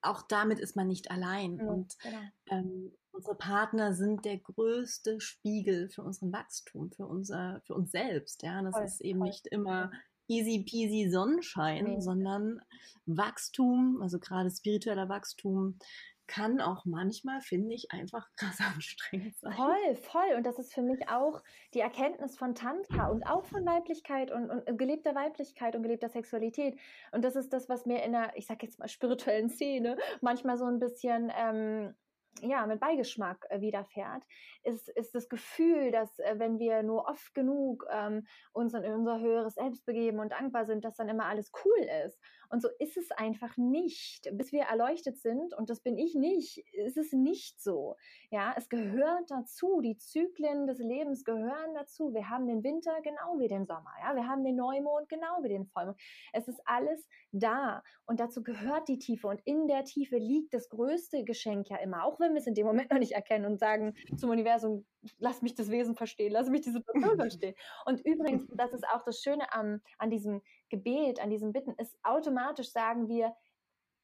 auch 0.10 0.22
damit 0.24 0.60
ist 0.60 0.76
man 0.76 0.88
nicht 0.88 1.12
allein. 1.12 1.56
Mhm, 1.56 1.68
und 1.68 2.00
genau. 2.00 2.18
ähm, 2.50 2.92
unsere 3.12 3.36
Partner 3.36 3.94
sind 3.94 4.26
der 4.26 4.38
größte 4.38 5.20
Spiegel 5.20 5.90
für 5.90 6.04
unseren 6.04 6.32
Wachstum, 6.32 6.92
für 6.92 7.06
unser, 7.06 7.62
für 7.66 7.74
uns 7.74 7.92
selbst. 7.92 8.44
Ja, 8.44 8.62
das 8.62 8.76
voll, 8.76 8.86
ist 8.86 9.02
eben 9.02 9.20
voll. 9.20 9.28
nicht 9.30 9.48
immer 9.48 9.92
easy 10.28 10.64
peasy 10.68 11.10
Sonnenschein, 11.10 11.86
nee. 11.86 12.02
sondern 12.02 12.62
Wachstum, 13.06 14.02
also 14.02 14.20
gerade 14.20 14.52
spiritueller 14.52 15.10
Wachstum, 15.10 15.80
kann 16.28 16.62
auch 16.62 16.86
manchmal, 16.86 17.42
finde 17.42 17.74
ich, 17.74 17.92
einfach 17.92 18.28
krass 18.38 18.60
anstrengend 18.60 19.38
sein. 19.38 19.54
Voll, 19.54 19.96
voll. 19.96 20.36
Und 20.36 20.46
das 20.46 20.60
ist 20.60 20.74
für 20.74 20.82
mich 20.82 21.10
auch 21.10 21.42
die 21.74 21.80
Erkenntnis 21.80 22.38
von 22.38 22.56
Tantra 22.56 23.08
und 23.08 23.24
auch 23.24 23.46
von 23.46 23.66
Weiblichkeit 23.66 24.32
und, 24.32 24.50
und 24.50 24.78
gelebter 24.78 25.16
Weiblichkeit 25.16 25.76
und 25.76 25.84
gelebter 25.84 26.10
Sexualität. 26.10 26.80
Und 27.12 27.24
das 27.24 27.36
ist 27.36 27.52
das, 27.54 27.70
was 27.70 27.86
mir 27.86 28.04
in 28.04 28.12
der, 28.12 28.36
ich 28.36 28.46
sag 28.46 28.62
jetzt 28.64 28.80
mal, 28.80 28.88
spirituellen 28.88 29.50
Szene 29.50 29.98
manchmal 30.22 30.58
so 30.58 30.66
ein 30.66 30.80
bisschen 30.80 31.32
ähm, 31.36 31.96
ja, 32.42 32.66
mit 32.66 32.80
Beigeschmack 32.80 33.46
äh, 33.50 33.62
widerfährt, 33.62 34.24
ist, 34.64 34.90
ist 34.90 35.16
das 35.16 35.30
Gefühl, 35.30 35.92
dass 35.92 36.20
äh, 36.20 36.36
wenn 36.38 36.60
wir 36.60 36.84
nur 36.84 37.08
oft 37.08 37.34
genug 37.34 37.86
ähm, 37.92 38.26
uns 38.54 38.74
in 38.74 38.84
unser 38.84 39.20
höheres 39.20 39.56
Selbst 39.56 39.86
begeben 39.86 40.20
und 40.20 40.32
dankbar 40.32 40.66
sind, 40.66 40.86
dass 40.86 40.98
dann 40.98 41.10
immer 41.10 41.26
alles 41.26 41.52
cool 41.64 41.88
ist. 42.06 42.20
Und 42.50 42.62
so 42.62 42.70
ist 42.80 42.98
es 42.98 43.12
einfach 43.12 43.58
nicht. 43.58 44.30
Bis 44.34 44.52
wir 44.52 44.64
erleuchtet 44.64 45.18
sind, 45.18 45.54
und 45.54 45.70
das 45.70 45.82
bin 45.82 45.98
ich 45.98 46.16
nicht, 46.16 46.64
ist 46.74 46.98
es 46.98 47.14
nicht 47.14 47.62
so. 47.62 47.96
Ja, 48.32 48.54
es 48.58 48.70
gehört 48.70 49.30
dazu. 49.30 49.82
Die 49.82 49.98
Zyklen 49.98 50.68
des 50.68 50.80
Lebens 50.80 51.24
gehören 51.24 51.74
dazu. 51.74 52.14
Wir 52.14 52.30
haben 52.30 52.48
den 52.48 52.64
Winter 52.64 53.00
genau 53.02 53.40
wie 53.40 53.48
den 53.48 53.66
Sommer. 53.66 53.92
Ja, 54.02 54.16
wir 54.16 54.28
haben 54.28 54.44
den 54.44 54.56
Neumond 54.56 55.10
genau 55.10 55.44
wie 55.44 55.50
den 55.50 55.66
Vollmond. 55.66 56.00
Es 56.34 56.48
ist 56.48 56.62
alles 56.66 57.08
da. 57.32 57.84
Und 58.06 58.20
dazu 58.20 58.44
gehört 58.44 58.88
die 58.88 59.00
Tiefe. 59.00 59.28
Und 59.28 59.42
in 59.46 59.68
der 59.68 59.84
Tiefe 59.84 60.18
liegt 60.18 60.54
das 60.54 60.70
größte 60.70 61.24
Geschenk 61.24 61.70
ja 61.70 61.78
immer. 61.78 62.04
Auch 62.06 62.20
wenn 62.20 62.34
wir 62.34 62.40
es 62.40 62.48
in 62.48 62.54
dem 62.54 62.66
Moment 62.66 62.92
noch 62.92 63.00
nicht 63.00 63.14
erkennen 63.14 63.46
und 63.46 63.60
sagen 63.60 63.96
zum 64.18 64.30
Universum, 64.30 64.86
lass 65.20 65.42
mich 65.42 65.56
das 65.56 65.70
Wesen 65.70 65.96
verstehen, 65.96 66.32
lass 66.32 66.50
mich 66.50 66.62
die 66.62 66.72
Situation 66.72 67.16
verstehen. 67.20 67.56
Und 67.86 68.02
übrigens, 68.06 68.48
das 68.56 68.74
ist 68.74 68.88
auch 68.88 69.04
das 69.04 69.22
Schöne 69.22 69.52
am, 69.54 69.82
an 69.98 70.10
diesem 70.10 70.42
Gebet, 70.70 71.20
an 71.20 71.30
diesem 71.30 71.54
Bitten, 71.54 71.74
ist 71.78 71.98
automatisch 72.04 72.37
sagen 72.72 73.08
wir, 73.08 73.36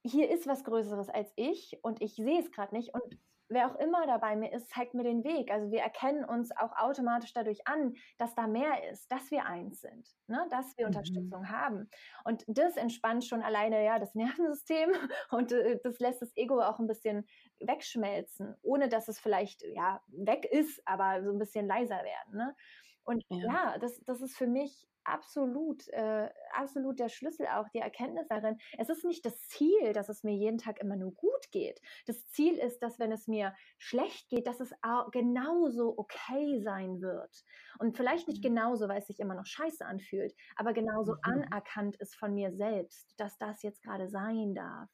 hier 0.06 0.30
ist 0.30 0.48
was 0.48 0.64
Größeres 0.64 1.10
als 1.10 1.32
ich 1.36 1.80
und 1.82 2.02
ich 2.02 2.16
sehe 2.16 2.40
es 2.40 2.52
gerade 2.52 2.76
nicht. 2.76 2.94
Und 2.94 3.18
wer 3.50 3.72
auch 3.72 3.76
immer 3.80 4.06
da 4.06 4.18
bei 4.18 4.36
mir 4.36 4.52
ist, 4.52 4.70
zeigt 4.70 4.94
mir 4.94 5.04
den 5.04 5.24
Weg. 5.24 5.52
Also 5.52 5.72
wir 5.72 5.82
erkennen 5.82 6.26
uns 6.26 6.52
auch 6.52 6.76
automatisch 6.76 7.34
dadurch 7.34 7.68
an, 7.68 7.94
dass 8.18 8.36
da 8.36 8.48
mehr 8.48 8.90
ist, 8.92 9.12
dass 9.12 9.32
wir 9.32 9.46
eins 9.46 9.82
sind, 9.82 10.10
ne? 10.28 10.46
dass 10.50 10.78
wir 10.78 10.86
mhm. 10.86 10.96
Unterstützung 10.96 11.50
haben. 11.50 11.90
Und 12.26 12.44
das 12.48 12.76
entspannt 12.78 13.26
schon 13.26 13.42
alleine 13.42 13.84
ja 13.84 14.00
das 14.00 14.16
Nervensystem 14.16 14.92
und 15.32 15.52
äh, 15.52 15.80
das 15.84 16.00
lässt 16.00 16.22
das 16.22 16.36
Ego 16.36 16.62
auch 16.62 16.80
ein 16.80 16.88
bisschen 16.88 17.26
wegschmelzen, 17.60 18.56
ohne 18.62 18.90
dass 18.90 19.08
es 19.08 19.20
vielleicht 19.20 19.64
ja 19.64 20.02
weg 20.08 20.46
ist, 20.46 20.82
aber 20.86 21.24
so 21.24 21.32
ein 21.32 21.40
bisschen 21.40 21.68
leiser 21.68 22.04
werden. 22.04 22.38
Ne? 22.38 22.56
Und 23.04 23.24
ja, 23.30 23.38
ja 23.38 23.78
das, 23.78 24.02
das 24.06 24.22
ist 24.22 24.36
für 24.36 24.48
mich 24.48 24.88
absolut, 25.06 25.88
äh, 25.90 26.30
absolut 26.54 27.00
der 27.00 27.10
Schlüssel 27.10 27.48
auch, 27.48 27.68
die 27.70 27.80
Erkenntnis 27.80 28.28
darin. 28.28 28.58
Es 28.78 28.90
ist 28.90 29.06
nicht 29.06 29.26
das 29.26 29.40
Ziel, 29.48 29.94
dass 29.94 30.10
es 30.10 30.24
mir 30.24 30.34
jeden 30.34 30.58
Tag 30.58 30.80
immer 30.80 30.96
nur 30.96 31.14
gut 31.14 31.52
geht. 31.52 31.82
Das 32.06 32.26
Ziel 32.28 32.58
ist, 32.58 32.80
dass 32.80 33.00
wenn 33.00 33.12
es 33.12 33.28
mir 33.28 33.54
schlecht 33.78 34.30
geht, 34.30 34.48
dass 34.48 34.60
es 34.60 34.72
auch 34.82 35.12
genauso 35.12 35.98
okay 35.98 36.62
sein 36.62 37.02
wird. 37.02 37.44
Und 37.80 37.98
vielleicht 37.98 38.28
nicht 38.28 38.44
mhm. 38.44 38.50
genauso, 38.50 38.88
weil 38.88 39.00
es 39.00 39.08
sich 39.08 39.20
immer 39.20 39.36
noch 39.36 39.46
scheiße 39.46 39.86
anfühlt, 39.86 40.34
aber 40.56 40.74
genauso 40.74 41.14
mhm. 41.14 41.20
anerkannt 41.24 41.96
ist 41.98 42.16
von 42.16 42.34
mir 42.34 42.52
selbst, 42.52 43.14
dass 43.18 43.38
das 43.38 43.62
jetzt 43.64 43.82
gerade 43.84 44.10
sein 44.10 44.54
darf. 44.56 44.90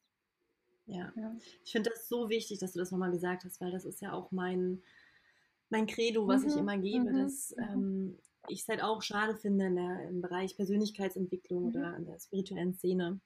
Ja, 0.86 1.14
ja. 1.16 1.36
ich 1.64 1.72
finde 1.72 1.92
das 1.92 2.08
so 2.08 2.30
wichtig, 2.30 2.60
dass 2.60 2.74
du 2.74 2.80
das 2.80 2.92
nochmal 2.92 3.12
gesagt 3.12 3.44
hast, 3.44 3.62
weil 3.62 3.72
das 3.72 3.86
ist 3.86 4.02
ja 4.02 4.12
auch 4.12 4.32
mein, 4.32 4.82
mein 5.70 5.86
Credo, 5.86 6.28
was 6.28 6.42
mhm. 6.42 6.48
ich 6.48 6.58
immer 6.58 6.78
gebe, 6.78 7.12
mhm. 7.12 7.24
dass 7.24 7.56
mhm. 7.56 7.64
ähm, 7.64 8.20
ich 8.48 8.62
es 8.62 8.68
halt 8.68 8.82
auch 8.82 9.02
schade 9.02 9.36
finde 9.36 9.68
in 9.68 9.76
der, 9.76 10.10
im 10.10 10.22
Bereich 10.22 10.56
Persönlichkeitsentwicklung 10.56 11.70
mhm. 11.70 11.76
oder 11.76 11.98
in 11.98 12.06
der 12.06 12.20
spirituellen 12.20 12.74
Szene, 12.74 13.20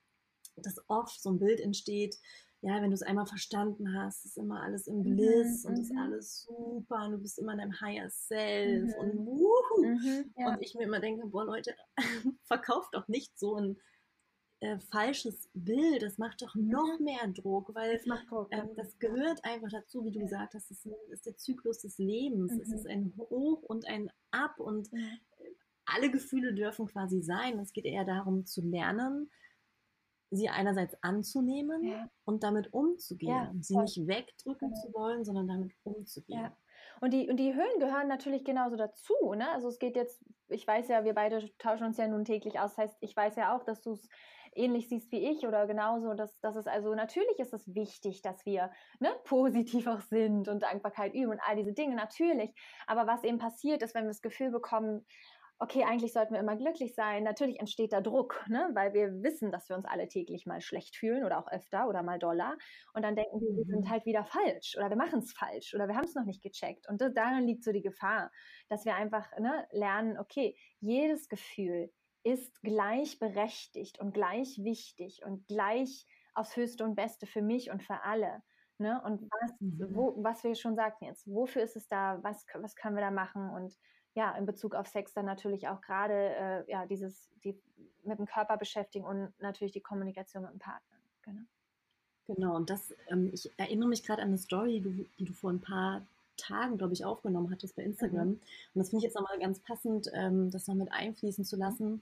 dass 0.56 0.84
oft 0.88 1.22
so 1.22 1.30
ein 1.30 1.40
Bild 1.40 1.60
entsteht, 1.60 2.18
ja, 2.64 2.82
wenn 2.82 2.92
du 2.92 2.94
es 2.94 3.02
einmal 3.02 3.26
verstanden 3.26 3.94
hast, 3.94 4.26
ist 4.26 4.38
immer 4.38 4.64
alles 4.64 4.88
im 4.88 5.00
mhm, 5.00 5.04
Bliss 5.04 5.64
mhm, 5.64 5.70
und 5.70 5.82
ist 5.82 5.92
mhm. 5.92 5.98
alles 6.00 6.44
super 6.44 7.06
und 7.06 7.12
du 7.12 7.18
bist 7.18 7.38
immer 7.38 7.52
in 7.52 7.58
deinem 7.58 7.82
Higher 7.82 8.10
Self 8.10 8.86
mhm. 8.86 8.94
und 9.00 9.26
wuhu. 9.26 9.86
Mhm, 9.86 10.34
ja. 10.38 10.48
Und 10.48 10.62
ich 10.62 10.74
mir 10.74 10.84
immer 10.84 11.02
denke, 11.02 11.28
boah 11.28 11.44
Leute, 11.44 11.76
verkauft 12.44 12.94
doch 12.94 13.10
nicht 13.10 13.38
so 13.38 13.58
ein 13.58 13.78
äh, 14.64 14.80
falsches 14.92 15.50
Bild, 15.54 16.02
das 16.02 16.18
macht 16.18 16.42
doch 16.42 16.56
noch 16.56 17.00
mehr 17.00 17.28
Druck, 17.28 17.76
weil 17.76 17.98
das, 17.98 18.26
Druck, 18.28 18.48
ähm, 18.52 18.70
das 18.76 18.98
gehört 18.98 19.44
einfach 19.44 19.70
dazu, 19.70 20.06
wie 20.06 20.12
du 20.12 20.20
gesagt 20.20 20.54
hast, 20.54 20.72
das 20.72 20.86
ist 21.12 21.26
der 21.26 21.36
Zyklus 21.36 21.80
des 21.80 21.98
Lebens. 21.98 22.54
Mhm. 22.54 22.62
Es 22.62 22.72
ist 22.72 22.88
ein 22.88 23.14
Hoch 23.18 23.62
und 23.64 23.86
ein 23.88 24.10
Ab 24.32 24.60
und 24.60 24.92
mhm. 24.94 25.20
alle 25.86 26.10
Gefühle 26.10 26.54
dürfen 26.54 26.88
quasi 26.88 27.22
sein. 27.22 27.60
Es 27.60 27.74
geht 27.74 27.86
eher 27.86 28.06
darum 28.06 28.46
zu 28.46 28.62
lernen, 28.62 29.30
sie 30.32 30.48
einerseits 30.48 30.96
anzunehmen 31.04 31.84
ja. 31.84 32.10
und 32.24 32.44
damit 32.44 32.74
umzugehen. 32.74 33.32
Ja, 33.32 33.52
sie 33.60 33.78
nicht 33.78 34.08
wegdrücken 34.08 34.70
genau. 34.70 34.82
zu 34.82 34.94
wollen, 34.94 35.26
sondern 35.26 35.48
damit 35.48 35.74
umzugehen. 35.84 36.40
Ja. 36.40 36.58
Und 37.02 37.12
die, 37.12 37.30
und 37.30 37.38
die 37.38 37.54
Höhen 37.54 37.80
gehören 37.80 38.08
natürlich 38.08 38.46
genauso 38.46 38.78
dazu. 38.78 39.14
Ne? 39.36 39.50
Also 39.52 39.68
es 39.68 39.78
geht 39.78 39.96
jetzt, 39.96 40.24
ich 40.48 40.66
weiß 40.66 40.88
ja, 40.88 41.04
wir 41.04 41.14
beide 41.14 41.50
tauschen 41.58 41.86
uns 41.86 41.98
ja 41.98 42.08
nun 42.08 42.24
täglich 42.24 42.60
aus. 42.60 42.76
Das 42.76 42.78
heißt, 42.78 42.98
ich 43.02 43.16
weiß 43.16 43.36
ja 43.36 43.56
auch, 43.56 43.64
dass 43.66 43.82
du 43.82 43.92
es 43.92 44.08
ähnlich 44.56 44.90
siehst 44.90 45.12
wie 45.12 45.30
ich 45.30 45.46
oder 45.48 45.68
genauso, 45.68 46.14
dass, 46.14 46.40
dass 46.40 46.56
es 46.56 46.68
also 46.68 46.94
natürlich 46.96 47.40
ist 47.40 47.54
es 47.54 47.74
wichtig, 47.74 48.22
dass 48.22 48.46
wir 48.46 48.72
ne, 49.00 49.10
positiv 49.24 49.88
auch 49.88 50.02
sind 50.02 50.48
und 50.48 50.64
Dankbarkeit 50.64 51.14
üben 51.14 51.32
und 51.32 51.40
all 51.46 51.56
diese 51.56 51.74
Dinge, 51.74 51.96
natürlich. 51.96 52.54
Aber 52.88 53.08
was 53.08 53.24
eben 53.24 53.38
passiert 53.38 53.84
ist, 53.84 53.96
wenn 53.96 54.04
wir 54.04 54.10
das 54.10 54.22
Gefühl 54.22 54.52
bekommen, 54.52 55.06
okay, 55.64 55.84
eigentlich 55.86 56.12
sollten 56.14 56.34
wir 56.34 56.42
immer 56.42 56.58
glücklich 56.58 56.94
sein. 56.94 57.24
Natürlich 57.24 57.60
entsteht 57.60 57.94
da 57.94 58.02
Druck, 58.02 58.44
ne? 58.48 58.70
weil 58.74 58.94
wir 58.94 59.24
wissen, 59.24 59.52
dass 59.52 59.70
wir 59.70 59.78
uns 59.78 59.86
alle 59.86 60.08
täglich 60.08 60.46
mal 60.46 60.62
schlecht 60.62 60.96
fühlen 60.96 61.24
oder 61.24 61.40
auch 61.40 61.48
öfter 61.48 61.88
oder 61.88 62.04
mal 62.04 62.20
doller. 62.20 62.58
Und 62.94 63.04
dann 63.04 63.16
denken 63.16 63.40
wir, 63.40 63.56
wir 63.56 63.66
sind 63.66 63.86
mhm. 63.86 63.90
halt 63.90 64.06
wieder 64.06 64.26
falsch 64.26 64.76
oder 64.78 64.90
wir 64.90 64.98
machen 64.98 65.20
es 65.20 65.32
falsch 65.32 65.74
oder 65.74 65.88
wir 65.88 65.96
haben 65.96 66.06
es 66.06 66.16
noch 66.16 66.26
nicht 66.26 66.44
gecheckt. 66.44 66.88
Und 66.90 67.02
das, 67.02 67.14
darin 67.14 67.48
liegt 67.48 67.64
so 67.64 67.72
die 67.72 67.82
Gefahr, 67.82 68.32
dass 68.68 68.86
wir 68.86 68.96
einfach 68.96 69.26
ne, 69.40 69.66
lernen, 69.72 70.18
okay, 70.20 70.58
jedes 70.80 71.30
Gefühl, 71.30 71.90
ist 72.24 72.62
gleichberechtigt 72.62 74.00
und 74.00 74.14
gleich 74.14 74.64
wichtig 74.64 75.24
und 75.26 75.48
gleich 75.48 76.08
aufs 76.34 76.56
Höchste 76.56 76.84
und 76.84 76.96
Beste 76.96 77.26
für 77.26 77.42
mich 77.42 77.70
und 77.72 77.84
für 77.84 78.04
alle. 78.04 78.42
Ne? 78.78 79.02
Und 79.06 79.30
was, 79.30 79.52
mhm. 79.60 79.96
wo, 79.96 80.16
was 80.24 80.44
wir 80.44 80.56
schon 80.56 80.76
sagten 80.76 81.06
jetzt, 81.06 81.28
wofür 81.28 81.64
ist 81.64 81.76
es 81.76 81.88
da, 81.88 82.20
was, 82.24 82.46
was 82.56 82.76
können 82.76 82.96
wir 82.96 83.04
da 83.04 83.12
machen 83.12 83.50
und 83.50 83.78
ja, 84.16 84.32
in 84.38 84.46
Bezug 84.46 84.76
auf 84.76 84.88
Sex 84.88 85.14
dann 85.14 85.26
natürlich 85.26 85.68
auch 85.68 85.82
gerade 85.82 86.14
äh, 86.14 86.72
ja, 86.72 86.86
dieses, 86.86 87.30
die 87.44 87.60
mit 88.04 88.20
dem 88.20 88.26
Körper 88.26 88.58
beschäftigen 88.58 89.06
und 89.06 89.34
natürlich 89.40 89.74
die 89.74 89.82
Kommunikation 89.82 90.44
mit 90.44 90.52
dem 90.52 90.60
Partner. 90.60 90.98
Genau. 91.24 91.42
Genau, 92.28 92.56
und 92.56 92.70
das, 92.70 92.94
ähm, 93.10 93.32
ich 93.34 93.52
erinnere 93.58 93.90
mich 93.90 94.04
gerade 94.04 94.22
an 94.22 94.30
eine 94.30 94.38
Story, 94.38 94.80
die, 94.80 95.10
die 95.20 95.26
du 95.26 95.34
vor 95.34 95.52
ein 95.52 95.60
paar 95.60 96.06
Tagen, 96.38 96.78
glaube 96.78 96.94
ich, 96.94 97.04
aufgenommen 97.06 97.52
hattest 97.52 97.76
bei 97.76 97.84
Instagram. 97.84 98.28
Mhm. 98.28 98.34
Und 98.34 98.80
das 98.80 98.90
finde 98.90 99.00
ich 99.00 99.04
jetzt 99.04 99.16
nochmal 99.16 99.40
ganz 99.40 99.60
passend, 99.60 100.10
ähm, 100.14 100.50
das 100.50 100.68
noch 100.68 100.76
mit 100.76 100.92
einfließen 100.92 101.44
zu 101.44 101.58
lassen. 101.58 102.02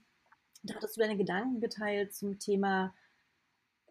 Da 0.62 0.74
hattest 0.74 0.96
du 0.96 1.00
deine 1.00 1.16
Gedanken 1.16 1.60
geteilt 1.60 2.14
zum 2.14 2.38
Thema 2.38 2.94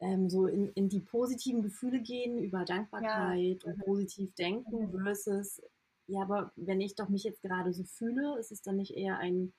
ähm, 0.01 0.29
so 0.29 0.47
in, 0.47 0.69
in 0.73 0.89
die 0.89 0.99
positiven 0.99 1.61
Gefühle 1.61 2.01
gehen, 2.01 2.39
über 2.39 2.65
Dankbarkeit 2.65 3.63
ja. 3.63 3.71
und 3.71 3.79
positiv 3.85 4.33
denken 4.35 4.91
mhm. 4.91 5.03
versus, 5.03 5.61
ja, 6.07 6.21
aber 6.21 6.51
wenn 6.55 6.81
ich 6.81 6.95
doch 6.95 7.09
mich 7.09 7.23
jetzt 7.23 7.41
gerade 7.41 7.73
so 7.73 7.83
fühle, 7.83 8.37
ist 8.39 8.51
es 8.51 8.61
dann 8.61 8.77
nicht 8.77 8.95
eher 8.95 9.17
ein 9.19 9.53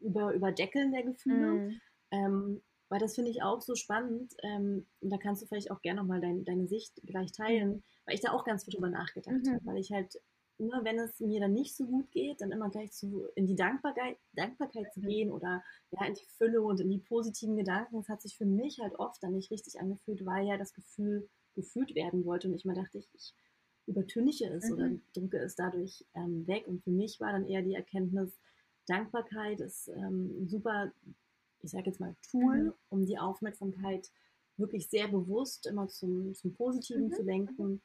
über, 0.00 0.34
Überdeckeln 0.34 0.92
der 0.92 1.04
Gefühle? 1.04 1.52
Mhm. 1.52 1.80
Ähm, 2.10 2.62
weil 2.88 3.00
das 3.00 3.14
finde 3.14 3.30
ich 3.30 3.42
auch 3.42 3.60
so 3.60 3.74
spannend. 3.74 4.34
Ähm, 4.42 4.86
und 5.00 5.10
da 5.10 5.16
kannst 5.16 5.42
du 5.42 5.46
vielleicht 5.46 5.70
auch 5.70 5.80
gerne 5.80 6.00
nochmal 6.00 6.20
dein, 6.20 6.44
deine 6.44 6.66
Sicht 6.66 7.00
gleich 7.04 7.32
teilen, 7.32 7.68
mhm. 7.70 7.82
weil 8.04 8.14
ich 8.14 8.20
da 8.20 8.32
auch 8.32 8.44
ganz 8.44 8.64
viel 8.64 8.74
drüber 8.74 8.90
nachgedacht 8.90 9.44
mhm. 9.44 9.54
habe, 9.54 9.66
weil 9.66 9.78
ich 9.78 9.90
halt 9.92 10.20
ne, 10.58 10.80
wenn 10.82 10.98
es 10.98 11.20
mir 11.20 11.40
dann 11.40 11.52
nicht 11.52 11.76
so 11.76 11.86
gut 11.86 12.10
geht, 12.10 12.40
dann 12.40 12.52
immer 12.52 12.70
gleich 12.70 12.92
zu, 12.92 13.26
in 13.34 13.46
die 13.46 13.56
Dankbarkeit, 13.56 14.18
Dankbarkeit 14.32 14.92
zu 14.92 15.00
mhm. 15.00 15.08
gehen 15.08 15.32
oder 15.32 15.62
ja, 15.90 16.06
in 16.06 16.14
die 16.14 16.26
Fülle 16.36 16.62
und 16.62 16.80
in 16.80 16.90
die 16.90 16.98
positiven 16.98 17.56
Gedanken. 17.56 17.96
Das 17.96 18.08
hat 18.08 18.22
sich 18.22 18.36
für 18.36 18.46
mich 18.46 18.78
halt 18.80 18.94
oft 18.98 19.22
dann 19.22 19.34
nicht 19.34 19.50
richtig 19.50 19.80
angefühlt, 19.80 20.24
weil 20.24 20.46
ja 20.46 20.56
das 20.56 20.74
Gefühl 20.74 21.28
gefühlt 21.54 21.94
werden 21.94 22.24
wollte 22.24 22.48
und 22.48 22.54
ich 22.54 22.64
mir 22.64 22.74
dachte, 22.74 22.98
ich, 22.98 23.08
ich 23.14 23.34
übertünche 23.86 24.46
es 24.46 24.68
mhm. 24.68 24.74
oder 24.74 24.90
drücke 25.14 25.38
es 25.38 25.54
dadurch 25.54 26.04
ähm, 26.14 26.46
weg. 26.46 26.66
Und 26.66 26.82
für 26.82 26.90
mich 26.90 27.20
war 27.20 27.32
dann 27.32 27.46
eher 27.46 27.62
die 27.62 27.74
Erkenntnis, 27.74 28.38
Dankbarkeit 28.86 29.60
ist 29.60 29.88
ähm, 29.88 30.46
super, 30.46 30.92
ich 31.60 31.70
sage 31.70 31.86
jetzt 31.86 32.00
mal, 32.00 32.14
Tool, 32.30 32.64
mhm. 32.64 32.72
um 32.90 33.06
die 33.06 33.18
Aufmerksamkeit 33.18 34.10
wirklich 34.56 34.88
sehr 34.88 35.08
bewusst 35.08 35.66
immer 35.66 35.88
zum, 35.88 36.34
zum 36.34 36.54
Positiven 36.54 37.06
mhm. 37.06 37.12
zu 37.12 37.22
lenken 37.22 37.82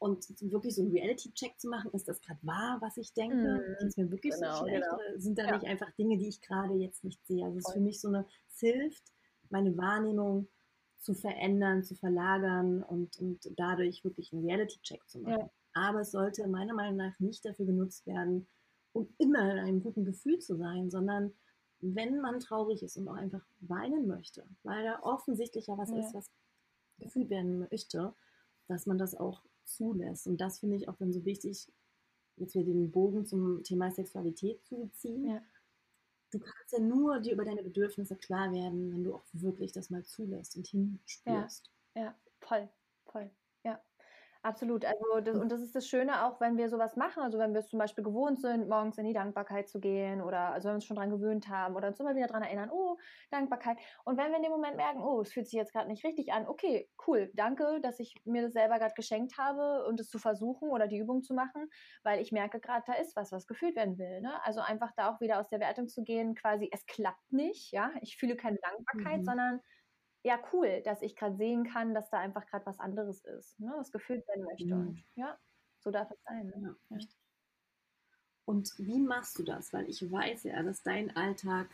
und 0.00 0.26
wirklich 0.50 0.74
so 0.74 0.82
einen 0.82 0.92
Reality-Check 0.92 1.60
zu 1.60 1.68
machen, 1.68 1.90
ist 1.92 2.08
das 2.08 2.22
gerade 2.22 2.40
wahr, 2.42 2.78
was 2.80 2.96
ich 2.96 3.12
denke? 3.12 3.36
Mhm. 3.36 3.86
Es 3.86 3.96
mir 3.98 4.10
wirklich 4.10 4.32
genau, 4.34 4.56
so 4.56 4.64
schlecht? 4.64 4.82
Genau. 4.82 5.18
Sind 5.18 5.38
da 5.38 5.44
ja. 5.44 5.58
nicht 5.58 5.66
einfach 5.66 5.90
Dinge, 5.92 6.16
die 6.16 6.28
ich 6.28 6.40
gerade 6.40 6.74
jetzt 6.74 7.04
nicht 7.04 7.24
sehe? 7.26 7.44
Also 7.44 7.58
es 7.58 7.66
ist 7.66 7.74
für 7.74 7.80
mich 7.80 8.00
so 8.00 8.08
eine, 8.08 8.26
es 8.48 8.60
hilft, 8.60 9.12
meine 9.50 9.76
Wahrnehmung 9.76 10.48
zu 11.00 11.12
verändern, 11.12 11.84
zu 11.84 11.94
verlagern 11.94 12.82
und, 12.82 13.18
und 13.18 13.46
dadurch 13.58 14.02
wirklich 14.02 14.32
einen 14.32 14.46
Reality-Check 14.46 15.06
zu 15.06 15.20
machen. 15.20 15.38
Ja. 15.38 15.50
Aber 15.74 16.00
es 16.00 16.12
sollte 16.12 16.48
meiner 16.48 16.74
Meinung 16.74 16.96
nach 16.96 17.18
nicht 17.20 17.44
dafür 17.44 17.66
genutzt 17.66 18.06
werden, 18.06 18.48
um 18.92 19.06
immer 19.18 19.52
in 19.52 19.58
einem 19.58 19.82
guten 19.82 20.06
Gefühl 20.06 20.38
zu 20.38 20.56
sein, 20.56 20.90
sondern 20.90 21.34
wenn 21.80 22.20
man 22.20 22.40
traurig 22.40 22.82
ist 22.82 22.96
und 22.96 23.06
auch 23.06 23.16
einfach 23.16 23.44
weinen 23.60 24.06
möchte, 24.06 24.46
weil 24.62 24.82
da 24.82 25.00
offensichtlich 25.02 25.66
ja 25.66 25.76
was 25.76 25.90
ja. 25.90 25.98
ist, 25.98 26.14
was 26.14 26.30
gefühlt 26.98 27.28
werden 27.28 27.66
möchte, 27.70 28.14
dass 28.66 28.86
man 28.86 28.96
das 28.96 29.14
auch 29.14 29.42
zulässt. 29.74 30.26
Und 30.26 30.40
das 30.40 30.58
finde 30.60 30.76
ich 30.76 30.88
auch 30.88 30.96
dann 30.96 31.12
so 31.12 31.24
wichtig, 31.24 31.70
jetzt 32.36 32.54
wieder 32.54 32.64
den 32.64 32.90
Bogen 32.90 33.26
zum 33.26 33.62
Thema 33.62 33.90
Sexualität 33.90 34.64
zu 34.64 34.90
ziehen. 34.94 35.26
Ja. 35.26 35.42
Du 36.30 36.38
kannst 36.38 36.72
ja 36.72 36.78
nur 36.78 37.20
dir 37.20 37.32
über 37.32 37.44
deine 37.44 37.62
Bedürfnisse 37.62 38.16
klar 38.16 38.52
werden, 38.52 38.92
wenn 38.92 39.04
du 39.04 39.14
auch 39.14 39.24
wirklich 39.32 39.72
das 39.72 39.90
mal 39.90 40.04
zulässt 40.04 40.56
und 40.56 40.66
hinspürst. 40.66 41.70
Ja, 41.94 42.02
ja 42.02 42.14
voll, 42.40 42.68
voll. 43.06 43.30
Absolut. 44.42 44.86
Also 44.86 45.20
das, 45.22 45.36
und 45.36 45.52
das 45.52 45.60
ist 45.60 45.74
das 45.74 45.86
Schöne 45.86 46.24
auch, 46.24 46.40
wenn 46.40 46.56
wir 46.56 46.70
sowas 46.70 46.96
machen, 46.96 47.22
also 47.22 47.38
wenn 47.38 47.52
wir 47.52 47.60
es 47.60 47.68
zum 47.68 47.78
Beispiel 47.78 48.02
gewohnt 48.02 48.40
sind, 48.40 48.70
morgens 48.70 48.96
in 48.96 49.04
die 49.04 49.12
Dankbarkeit 49.12 49.68
zu 49.68 49.80
gehen 49.80 50.22
oder 50.22 50.52
also 50.52 50.68
wenn 50.68 50.72
wir 50.72 50.76
uns 50.76 50.86
schon 50.86 50.96
daran 50.96 51.10
gewöhnt 51.10 51.48
haben 51.48 51.76
oder 51.76 51.88
uns 51.88 52.00
immer 52.00 52.16
wieder 52.16 52.26
daran 52.26 52.42
erinnern, 52.42 52.70
oh, 52.72 52.96
Dankbarkeit. 53.30 53.76
Und 54.04 54.16
wenn 54.16 54.30
wir 54.30 54.38
in 54.38 54.42
dem 54.42 54.52
Moment 54.52 54.76
merken, 54.76 55.02
oh, 55.02 55.20
es 55.20 55.30
fühlt 55.34 55.46
sich 55.46 55.58
jetzt 55.58 55.74
gerade 55.74 55.88
nicht 55.88 56.04
richtig 56.04 56.32
an, 56.32 56.48
okay, 56.48 56.88
cool, 57.06 57.30
danke, 57.34 57.80
dass 57.82 58.00
ich 58.00 58.14
mir 58.24 58.40
das 58.40 58.54
selber 58.54 58.78
gerade 58.78 58.94
geschenkt 58.94 59.36
habe 59.36 59.84
und 59.84 60.00
es 60.00 60.08
zu 60.08 60.18
versuchen 60.18 60.70
oder 60.70 60.86
die 60.86 60.98
Übung 60.98 61.22
zu 61.22 61.34
machen, 61.34 61.68
weil 62.02 62.18
ich 62.22 62.32
merke 62.32 62.60
gerade, 62.60 62.84
da 62.86 62.94
ist 62.94 63.16
was, 63.16 63.32
was 63.32 63.46
gefühlt 63.46 63.76
werden 63.76 63.98
will. 63.98 64.22
Ne? 64.22 64.42
Also 64.46 64.60
einfach 64.60 64.92
da 64.96 65.10
auch 65.10 65.20
wieder 65.20 65.38
aus 65.38 65.50
der 65.50 65.60
Wertung 65.60 65.86
zu 65.88 66.02
gehen, 66.02 66.34
quasi, 66.34 66.70
es 66.72 66.86
klappt 66.86 67.30
nicht, 67.30 67.72
ja, 67.72 67.90
ich 68.00 68.16
fühle 68.16 68.36
keine 68.36 68.56
Dankbarkeit, 68.56 69.20
mhm. 69.20 69.24
sondern 69.24 69.60
ja 70.22 70.38
cool, 70.52 70.82
dass 70.84 71.02
ich 71.02 71.16
gerade 71.16 71.36
sehen 71.36 71.64
kann, 71.64 71.94
dass 71.94 72.10
da 72.10 72.18
einfach 72.18 72.46
gerade 72.46 72.66
was 72.66 72.78
anderes 72.78 73.20
ist, 73.24 73.58
ne, 73.58 73.72
was 73.76 73.90
gefühlt 73.90 74.26
werden 74.28 74.44
möchte. 74.44 74.74
Mhm. 74.74 74.88
Und 74.88 75.04
ja, 75.14 75.38
so 75.78 75.90
darf 75.90 76.10
es 76.10 76.22
sein. 76.24 76.46
Ne? 76.46 76.76
Ja, 76.90 76.96
ja. 76.96 77.06
Und 78.44 78.72
wie 78.78 79.00
machst 79.00 79.38
du 79.38 79.44
das? 79.44 79.72
Weil 79.72 79.88
ich 79.88 80.10
weiß 80.10 80.44
ja, 80.44 80.62
dass 80.62 80.82
dein 80.82 81.14
Alltag, 81.16 81.70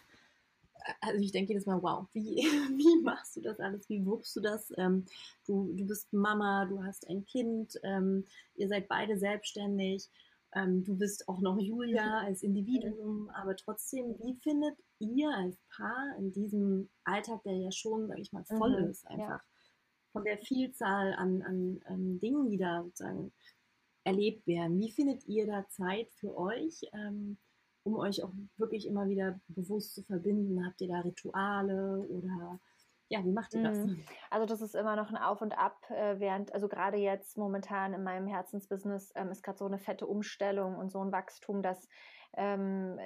also 1.01 1.19
ich 1.21 1.33
denke 1.33 1.53
jedes 1.53 1.67
Mal, 1.67 1.83
wow, 1.83 2.07
wie, 2.13 2.37
wie 2.77 3.03
machst 3.03 3.37
du 3.37 3.41
das 3.41 3.59
alles? 3.59 3.89
Wie 3.89 4.05
wuppst 4.05 4.37
du 4.37 4.41
das? 4.41 4.73
Ähm, 4.77 5.07
du, 5.47 5.73
du 5.73 5.87
bist 5.87 6.13
Mama, 6.13 6.67
du 6.67 6.83
hast 6.85 7.09
ein 7.09 7.25
Kind, 7.25 7.81
ähm, 7.83 8.25
ihr 8.55 8.69
seid 8.69 8.89
beide 8.89 9.19
selbstständig. 9.19 10.09
Ähm, 10.57 10.85
du 10.85 10.97
bist 10.97 11.29
auch 11.29 11.41
noch 11.41 11.59
Julia 11.61 12.21
als 12.21 12.43
Individuum, 12.43 13.29
aber 13.31 13.55
trotzdem, 13.57 14.19
wie 14.21 14.35
findet 14.37 14.75
ihr 14.99 15.29
als 15.29 15.59
Paar 15.77 16.17
in 16.19 16.33
diesem 16.33 16.89
Alltag, 17.05 17.43
der 17.43 17.57
ja 17.57 17.71
schon, 17.71 18.09
sage 18.09 18.23
ich 18.23 18.33
mal, 18.33 18.45
voll 18.45 18.81
mhm, 18.81 18.89
ist, 18.89 19.07
einfach 19.07 19.29
ja. 19.29 19.41
von 20.13 20.25
der 20.25 20.39
Vielzahl 20.39 21.13
an, 21.13 21.43
an, 21.43 21.81
an, 21.85 22.19
Dingen, 22.21 22.49
die 22.49 22.57
da 22.57 22.83
sozusagen 22.83 23.33
erlebt 24.05 24.47
werden, 24.47 24.81
wie 24.81 24.91
findet 24.91 25.27
ihr 25.27 25.47
da 25.47 25.69
Zeit 25.69 26.11
für 26.15 26.35
euch, 26.39 26.81
ähm, 26.95 27.37
um 27.83 27.97
euch 27.97 28.23
auch 28.23 28.33
wirklich 28.57 28.87
immer 28.87 29.09
wieder 29.09 29.39
bewusst 29.49 29.95
zu 29.95 30.05
verbinden? 30.05 30.65
Habt 30.65 30.81
ihr 30.81 30.89
da 30.89 31.01
Rituale 31.01 32.01
oder 32.09 32.59
ja, 33.09 33.25
wie 33.25 33.33
macht 33.33 33.55
ihr 33.55 33.63
das? 33.63 33.79
Mhm. 33.79 34.05
Also 34.31 34.47
das 34.47 34.61
ist 34.61 34.75
immer 34.75 34.97
noch 34.97 35.11
ein 35.11 35.17
Auf 35.17 35.41
und 35.43 35.57
Ab, 35.57 35.79
äh, 35.91 36.19
während, 36.19 36.53
also 36.53 36.69
gerade 36.69 36.97
jetzt 36.97 37.39
momentan 37.39 37.95
in 37.95 38.03
meinem 38.03 38.27
Herzensbusiness 38.27 39.13
ähm, 39.15 39.31
ist 39.31 39.43
gerade 39.43 39.59
so 39.59 39.67
eine 39.67 39.79
fette 39.79 40.07
Umstellung 40.07 40.77
und 40.77 40.91
so 40.91 41.01
ein 41.01 41.13
Wachstum, 41.13 41.63
dass 41.63 41.89
ähm, 42.37 42.99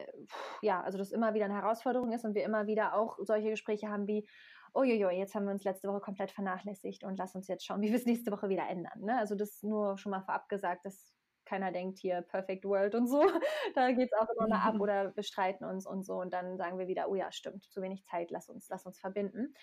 ja, 0.62 0.82
also 0.82 0.98
das 0.98 1.12
immer 1.12 1.34
wieder 1.34 1.44
eine 1.44 1.54
Herausforderung 1.54 2.12
ist 2.12 2.24
und 2.24 2.34
wir 2.34 2.44
immer 2.44 2.66
wieder 2.66 2.94
auch 2.94 3.18
solche 3.20 3.50
Gespräche 3.50 3.88
haben 3.88 4.06
wie, 4.06 4.26
uiuiui, 4.74 5.18
jetzt 5.18 5.34
haben 5.34 5.44
wir 5.44 5.52
uns 5.52 5.64
letzte 5.64 5.88
Woche 5.88 6.00
komplett 6.00 6.30
vernachlässigt 6.30 7.04
und 7.04 7.16
lass 7.16 7.34
uns 7.34 7.48
jetzt 7.48 7.64
schauen, 7.64 7.80
wie 7.82 7.88
wir 7.88 7.96
es 7.96 8.06
nächste 8.06 8.32
Woche 8.32 8.48
wieder 8.48 8.68
ändern. 8.68 9.00
Ne? 9.00 9.18
Also 9.18 9.34
das 9.34 9.62
nur 9.62 9.98
schon 9.98 10.10
mal 10.10 10.22
vorab 10.22 10.48
gesagt, 10.48 10.84
dass 10.84 11.14
keiner 11.44 11.72
denkt 11.72 11.98
hier 11.98 12.22
Perfect 12.22 12.64
World 12.64 12.94
und 12.94 13.08
so. 13.08 13.20
da 13.74 13.90
geht 13.92 14.10
es 14.12 14.18
auch 14.18 14.28
immer 14.36 14.48
noch 14.48 14.64
ab 14.64 14.74
oder 14.80 15.14
wir 15.16 15.22
streiten 15.22 15.64
uns 15.64 15.86
und 15.86 16.04
so 16.04 16.20
und 16.20 16.32
dann 16.32 16.56
sagen 16.56 16.78
wir 16.78 16.86
wieder, 16.86 17.08
oh 17.08 17.14
ja, 17.14 17.32
stimmt, 17.32 17.64
zu 17.64 17.82
wenig 17.82 18.04
Zeit, 18.04 18.30
lass 18.30 18.48
uns, 18.48 18.68
lass 18.68 18.86
uns 18.86 18.98
verbinden. 18.98 19.54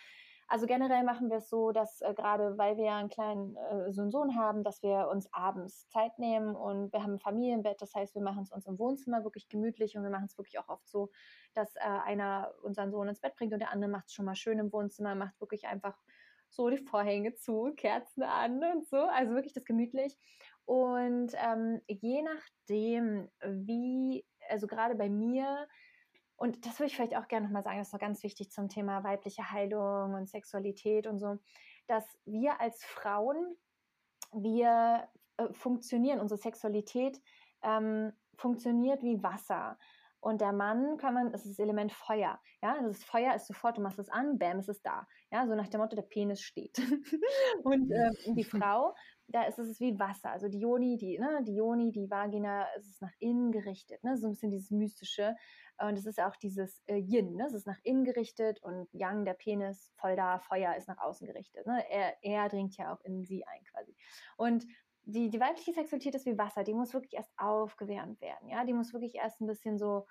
Also 0.49 0.65
generell 0.65 1.03
machen 1.03 1.29
wir 1.29 1.37
es 1.37 1.49
so, 1.49 1.71
dass 1.71 2.01
äh, 2.01 2.13
gerade 2.13 2.57
weil 2.57 2.77
wir 2.77 2.85
ja 2.85 2.97
einen 2.97 3.09
kleinen 3.09 3.57
äh, 3.57 3.91
so 3.91 4.01
einen 4.01 4.11
Sohn 4.11 4.35
haben, 4.37 4.63
dass 4.63 4.81
wir 4.81 5.09
uns 5.09 5.31
abends 5.33 5.89
Zeit 5.89 6.17
nehmen 6.19 6.55
und 6.55 6.93
wir 6.93 7.03
haben 7.03 7.15
ein 7.15 7.19
Familienbett. 7.19 7.81
Das 7.81 7.93
heißt, 7.93 8.15
wir 8.15 8.21
machen 8.21 8.43
es 8.43 8.51
uns 8.51 8.65
im 8.65 8.79
Wohnzimmer 8.79 9.25
wirklich 9.25 9.49
gemütlich 9.49 9.97
und 9.97 10.03
wir 10.03 10.09
machen 10.09 10.25
es 10.25 10.37
wirklich 10.37 10.57
auch 10.57 10.69
oft 10.69 10.87
so, 10.87 11.11
dass 11.53 11.75
äh, 11.75 11.79
einer 11.79 12.53
unseren 12.63 12.91
Sohn 12.91 13.09
ins 13.09 13.19
Bett 13.19 13.35
bringt 13.35 13.51
und 13.51 13.59
der 13.59 13.71
andere 13.71 13.91
macht 13.91 14.05
es 14.07 14.13
schon 14.13 14.25
mal 14.25 14.35
schön 14.35 14.57
im 14.59 14.71
Wohnzimmer, 14.71 15.15
macht 15.15 15.39
wirklich 15.41 15.67
einfach 15.67 15.99
so 16.49 16.69
die 16.69 16.77
Vorhänge 16.77 17.35
zu, 17.35 17.73
Kerzen 17.75 18.23
an 18.23 18.63
und 18.63 18.87
so. 18.87 18.97
Also 18.97 19.33
wirklich 19.33 19.53
das 19.53 19.65
gemütlich. 19.65 20.17
Und 20.63 21.31
ähm, 21.35 21.81
je 21.87 22.21
nachdem, 22.21 23.29
wie, 23.41 24.25
also 24.49 24.67
gerade 24.67 24.95
bei 24.95 25.09
mir, 25.09 25.67
und 26.37 26.65
das 26.65 26.79
würde 26.79 26.87
ich 26.87 26.95
vielleicht 26.95 27.17
auch 27.17 27.27
gerne 27.27 27.47
nochmal 27.47 27.63
sagen, 27.63 27.79
das 27.79 27.87
ist 27.87 27.93
noch 27.93 27.99
ganz 27.99 28.23
wichtig 28.23 28.51
zum 28.51 28.69
Thema 28.69 29.03
weibliche 29.03 29.51
Heilung 29.51 30.13
und 30.13 30.29
Sexualität 30.29 31.07
und 31.07 31.19
so, 31.19 31.39
dass 31.87 32.05
wir 32.25 32.61
als 32.61 32.83
Frauen, 32.85 33.57
wir 34.31 35.07
äh, 35.37 35.51
funktionieren, 35.51 36.19
unsere 36.19 36.39
Sexualität 36.39 37.19
ähm, 37.63 38.13
funktioniert 38.35 39.01
wie 39.01 39.23
Wasser. 39.23 39.79
Und 40.19 40.41
der 40.41 40.51
Mann 40.51 40.97
kann 40.97 41.13
man, 41.13 41.31
das 41.31 41.45
ist 41.45 41.57
das 41.57 41.63
Element 41.63 41.91
Feuer. 41.91 42.39
Ja, 42.61 42.79
das 42.81 42.97
ist 42.97 43.05
Feuer 43.05 43.33
ist 43.35 43.47
sofort, 43.47 43.77
du 43.77 43.81
machst 43.81 43.99
es 43.99 44.09
an, 44.09 44.37
bam, 44.37 44.59
ist 44.59 44.69
es 44.69 44.81
da. 44.81 45.07
Ja, 45.31 45.47
so 45.47 45.55
nach 45.55 45.67
dem 45.67 45.79
Motto, 45.79 45.95
der 45.95 46.03
Penis 46.03 46.41
steht. 46.41 46.77
und 47.63 47.91
äh, 47.91 48.11
die 48.33 48.43
Frau, 48.43 48.93
da 49.27 49.43
ist 49.43 49.59
es 49.59 49.79
wie 49.79 49.99
Wasser. 49.99 50.31
Also 50.31 50.47
die 50.47 50.59
Joni, 50.59 50.97
die, 50.97 51.19
ne, 51.19 51.43
die 51.43 51.55
Joni, 51.55 51.91
die 51.91 52.09
Vagina, 52.09 52.65
es 52.77 52.87
ist 52.87 53.01
nach 53.01 53.13
innen 53.19 53.51
gerichtet. 53.51 54.03
Ne, 54.03 54.17
so 54.17 54.27
ein 54.27 54.31
bisschen 54.31 54.51
dieses 54.51 54.71
Mystische. 54.71 55.35
Und 55.79 55.97
es 55.97 56.05
ist 56.05 56.19
auch 56.19 56.35
dieses 56.35 56.81
äh, 56.87 56.97
Yin, 56.97 57.35
ne? 57.35 57.45
es 57.45 57.53
ist 57.53 57.67
nach 57.67 57.77
innen 57.83 58.03
gerichtet 58.03 58.61
und 58.63 58.87
Yang, 58.93 59.25
der 59.25 59.35
Penis, 59.35 59.91
voll 59.97 60.15
da, 60.15 60.39
Feuer 60.39 60.75
ist 60.75 60.87
nach 60.87 60.97
außen 60.97 61.27
gerichtet. 61.27 61.67
Ne? 61.67 61.83
Er, 61.91 62.15
er 62.23 62.49
dringt 62.49 62.75
ja 62.77 62.93
auch 62.93 63.01
in 63.01 63.23
sie 63.25 63.45
ein 63.45 63.63
quasi. 63.65 63.95
Und 64.37 64.65
die, 65.03 65.29
die 65.29 65.39
weibliche 65.39 65.73
Sexualität 65.73 66.15
ist 66.15 66.25
wie 66.25 66.37
Wasser, 66.37 66.63
die 66.63 66.73
muss 66.73 66.93
wirklich 66.93 67.13
erst 67.13 67.31
aufgewärmt 67.37 68.19
werden. 68.21 68.49
Ja, 68.49 68.65
die 68.65 68.73
muss 68.73 68.91
wirklich 68.91 69.15
erst 69.15 69.39
ein 69.39 69.47
bisschen 69.47 69.77
so. 69.77 70.07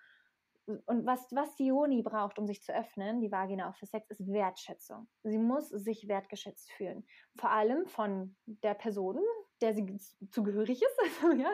Und 0.66 1.06
was, 1.06 1.30
was 1.32 1.54
die 1.54 1.66
Joni 1.66 2.02
braucht, 2.02 2.38
um 2.38 2.46
sich 2.46 2.62
zu 2.62 2.74
öffnen, 2.74 3.20
die 3.20 3.30
Vagina 3.30 3.70
auch 3.70 3.76
für 3.76 3.86
Sex, 3.86 4.10
ist 4.10 4.26
Wertschätzung. 4.26 5.08
Sie 5.22 5.38
muss 5.38 5.68
sich 5.68 6.08
wertgeschätzt 6.08 6.72
fühlen. 6.72 7.06
Vor 7.36 7.50
allem 7.50 7.86
von 7.86 8.36
der 8.46 8.74
Person, 8.74 9.20
der 9.60 9.74
sie 9.74 9.86
zugehörig 10.30 10.82
ist, 10.82 11.22
ja, 11.22 11.50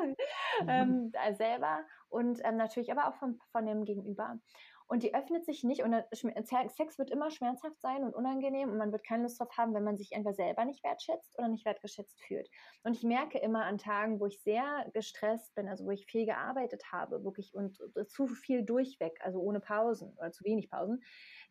mhm. 0.62 1.12
ähm, 1.12 1.12
selber 1.36 1.84
und 2.08 2.40
ähm, 2.44 2.56
natürlich 2.56 2.90
aber 2.90 3.08
auch 3.08 3.14
von, 3.16 3.38
von 3.50 3.66
dem 3.66 3.84
Gegenüber. 3.84 4.38
Und 4.92 5.02
die 5.02 5.14
öffnet 5.14 5.46
sich 5.46 5.64
nicht 5.64 5.82
und 5.82 5.94
Sex 6.12 6.98
wird 6.98 7.10
immer 7.10 7.30
schmerzhaft 7.30 7.80
sein 7.80 8.04
und 8.04 8.14
unangenehm 8.14 8.68
und 8.68 8.76
man 8.76 8.92
wird 8.92 9.06
keine 9.06 9.22
Lust 9.22 9.40
drauf 9.40 9.48
haben, 9.56 9.72
wenn 9.72 9.84
man 9.84 9.96
sich 9.96 10.12
entweder 10.12 10.34
selber 10.34 10.66
nicht 10.66 10.84
wertschätzt 10.84 11.38
oder 11.38 11.48
nicht 11.48 11.64
wertgeschätzt 11.64 12.20
fühlt. 12.20 12.50
Und 12.84 12.94
ich 12.94 13.02
merke 13.02 13.38
immer 13.38 13.64
an 13.64 13.78
Tagen, 13.78 14.20
wo 14.20 14.26
ich 14.26 14.42
sehr 14.42 14.86
gestresst 14.92 15.54
bin, 15.54 15.66
also 15.66 15.86
wo 15.86 15.92
ich 15.92 16.04
viel 16.04 16.26
gearbeitet 16.26 16.92
habe, 16.92 17.24
wirklich 17.24 17.54
und 17.54 17.78
zu 18.06 18.26
viel 18.26 18.66
durchweg, 18.66 19.18
also 19.22 19.40
ohne 19.40 19.60
Pausen 19.60 20.12
oder 20.18 20.30
zu 20.30 20.44
wenig 20.44 20.68
Pausen, 20.68 21.02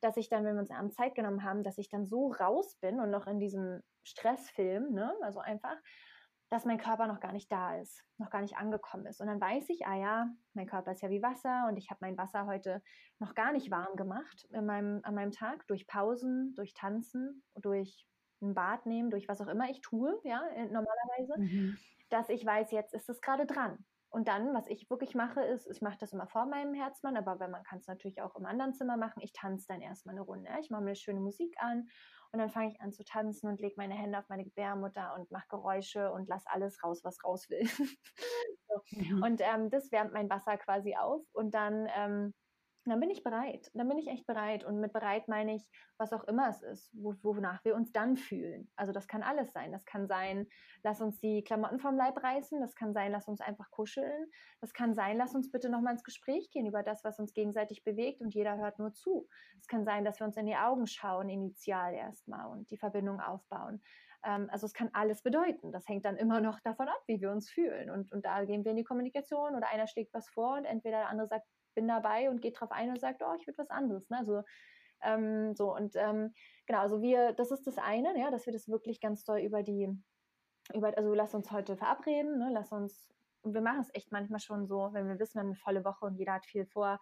dass 0.02 0.18
ich 0.18 0.30
dann, 0.30 0.46
wenn 0.46 0.54
wir 0.54 0.62
uns 0.62 0.70
abends 0.70 0.96
Zeit 0.96 1.16
genommen 1.16 1.44
haben, 1.44 1.64
dass 1.64 1.80
ich 1.80 1.89
dann 1.89 2.06
so 2.06 2.28
raus 2.28 2.78
bin 2.80 3.00
und 3.00 3.10
noch 3.10 3.26
in 3.26 3.39
diesem 3.39 3.82
Stressfilm, 4.04 4.94
ne, 4.94 5.16
also 5.24 5.39
einfach, 5.39 5.78
dass 6.52 6.66
mein 6.66 6.78
Körper 6.78 7.08
noch 7.08 7.22
gar 7.22 7.32
nicht 7.32 7.49
da 7.49 7.78
ist, 7.78 8.04
noch 8.18 8.30
gar 8.30 8.41
nicht 8.41 8.58
angekommen 8.58 9.06
ist. 9.06 9.22
Und 9.22 9.28
dann 9.28 9.39
weiß 9.39 9.70
ich, 9.70 9.88
ah 9.88 9.95
ja, 9.95 10.30
mein 10.54 10.68
Körper 10.68 10.91
ist 10.91 11.02
ja 11.02 11.10
wie 11.10 11.24
Wasser 11.24 11.66
und 11.70 11.78
ich 11.78 11.89
habe 11.89 11.99
mein 12.02 12.18
Wasser 12.18 12.45
heute 12.45 12.84
noch 13.20 13.36
gar 13.36 13.54
nicht 13.54 13.72
warm 13.72 13.95
gemacht 13.95 14.49
in 14.52 14.66
meinem, 14.66 14.99
an 15.04 15.16
meinem 15.16 15.32
Tag 15.32 15.66
durch 15.68 15.88
Pausen, 15.88 16.54
durch 16.56 16.74
Tanzen, 16.74 17.41
durch 17.56 18.06
ein 18.41 18.54
Bad 18.54 18.86
nehmen, 18.86 19.12
durch 19.12 19.30
was 19.30 19.39
auch 19.39 19.47
immer 19.47 19.70
ich 19.70 19.80
tue, 19.80 20.20
ja, 20.26 20.41
normalerweise, 20.58 21.39
mhm. 21.39 21.78
dass 22.10 22.28
ich 22.28 22.45
weiß, 22.45 22.72
jetzt 22.72 22.93
ist 22.93 23.10
es 23.10 23.22
gerade 23.22 23.45
dran. 23.45 23.86
Und 24.12 24.28
dann, 24.28 24.53
was 24.53 24.68
ich 24.68 24.89
wirklich 24.89 25.16
mache, 25.16 25.41
ist, 25.41 25.68
ich 25.72 25.82
mache 25.82 25.97
das 25.97 26.12
immer 26.12 26.28
vor 26.28 26.45
meinem 26.45 26.74
Herzmann, 26.74 27.16
aber 27.16 27.39
wenn 27.39 27.49
man 27.49 27.64
kann 27.64 27.80
es 27.80 27.88
natürlich 27.88 28.22
auch 28.22 28.36
im 28.36 28.45
anderen 28.45 28.74
Zimmer 28.74 28.97
machen, 28.97 29.22
ich 29.22 29.32
tanze 29.32 29.68
dann 29.70 29.80
erstmal 29.80 30.16
eine 30.16 30.22
Runde. 30.22 30.49
Ich 30.59 30.70
mache 30.70 30.82
mir 30.82 30.89
eine 30.89 30.95
schöne 30.97 31.22
Musik 31.22 31.55
an 31.59 31.88
und 32.34 32.39
dann 32.39 32.49
fange 32.49 32.72
ich 32.72 32.82
an 32.82 32.91
zu 32.91 33.05
tanzen 33.05 33.47
und 33.47 33.62
lege 33.62 33.76
meine 33.78 33.93
Hände 33.93 34.20
auf 34.20 34.28
meine 34.28 34.43
Gebärmutter 34.43 35.16
und 35.16 35.32
mache 35.32 35.47
Geräusche 35.47 36.12
und 36.12 36.28
lasse 36.28 36.45
alles 36.49 36.84
raus, 36.84 37.05
was 37.05 37.24
raus 37.24 37.49
will. 37.49 37.64
so. 38.68 38.82
mhm. 38.91 39.24
Und 39.24 39.41
ähm, 39.41 39.70
das 39.70 39.93
wärmt 39.93 40.12
mein 40.12 40.30
Wasser 40.30 40.57
quasi 40.57 40.97
auf 40.97 41.24
und 41.32 41.53
dann 41.53 41.88
ähm, 41.95 42.34
dann 42.86 43.00
bin 43.00 43.10
ich 43.10 43.24
bereit. 43.24 43.70
Dann 43.74 43.88
bin 43.88 43.98
ich 43.98 44.08
echt 44.08 44.26
bereit. 44.26 44.64
Und 44.64 44.80
mit 44.80 44.92
bereit 44.94 45.28
meine 45.28 45.56
ich, 45.56 45.68
was 45.98 46.14
auch 46.14 46.24
immer 46.24 46.50
es 46.50 46.62
ist, 46.64 46.92
wonach 46.94 47.64
wir 47.64 47.76
uns 47.76 47.92
dann 47.92 48.18
fühlen. 48.18 48.72
Also 48.76 48.92
das 48.92 49.08
kann 49.08 49.22
alles 49.22 49.54
sein. 49.54 49.72
Das 49.72 49.86
kann 49.86 50.08
sein, 50.08 50.48
lass 50.84 51.02
uns 51.02 51.20
die 51.20 51.44
Klamotten 51.44 51.80
vom 51.80 51.96
Leib 51.96 52.24
reißen. 52.24 52.60
Das 52.60 52.76
kann 52.76 52.94
sein, 52.94 53.12
lass 53.12 53.28
uns 53.28 53.40
einfach 53.42 53.70
kuscheln. 53.70 54.32
Das 54.62 54.74
kann 54.74 54.96
sein, 54.96 55.18
lass 55.18 55.36
uns 55.36 55.52
bitte 55.52 55.70
nochmal 55.70 55.94
ins 55.94 56.04
Gespräch 56.04 56.50
gehen 56.52 56.66
über 56.66 56.82
das, 56.82 57.04
was 57.04 57.20
uns 57.20 57.34
gegenseitig 57.34 57.84
bewegt 57.84 58.22
und 58.22 58.34
jeder 58.34 58.58
hört 58.58 58.80
nur 58.80 58.94
zu. 58.94 59.28
Es 59.60 59.68
kann 59.68 59.86
sein, 59.86 60.04
dass 60.04 60.20
wir 60.20 60.26
uns 60.26 60.38
in 60.38 60.48
die 60.48 60.56
Augen 60.56 60.88
schauen, 60.88 61.30
initial 61.30 61.94
erstmal 61.94 62.48
und 62.50 62.72
die 62.72 62.78
Verbindung 62.78 63.20
aufbauen. 63.20 63.82
Ähm, 64.24 64.50
also 64.52 64.66
es 64.66 64.74
kann 64.74 64.90
alles 64.94 65.22
bedeuten. 65.22 65.72
Das 65.72 65.88
hängt 65.88 66.06
dann 66.06 66.18
immer 66.18 66.42
noch 66.42 66.60
davon 66.62 66.88
ab, 66.88 67.02
wie 67.08 67.22
wir 67.22 67.32
uns 67.32 67.50
fühlen. 67.50 67.90
Und, 67.90 68.12
und 68.12 68.26
da 68.26 68.44
gehen 68.46 68.64
wir 68.64 68.72
in 68.72 68.78
die 68.78 68.84
Kommunikation 68.84 69.56
oder 69.56 69.70
einer 69.70 69.88
schlägt 69.88 70.14
was 70.14 70.30
vor 70.30 70.58
und 70.58 70.66
entweder 70.66 70.98
der 70.98 71.10
andere 71.10 71.28
sagt, 71.28 71.48
bin 71.74 71.88
dabei 71.88 72.30
und 72.30 72.41
geht 72.41 72.59
drauf 72.59 72.72
ein 72.72 72.89
und 72.89 72.99
sagt, 72.99 73.22
oh, 73.24 73.34
ich 73.39 73.47
würde 73.47 73.57
was 73.57 73.69
anderes. 73.69 74.09
Ne? 74.09 74.17
Also 74.17 74.43
ähm, 75.03 75.55
so 75.55 75.76
und 75.76 75.95
ähm, 75.95 76.34
genau, 76.65 76.80
also 76.80 77.01
wir, 77.01 77.34
das 77.34 77.51
ist 77.51 77.65
das 77.67 77.78
eine, 77.78 78.17
ja, 78.19 78.32
dass 78.32 78.45
wir 78.45 78.53
das 78.53 78.67
wirklich 78.67 78.99
ganz 78.99 79.24
doll 79.24 79.39
über 79.39 79.63
die, 79.63 79.89
über, 80.74 80.95
also 80.97 81.13
lass 81.13 81.34
uns 81.34 81.51
heute 81.51 81.76
verabreden, 81.76 82.38
ne? 82.38 82.49
lass 82.51 82.72
uns, 82.72 83.09
und 83.41 83.53
wir 83.53 83.61
machen 83.61 83.82
es 83.82 83.93
echt 83.93 84.11
manchmal 84.11 84.39
schon 84.39 84.67
so, 84.67 84.89
wenn 84.93 85.07
wir 85.07 85.19
wissen, 85.19 85.36
wir 85.36 85.41
haben 85.41 85.47
eine 85.47 85.55
volle 85.55 85.84
Woche 85.84 86.05
und 86.05 86.15
jeder 86.15 86.34
hat 86.34 86.45
viel 86.45 86.65
vor, 86.65 86.99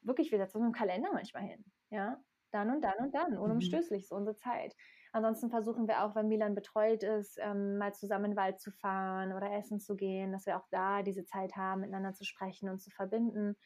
wirklich, 0.00 0.30
wir 0.30 0.38
setzen 0.38 0.58
uns 0.58 0.66
im 0.66 0.72
Kalender 0.72 1.10
manchmal 1.12 1.42
hin, 1.42 1.64
ja, 1.90 2.18
dann 2.50 2.70
und 2.70 2.82
dann 2.82 2.98
und 2.98 3.14
dann, 3.14 3.32
mhm. 3.32 3.40
unumstößlich, 3.40 4.08
so 4.08 4.14
unsere 4.14 4.36
Zeit. 4.36 4.74
Ansonsten 5.12 5.50
versuchen 5.50 5.86
wir 5.86 6.04
auch, 6.04 6.16
wenn 6.16 6.28
Milan 6.28 6.54
betreut 6.54 7.02
ist, 7.02 7.38
ähm, 7.40 7.78
mal 7.78 7.94
zusammen 7.94 8.26
in 8.26 8.30
den 8.32 8.36
Wald 8.36 8.60
zu 8.60 8.72
fahren 8.72 9.32
oder 9.32 9.52
essen 9.52 9.78
zu 9.78 9.94
gehen, 9.94 10.32
dass 10.32 10.46
wir 10.46 10.56
auch 10.56 10.66
da 10.70 11.02
diese 11.02 11.24
Zeit 11.24 11.56
haben, 11.56 11.82
miteinander 11.82 12.14
zu 12.14 12.24
sprechen 12.24 12.68
und 12.68 12.80
zu 12.80 12.90
verbinden 12.90 13.56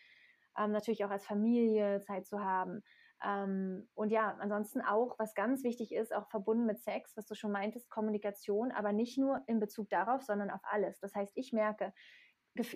ähm, 0.58 0.72
natürlich 0.72 1.04
auch 1.04 1.10
als 1.10 1.24
Familie 1.24 2.00
Zeit 2.00 2.26
zu 2.26 2.40
haben. 2.40 2.82
Ähm, 3.24 3.88
und 3.94 4.10
ja, 4.10 4.36
ansonsten 4.38 4.80
auch, 4.80 5.18
was 5.18 5.34
ganz 5.34 5.64
wichtig 5.64 5.92
ist, 5.92 6.14
auch 6.14 6.28
verbunden 6.28 6.66
mit 6.66 6.80
Sex, 6.80 7.16
was 7.16 7.26
du 7.26 7.34
schon 7.34 7.50
meintest, 7.52 7.90
Kommunikation, 7.90 8.70
aber 8.70 8.92
nicht 8.92 9.18
nur 9.18 9.42
in 9.46 9.58
Bezug 9.58 9.88
darauf, 9.88 10.22
sondern 10.22 10.50
auf 10.50 10.60
alles. 10.62 11.00
Das 11.00 11.14
heißt, 11.14 11.32
ich 11.34 11.52
merke, 11.52 11.92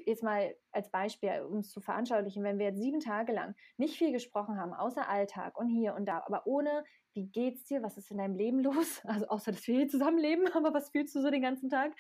jetzt 0.07 0.23
mal 0.23 0.55
als 0.71 0.91
Beispiel, 0.91 1.43
um 1.49 1.59
es 1.59 1.71
zu 1.71 1.81
veranschaulichen, 1.81 2.45
wenn 2.45 2.59
wir 2.59 2.67
jetzt 2.67 2.81
sieben 2.81 3.01
Tage 3.01 3.33
lang 3.33 3.55
nicht 3.77 3.97
viel 3.97 4.13
gesprochen 4.13 4.59
haben, 4.59 4.75
außer 4.75 5.09
Alltag 5.09 5.57
und 5.59 5.69
hier 5.69 5.95
und 5.95 6.07
da, 6.07 6.23
aber 6.27 6.47
ohne, 6.47 6.85
wie 7.15 7.27
geht's 7.27 7.65
dir, 7.65 7.83
was 7.83 7.97
ist 7.97 8.11
in 8.11 8.19
deinem 8.19 8.37
Leben 8.37 8.61
los? 8.61 9.03
Also 9.05 9.27
außer, 9.29 9.53
dass 9.53 9.67
wir 9.67 9.77
hier 9.77 9.89
zusammenleben, 9.89 10.47
aber 10.55 10.73
was 10.75 10.91
fühlst 10.91 11.15
du 11.15 11.21
so 11.21 11.31
den 11.31 11.43
ganzen 11.43 11.69
Tag? 11.69 11.93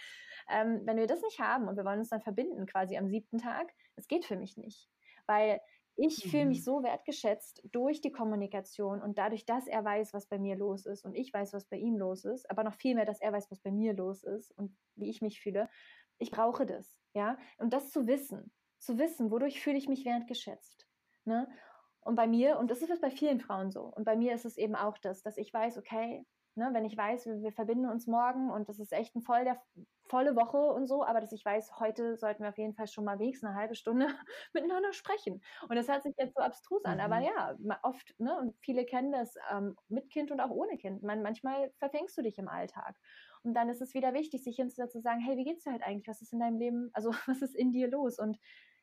Ähm, 0.49 0.83
wenn 0.85 0.97
wir 0.97 1.07
das 1.07 1.23
nicht 1.23 1.41
haben 1.41 1.69
und 1.69 1.77
wir 1.77 1.85
wollen 1.85 2.01
uns 2.01 2.09
dann 2.09 2.23
verbinden, 2.23 2.67
quasi 2.67 2.97
am 2.97 3.09
siebten 3.09 3.39
Tag, 3.39 3.73
das 3.97 4.09
geht 4.09 4.25
für 4.25 4.37
mich 4.37 4.57
nicht 4.57 4.89
weil 5.27 5.61
ich 5.97 6.25
mhm. 6.25 6.31
fühle 6.31 6.47
mich 6.47 6.59
mhm. 6.59 6.63
so 6.63 6.83
wertgeschätzt 6.83 7.63
durch 7.71 8.01
die 8.01 8.13
Kommunikation 8.13 9.03
und 9.03 9.19
dadurch, 9.19 9.45
dass 9.45 9.67
er 9.67 9.85
weiß, 9.85 10.15
was 10.15 10.27
bei 10.27 10.39
mir 10.39 10.57
los 10.57 10.87
ist 10.87 11.05
und 11.05 11.15
ich 11.15 11.33
weiß, 11.33 11.53
was 11.53 11.67
bei 11.67 11.77
ihm 11.77 11.97
los 11.97 12.25
ist, 12.25 12.51
aber 12.51 12.65
noch 12.65 12.75
viel 12.75 12.95
mehr, 12.95 13.05
dass 13.05 13.21
er 13.21 13.33
weiß, 13.33 13.51
was 13.51 13.61
bei 13.61 13.71
mir 13.71 13.93
los 13.93 14.23
ist 14.23 14.51
und 14.53 14.77
wie 14.97 15.11
ich 15.11 15.21
mich 15.21 15.41
fühle. 15.41 15.69
Ich 16.19 16.31
brauche 16.31 16.67
das, 16.67 16.97
ja, 17.15 17.37
und 17.59 17.73
das 17.73 17.91
zu 17.91 18.07
wissen, 18.07 18.53
zu 18.79 18.99
wissen, 18.99 19.31
wodurch 19.31 19.61
fühle 19.61 19.77
ich 19.77 19.89
mich 19.89 20.05
wertgeschätzt, 20.05 20.87
ne? 21.25 21.49
Und 22.05 22.17
bei 22.17 22.27
mir, 22.27 22.59
und 22.59 22.69
das 22.69 22.83
ist 22.83 23.01
bei 23.01 23.11
vielen 23.11 23.39
Frauen 23.39 23.71
so, 23.71 23.83
und 23.85 24.05
bei 24.05 24.17
mir 24.17 24.35
ist 24.35 24.45
es 24.45 24.57
eben 24.57 24.75
auch 24.75 24.99
das, 24.99 25.23
dass 25.23 25.37
ich 25.37 25.53
weiß, 25.53 25.79
okay, 25.79 26.27
Ne, 26.55 26.69
wenn 26.73 26.85
ich 26.85 26.95
weiß, 26.99 27.25
wir, 27.25 27.41
wir, 27.41 27.53
verbinden 27.53 27.87
uns 27.87 28.07
morgen 28.07 28.51
und 28.51 28.69
das 28.69 28.79
ist 28.79 28.93
echt 28.93 29.17
ein 29.17 29.23
voll 29.23 29.45
der, 29.45 29.63
volle 30.13 30.37
Woche 30.37 30.59
und 30.59 30.87
so, 30.87 31.03
aber 31.03 31.21
dass 31.21 31.33
ich 31.33 31.43
weiß, 31.43 31.81
heute 31.81 32.19
sollten 32.19 32.43
wir 32.43 32.51
auf 32.51 32.59
jeden 32.59 32.75
Fall 32.75 32.87
schon 32.87 33.07
mal 33.07 33.19
wenigstens 33.19 33.49
eine 33.49 33.59
halbe 33.59 33.75
Stunde 33.75 34.09
miteinander 34.53 34.93
sprechen. 34.93 35.41
Und 35.67 35.75
das 35.75 35.89
hört 35.89 36.03
sich 36.03 36.15
jetzt 36.19 36.35
so 36.37 36.43
abstrus 36.43 36.85
an, 36.85 36.97
mhm. 36.97 37.01
aber 37.01 37.21
ja, 37.21 37.57
oft, 37.83 38.15
ne, 38.21 38.37
und 38.39 38.55
viele 38.61 38.85
kennen 38.85 39.11
das 39.11 39.37
ähm, 39.51 39.75
mit 39.89 40.11
Kind 40.11 40.31
und 40.31 40.41
auch 40.41 40.51
ohne 40.51 40.77
Kind. 40.77 41.03
Man, 41.03 41.23
manchmal 41.23 41.73
verfängst 41.79 42.19
du 42.19 42.21
dich 42.21 42.37
im 42.37 42.49
Alltag. 42.49 42.95
Und 43.43 43.55
dann 43.55 43.71
ist 43.71 43.81
es 43.81 43.95
wieder 43.95 44.13
wichtig, 44.13 44.45
sich 44.45 44.57
hinzusetzen 44.57 45.01
zu 45.01 45.03
sagen, 45.03 45.21
hey, 45.21 45.39
wie 45.39 45.45
geht's 45.45 45.65
dir 45.65 45.73
halt 45.73 45.83
eigentlich? 45.83 46.09
Was 46.09 46.21
ist 46.21 46.35
in 46.35 46.41
deinem 46.41 46.59
Leben, 46.59 46.91
also 46.93 47.11
was 47.27 47.41
ist 47.41 47.57
in 47.57 47.73
dir 47.73 47.89
los? 47.89 48.19
Und 48.19 48.39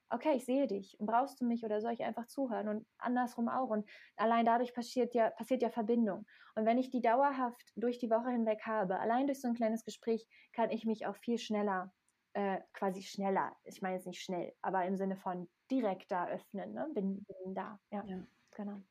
okay, 0.10 0.36
ich 0.36 0.45
sehe 0.45 0.68
dich 0.68 0.97
brauchst 0.99 1.39
du 1.41 1.45
mich 1.45 1.64
oder 1.64 1.82
soll 1.82 1.93
ich 1.93 2.03
einfach 2.03 2.28
zuhören 2.28 2.68
und 2.68 2.86
andersrum 2.97 3.49
auch. 3.49 3.70
Und 3.70 3.88
allein 4.16 4.45
dadurch 4.45 4.74
passiert 4.74 5.14
ja, 5.14 5.30
passiert 5.32 5.62
ja 5.62 5.70
Verbindung. 5.70 6.26
Und 6.55 6.66
wenn 6.66 6.78
ich 6.78 6.89
die 6.89 7.01
dauerhaft 7.01 7.72
durch 7.76 7.99
die 7.99 8.10
Woche 8.10 8.30
hinweg 8.30 8.62
habe, 8.66 8.99
allein 8.99 9.28
durch 9.28 9.41
so 9.41 9.47
ein 9.47 9.55
kleines 9.55 9.86
Gespräch, 9.86 10.28
kann 10.53 10.72
ich 10.72 10.86
mich 10.86 11.05
auch 11.05 11.16
viel 11.16 11.38
schneller, 11.38 11.93
äh, 12.34 12.60
quasi 12.74 13.01
schneller, 13.01 13.55
ich 13.64 13.82
meine 13.82 13.95
jetzt 13.95 14.07
nicht 14.07 14.22
schnell, 14.22 14.53
aber 14.62 14.86
im 14.86 14.95
Sinne 14.97 15.16
von 15.16 15.49
direkter 15.72 16.28
öffnen, 16.30 16.74
ne? 16.74 16.89
bin, 16.93 17.24
bin 17.24 17.55
da. 17.55 17.80
Ja, 17.91 18.03
ja. 18.05 18.26
genau. 18.51 18.82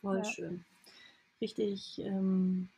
Voll 0.00 0.18
ja. 0.18 0.24
schön. 0.24 0.64
Richtig. 1.40 1.98
Ähm 2.00 2.70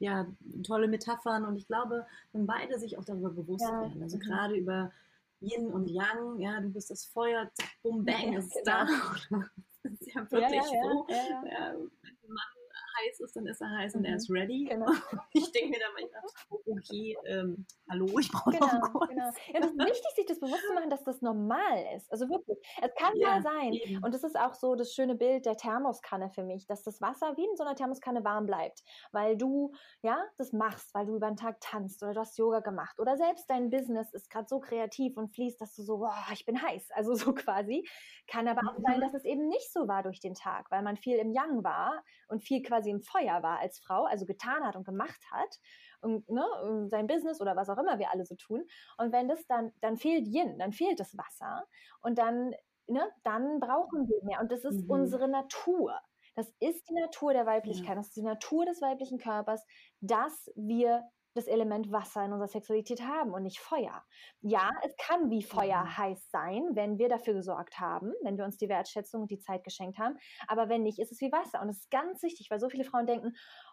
ja, 0.00 0.26
tolle 0.64 0.86
Metaphern 0.86 1.44
und 1.44 1.56
ich 1.56 1.66
glaube, 1.66 2.06
wenn 2.32 2.46
beide 2.46 2.78
sich 2.78 2.98
auch 2.98 3.04
darüber 3.04 3.30
bewusst 3.30 3.64
ja. 3.64 3.82
werden, 3.82 4.00
also 4.02 4.16
mhm. 4.16 4.20
gerade 4.20 4.56
über 4.56 4.92
Yin 5.40 5.72
und 5.72 5.88
Yang, 5.88 6.40
ja, 6.40 6.60
du 6.60 6.70
bist 6.70 6.90
das 6.90 7.04
Feuer, 7.06 7.50
zack, 7.54 7.70
bum, 7.82 8.04
bang, 8.04 8.32
ja, 8.32 8.38
ist 8.38 8.52
genau. 8.52 8.64
da. 8.64 8.84
das 9.82 9.92
ist 9.92 10.14
ja 10.14 10.30
wirklich 10.30 10.52
ja, 10.52 10.74
ja, 10.74 10.82
so. 10.82 11.06
Ja, 11.08 11.16
ja. 11.16 11.74
wenn 11.74 12.28
Mann 12.28 12.57
heiß 12.98 13.20
ist, 13.20 13.36
dann 13.36 13.46
ist 13.46 13.60
er 13.60 13.70
heiß 13.70 13.94
mhm. 13.94 14.00
und 14.00 14.04
er 14.04 14.10
mhm. 14.12 14.16
ist 14.16 14.30
ready. 14.30 14.64
Genau. 14.68 14.86
Ich 15.32 15.52
denke 15.52 15.70
mir 15.70 15.78
dann 15.78 15.92
manchmal, 15.92 16.22
okay, 16.66 17.16
ähm, 17.26 17.66
hallo, 17.90 18.18
ich 18.18 18.30
brauche 18.30 18.50
genau, 18.50 18.66
noch 18.66 18.92
kurz. 18.92 19.10
Genau. 19.10 19.30
Ja, 19.52 19.60
das 19.60 19.70
ist 19.70 19.78
wichtig, 19.78 20.10
sich 20.16 20.26
das 20.26 20.40
bewusst 20.40 20.66
zu 20.66 20.74
machen, 20.74 20.90
dass 20.90 21.04
das 21.04 21.20
normal 21.22 21.84
ist. 21.96 22.10
Also 22.10 22.28
wirklich, 22.28 22.58
es 22.82 22.94
kann 22.94 23.16
ja, 23.16 23.28
mal 23.28 23.42
sein. 23.42 23.72
Eben. 23.72 24.02
Und 24.02 24.14
das 24.14 24.24
ist 24.24 24.38
auch 24.38 24.54
so 24.54 24.74
das 24.74 24.92
schöne 24.94 25.14
Bild 25.14 25.46
der 25.46 25.56
Thermoskanne 25.56 26.30
für 26.30 26.42
mich, 26.42 26.66
dass 26.66 26.82
das 26.82 27.00
Wasser 27.00 27.36
wie 27.36 27.44
in 27.44 27.56
so 27.56 27.64
einer 27.64 27.76
Thermoskanne 27.76 28.24
warm 28.24 28.46
bleibt, 28.46 28.82
weil 29.12 29.36
du, 29.36 29.72
ja, 30.02 30.24
das 30.36 30.52
machst, 30.52 30.94
weil 30.94 31.06
du 31.06 31.16
über 31.16 31.28
den 31.28 31.36
Tag 31.36 31.60
tanzt 31.60 32.02
oder 32.02 32.14
du 32.14 32.20
hast 32.20 32.38
Yoga 32.38 32.60
gemacht 32.60 32.98
oder 32.98 33.16
selbst 33.16 33.48
dein 33.48 33.70
Business 33.70 34.12
ist 34.12 34.30
gerade 34.30 34.48
so 34.48 34.60
kreativ 34.60 35.16
und 35.16 35.34
fließt, 35.34 35.60
dass 35.60 35.74
du 35.74 35.82
so, 35.82 35.98
boah, 35.98 36.26
ich 36.32 36.44
bin 36.44 36.60
heiß, 36.60 36.90
also 36.92 37.14
so 37.14 37.32
quasi. 37.34 37.86
Kann 38.26 38.48
aber 38.48 38.68
auch 38.68 38.78
mhm. 38.78 38.82
sein, 38.82 39.00
dass 39.00 39.14
es 39.14 39.24
eben 39.24 39.48
nicht 39.48 39.72
so 39.72 39.88
war 39.88 40.02
durch 40.02 40.20
den 40.20 40.34
Tag, 40.34 40.70
weil 40.70 40.82
man 40.82 40.96
viel 40.96 41.16
im 41.16 41.32
Yang 41.32 41.64
war 41.64 42.02
und 42.28 42.42
viel 42.42 42.62
quasi 42.62 42.87
im 42.90 43.02
Feuer 43.02 43.42
war 43.42 43.58
als 43.58 43.78
Frau, 43.78 44.04
also 44.04 44.26
getan 44.26 44.64
hat 44.64 44.76
und 44.76 44.84
gemacht 44.84 45.24
hat 45.30 45.58
und 46.00 46.28
ne, 46.28 46.44
sein 46.88 47.06
Business 47.06 47.40
oder 47.40 47.56
was 47.56 47.68
auch 47.68 47.78
immer 47.78 47.98
wir 47.98 48.10
alle 48.10 48.24
so 48.24 48.34
tun. 48.36 48.64
Und 48.98 49.12
wenn 49.12 49.28
das 49.28 49.46
dann, 49.46 49.72
dann 49.80 49.96
fehlt 49.96 50.26
Yin, 50.26 50.58
dann 50.58 50.72
fehlt 50.72 51.00
das 51.00 51.16
Wasser 51.16 51.66
und 52.02 52.18
dann, 52.18 52.54
ne, 52.86 53.08
dann 53.24 53.60
brauchen 53.60 54.08
wir 54.08 54.24
mehr. 54.24 54.40
Und 54.40 54.52
das 54.52 54.64
ist 54.64 54.84
mhm. 54.84 54.90
unsere 54.90 55.28
Natur. 55.28 55.98
Das 56.34 56.48
ist 56.60 56.88
die 56.88 56.94
Natur 56.94 57.32
der 57.32 57.46
Weiblichkeit, 57.46 57.88
ja. 57.88 57.94
das 57.96 58.08
ist 58.08 58.16
die 58.16 58.22
Natur 58.22 58.64
des 58.64 58.80
weiblichen 58.80 59.18
Körpers, 59.18 59.64
dass 60.00 60.48
wir 60.54 61.02
das 61.34 61.46
Element 61.46 61.92
Wasser 61.92 62.24
in 62.24 62.32
unserer 62.32 62.48
Sexualität 62.48 63.02
haben 63.02 63.32
und 63.32 63.42
nicht 63.42 63.60
Feuer. 63.60 64.04
Ja, 64.40 64.70
es 64.84 64.94
kann 64.96 65.30
wie 65.30 65.42
Feuer 65.42 65.84
mhm. 65.84 65.96
heiß 65.96 66.30
sein, 66.30 66.62
wenn 66.72 66.98
wir 66.98 67.08
dafür 67.08 67.34
gesorgt 67.34 67.78
haben, 67.78 68.12
wenn 68.22 68.36
wir 68.36 68.44
uns 68.44 68.56
die 68.56 68.68
Wertschätzung 68.68 69.22
und 69.22 69.30
die 69.30 69.38
Zeit 69.38 69.64
geschenkt 69.64 69.98
haben. 69.98 70.16
Aber 70.46 70.68
wenn 70.68 70.82
nicht, 70.82 70.98
ist 70.98 71.12
es 71.12 71.20
wie 71.20 71.32
Wasser. 71.32 71.60
Und 71.60 71.68
das 71.68 71.78
ist 71.78 71.90
ganz 71.90 72.22
wichtig, 72.22 72.48
weil 72.50 72.60
so 72.60 72.68
viele 72.68 72.84
Frauen 72.84 73.06
denken, 73.06 73.32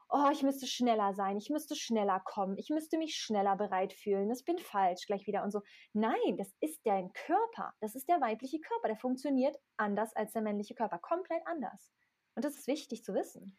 oh, 0.09 0.29
ich 0.31 0.43
müsste 0.43 0.67
schneller 0.67 1.13
sein, 1.13 1.37
ich 1.37 1.49
müsste 1.49 1.75
schneller 1.75 2.21
kommen, 2.23 2.57
ich 2.57 2.69
müsste 2.69 2.97
mich 2.97 3.15
schneller 3.15 3.55
bereit 3.55 3.93
fühlen, 3.93 4.29
das 4.29 4.43
bin 4.43 4.57
falsch, 4.59 5.05
gleich 5.07 5.25
wieder 5.27 5.43
und 5.43 5.51
so. 5.51 5.61
Nein, 5.93 6.37
das 6.37 6.53
ist 6.59 6.79
dein 6.85 7.11
Körper, 7.13 7.73
das 7.81 7.95
ist 7.95 8.07
der 8.07 8.21
weibliche 8.21 8.59
Körper, 8.59 8.87
der 8.87 8.97
funktioniert 8.97 9.57
anders 9.77 10.15
als 10.15 10.33
der 10.33 10.41
männliche 10.41 10.75
Körper, 10.75 10.99
komplett 10.99 11.41
anders. 11.45 11.91
Und 12.35 12.45
das 12.45 12.55
ist 12.55 12.67
wichtig 12.67 13.03
zu 13.03 13.13
wissen. 13.13 13.57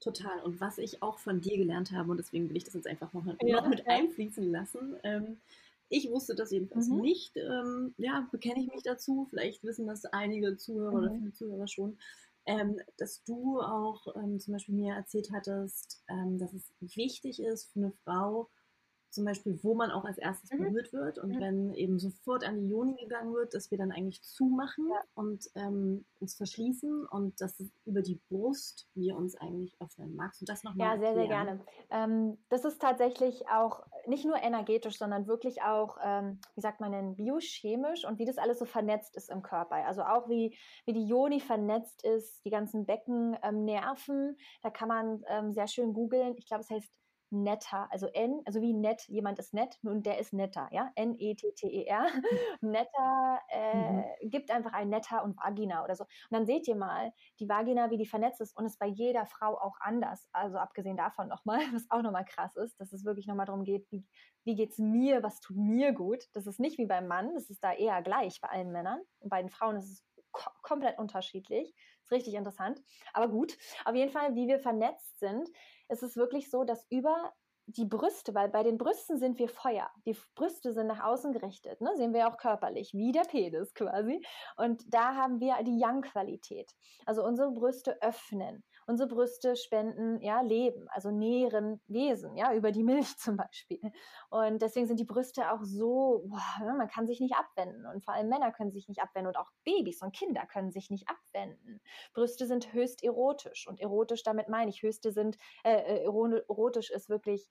Total. 0.00 0.42
Und 0.42 0.60
was 0.60 0.78
ich 0.78 1.02
auch 1.02 1.18
von 1.18 1.40
dir 1.40 1.56
gelernt 1.56 1.92
habe, 1.92 2.10
und 2.10 2.16
deswegen 2.18 2.48
will 2.48 2.56
ich 2.56 2.64
das 2.64 2.74
jetzt 2.74 2.86
einfach 2.86 3.12
noch, 3.12 3.24
ja. 3.42 3.60
noch 3.60 3.68
mit 3.68 3.86
einfließen 3.86 4.50
lassen. 4.50 4.96
Ähm, 5.02 5.38
ich 5.88 6.10
wusste 6.10 6.34
das 6.34 6.50
jedenfalls 6.50 6.88
mhm. 6.88 7.00
nicht. 7.00 7.36
Ähm, 7.36 7.94
ja, 7.98 8.26
bekenne 8.32 8.60
ich 8.60 8.68
mich 8.68 8.82
dazu. 8.82 9.26
Vielleicht 9.30 9.62
wissen 9.62 9.86
das 9.86 10.04
einige 10.06 10.56
Zuhörer 10.56 10.92
mhm. 10.92 10.98
oder 10.98 11.10
viele 11.12 11.32
Zuhörer 11.32 11.68
schon 11.68 11.98
ähm, 12.46 12.80
dass 12.96 13.22
du 13.24 13.60
auch 13.60 14.06
ähm, 14.16 14.38
zum 14.38 14.54
Beispiel 14.54 14.74
mir 14.74 14.94
erzählt 14.94 15.30
hattest, 15.32 16.02
ähm, 16.08 16.38
dass 16.38 16.52
es 16.52 16.72
wichtig 16.80 17.40
ist 17.40 17.72
für 17.72 17.80
eine 17.80 17.92
Frau, 18.04 18.48
zum 19.10 19.24
Beispiel, 19.24 19.58
wo 19.62 19.74
man 19.74 19.90
auch 19.90 20.04
als 20.04 20.18
erstes 20.18 20.50
mhm. 20.52 20.64
berührt 20.64 20.92
wird 20.92 21.18
und 21.18 21.36
mhm. 21.36 21.40
wenn 21.40 21.74
eben 21.74 21.98
sofort 21.98 22.44
an 22.44 22.60
die 22.60 22.68
Joni 22.68 22.96
gegangen 22.96 23.32
wird, 23.34 23.54
dass 23.54 23.70
wir 23.70 23.78
dann 23.78 23.92
eigentlich 23.92 24.22
zumachen 24.22 24.88
ja. 24.90 25.00
und 25.14 25.48
ähm, 25.54 26.04
uns 26.20 26.34
verschließen 26.34 27.06
und 27.06 27.40
dass 27.40 27.62
über 27.84 28.02
die 28.02 28.20
Brust 28.28 28.88
wir 28.94 29.16
uns 29.16 29.36
eigentlich 29.36 29.76
öffnen. 29.80 30.14
Magst 30.16 30.40
du 30.40 30.44
das 30.44 30.64
nochmal 30.64 30.94
Ja, 30.94 30.98
sehr, 30.98 31.14
sehr 31.14 31.28
gerne. 31.28 31.60
Ähm, 31.90 32.38
das 32.48 32.64
ist 32.64 32.80
tatsächlich 32.80 33.48
auch, 33.48 33.86
nicht 34.06 34.24
nur 34.24 34.36
energetisch, 34.36 34.98
sondern 34.98 35.26
wirklich 35.26 35.62
auch, 35.62 35.98
ähm, 36.04 36.38
wie 36.54 36.60
sagt 36.60 36.80
man 36.80 36.92
denn, 36.92 37.16
biochemisch 37.16 38.04
und 38.04 38.18
wie 38.18 38.24
das 38.24 38.38
alles 38.38 38.58
so 38.58 38.64
vernetzt 38.64 39.16
ist 39.16 39.30
im 39.30 39.42
Körper. 39.42 39.76
Also 39.86 40.02
auch 40.02 40.28
wie, 40.28 40.56
wie 40.84 40.92
die 40.92 41.06
Joni 41.06 41.40
vernetzt 41.40 42.04
ist, 42.04 42.44
die 42.44 42.50
ganzen 42.50 42.86
Beckennerven. 42.86 44.28
Ähm, 44.28 44.36
da 44.62 44.70
kann 44.70 44.88
man 44.88 45.24
ähm, 45.28 45.52
sehr 45.52 45.68
schön 45.68 45.92
googeln. 45.92 46.34
Ich 46.36 46.46
glaube, 46.46 46.62
es 46.62 46.70
heißt 46.70 46.92
netter, 47.30 47.88
also 47.90 48.06
N, 48.06 48.40
also 48.44 48.60
wie 48.60 48.72
nett, 48.72 49.02
jemand 49.08 49.38
ist 49.38 49.52
nett, 49.52 49.78
nun 49.82 50.02
der 50.02 50.18
ist 50.18 50.32
netter, 50.32 50.68
ja, 50.72 50.90
N-E-T-T-E-R, 50.96 52.06
netter, 52.60 53.40
äh, 53.48 53.92
mhm. 53.92 54.04
gibt 54.30 54.50
einfach 54.50 54.72
ein 54.72 54.88
netter 54.88 55.24
und 55.24 55.36
Vagina 55.36 55.84
oder 55.84 55.96
so. 55.96 56.04
Und 56.04 56.30
dann 56.30 56.46
seht 56.46 56.68
ihr 56.68 56.76
mal, 56.76 57.12
die 57.40 57.48
Vagina, 57.48 57.90
wie 57.90 57.96
die 57.96 58.06
vernetzt 58.06 58.40
ist 58.40 58.56
und 58.56 58.66
ist 58.66 58.78
bei 58.78 58.86
jeder 58.86 59.26
Frau 59.26 59.58
auch 59.58 59.76
anders, 59.80 60.28
also 60.32 60.58
abgesehen 60.58 60.96
davon 60.96 61.28
nochmal, 61.28 61.58
was 61.74 61.86
auch 61.90 62.02
nochmal 62.02 62.24
krass 62.24 62.56
ist, 62.56 62.80
dass 62.80 62.92
es 62.92 63.04
wirklich 63.04 63.26
nochmal 63.26 63.46
darum 63.46 63.64
geht, 63.64 63.90
wie, 63.90 64.04
wie 64.44 64.54
geht's 64.54 64.78
mir, 64.78 65.22
was 65.22 65.40
tut 65.40 65.56
mir 65.56 65.92
gut, 65.92 66.24
das 66.32 66.46
ist 66.46 66.60
nicht 66.60 66.78
wie 66.78 66.86
beim 66.86 67.06
Mann, 67.06 67.34
das 67.34 67.50
ist 67.50 67.62
da 67.62 67.72
eher 67.72 68.02
gleich 68.02 68.40
bei 68.40 68.48
allen 68.48 68.72
Männern. 68.72 69.00
Und 69.20 69.30
bei 69.30 69.40
den 69.40 69.50
Frauen 69.50 69.76
ist 69.76 69.90
es 69.90 70.04
komplett 70.62 70.98
unterschiedlich, 70.98 71.74
ist 72.02 72.12
richtig 72.12 72.34
interessant, 72.34 72.80
aber 73.12 73.28
gut, 73.28 73.56
auf 73.84 73.94
jeden 73.94 74.12
Fall, 74.12 74.34
wie 74.34 74.48
wir 74.48 74.58
vernetzt 74.58 75.18
sind, 75.18 75.48
ist 75.88 76.02
es 76.02 76.16
wirklich 76.16 76.50
so, 76.50 76.64
dass 76.64 76.86
über 76.90 77.32
die 77.66 77.84
Brüste, 77.84 78.34
weil 78.34 78.48
bei 78.48 78.62
den 78.62 78.78
Brüsten 78.78 79.18
sind 79.18 79.38
wir 79.38 79.48
Feuer. 79.48 79.90
Die 80.06 80.16
Brüste 80.36 80.72
sind 80.72 80.86
nach 80.86 81.02
außen 81.02 81.32
gerichtet, 81.32 81.80
ne? 81.80 81.90
sehen 81.96 82.14
wir 82.14 82.28
auch 82.28 82.36
körperlich, 82.36 82.92
wie 82.94 83.10
der 83.10 83.22
Penis 83.22 83.74
quasi. 83.74 84.24
Und 84.56 84.82
da 84.86 85.16
haben 85.16 85.40
wir 85.40 85.56
die 85.64 85.78
Yang-Qualität. 85.78 86.70
Also 87.06 87.24
unsere 87.24 87.50
Brüste 87.50 88.00
öffnen. 88.02 88.62
Unsere 88.86 89.08
Brüste 89.08 89.56
spenden 89.56 90.20
ja 90.20 90.40
Leben, 90.42 90.88
also 90.88 91.10
nähren 91.10 91.80
Wesen, 91.88 92.36
ja, 92.36 92.54
über 92.54 92.70
die 92.70 92.84
Milch 92.84 93.16
zum 93.18 93.36
Beispiel. 93.36 93.80
Und 94.30 94.62
deswegen 94.62 94.86
sind 94.86 95.00
die 95.00 95.04
Brüste 95.04 95.50
auch 95.50 95.62
so, 95.62 96.24
boah, 96.26 96.64
ne, 96.64 96.74
man 96.74 96.88
kann 96.88 97.06
sich 97.06 97.20
nicht 97.20 97.34
abwenden. 97.34 97.84
Und 97.86 98.04
vor 98.04 98.14
allem 98.14 98.28
Männer 98.28 98.52
können 98.52 98.70
sich 98.70 98.88
nicht 98.88 99.02
abwenden 99.02 99.28
und 99.28 99.36
auch 99.36 99.50
Babys 99.64 100.02
und 100.02 100.14
Kinder 100.14 100.46
können 100.46 100.70
sich 100.70 100.90
nicht 100.90 101.08
abwenden. 101.08 101.80
Brüste 102.14 102.46
sind 102.46 102.72
höchst 102.72 103.02
erotisch. 103.02 103.66
Und 103.66 103.80
erotisch, 103.80 104.22
damit 104.22 104.48
meine 104.48 104.70
ich, 104.70 104.82
höchste 104.82 105.10
sind, 105.10 105.36
äh, 105.64 105.74
äh 105.74 106.04
erotisch 106.04 106.90
ist 106.90 107.08
wirklich 107.08 107.48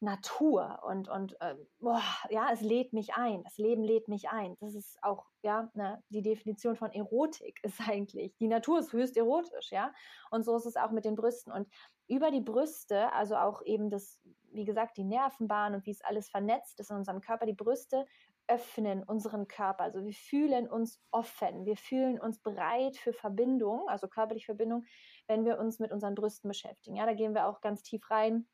Natur 0.00 0.82
und, 0.86 1.08
und 1.08 1.40
äh, 1.40 1.54
boah, 1.78 2.02
ja, 2.28 2.50
es 2.52 2.60
lädt 2.60 2.92
mich 2.92 3.14
ein, 3.14 3.42
das 3.44 3.56
Leben 3.56 3.82
lädt 3.82 4.08
mich 4.08 4.28
ein. 4.28 4.56
Das 4.60 4.74
ist 4.74 4.98
auch, 5.02 5.26
ja, 5.42 5.70
ne, 5.74 6.02
die 6.10 6.22
Definition 6.22 6.76
von 6.76 6.92
Erotik 6.92 7.58
ist 7.62 7.80
eigentlich, 7.80 8.36
die 8.36 8.48
Natur 8.48 8.78
ist 8.78 8.92
höchst 8.92 9.16
erotisch, 9.16 9.70
ja. 9.72 9.92
Und 10.30 10.44
so 10.44 10.56
ist 10.56 10.66
es 10.66 10.76
auch 10.76 10.90
mit 10.90 11.04
den 11.04 11.16
Brüsten. 11.16 11.50
Und 11.52 11.68
über 12.08 12.30
die 12.30 12.42
Brüste, 12.42 13.12
also 13.12 13.36
auch 13.36 13.62
eben 13.62 13.90
das, 13.90 14.20
wie 14.52 14.64
gesagt, 14.64 14.96
die 14.98 15.04
Nervenbahn 15.04 15.74
und 15.74 15.86
wie 15.86 15.90
es 15.90 16.04
alles 16.04 16.28
vernetzt 16.28 16.78
ist 16.78 16.90
in 16.90 16.96
unserem 16.96 17.20
Körper, 17.20 17.46
die 17.46 17.54
Brüste 17.54 18.06
öffnen 18.48 19.02
unseren 19.02 19.48
Körper. 19.48 19.82
Also 19.84 20.04
wir 20.04 20.12
fühlen 20.12 20.68
uns 20.68 21.00
offen, 21.10 21.64
wir 21.64 21.76
fühlen 21.76 22.20
uns 22.20 22.38
bereit 22.38 22.96
für 22.96 23.12
Verbindung, 23.12 23.88
also 23.88 24.06
körperliche 24.06 24.46
Verbindung, 24.46 24.84
wenn 25.26 25.44
wir 25.44 25.58
uns 25.58 25.80
mit 25.80 25.90
unseren 25.90 26.14
Brüsten 26.14 26.48
beschäftigen. 26.48 26.96
Ja, 26.96 27.06
da 27.06 27.14
gehen 27.14 27.34
wir 27.34 27.48
auch 27.48 27.60
ganz 27.60 27.82
tief 27.82 28.08
rein 28.10 28.46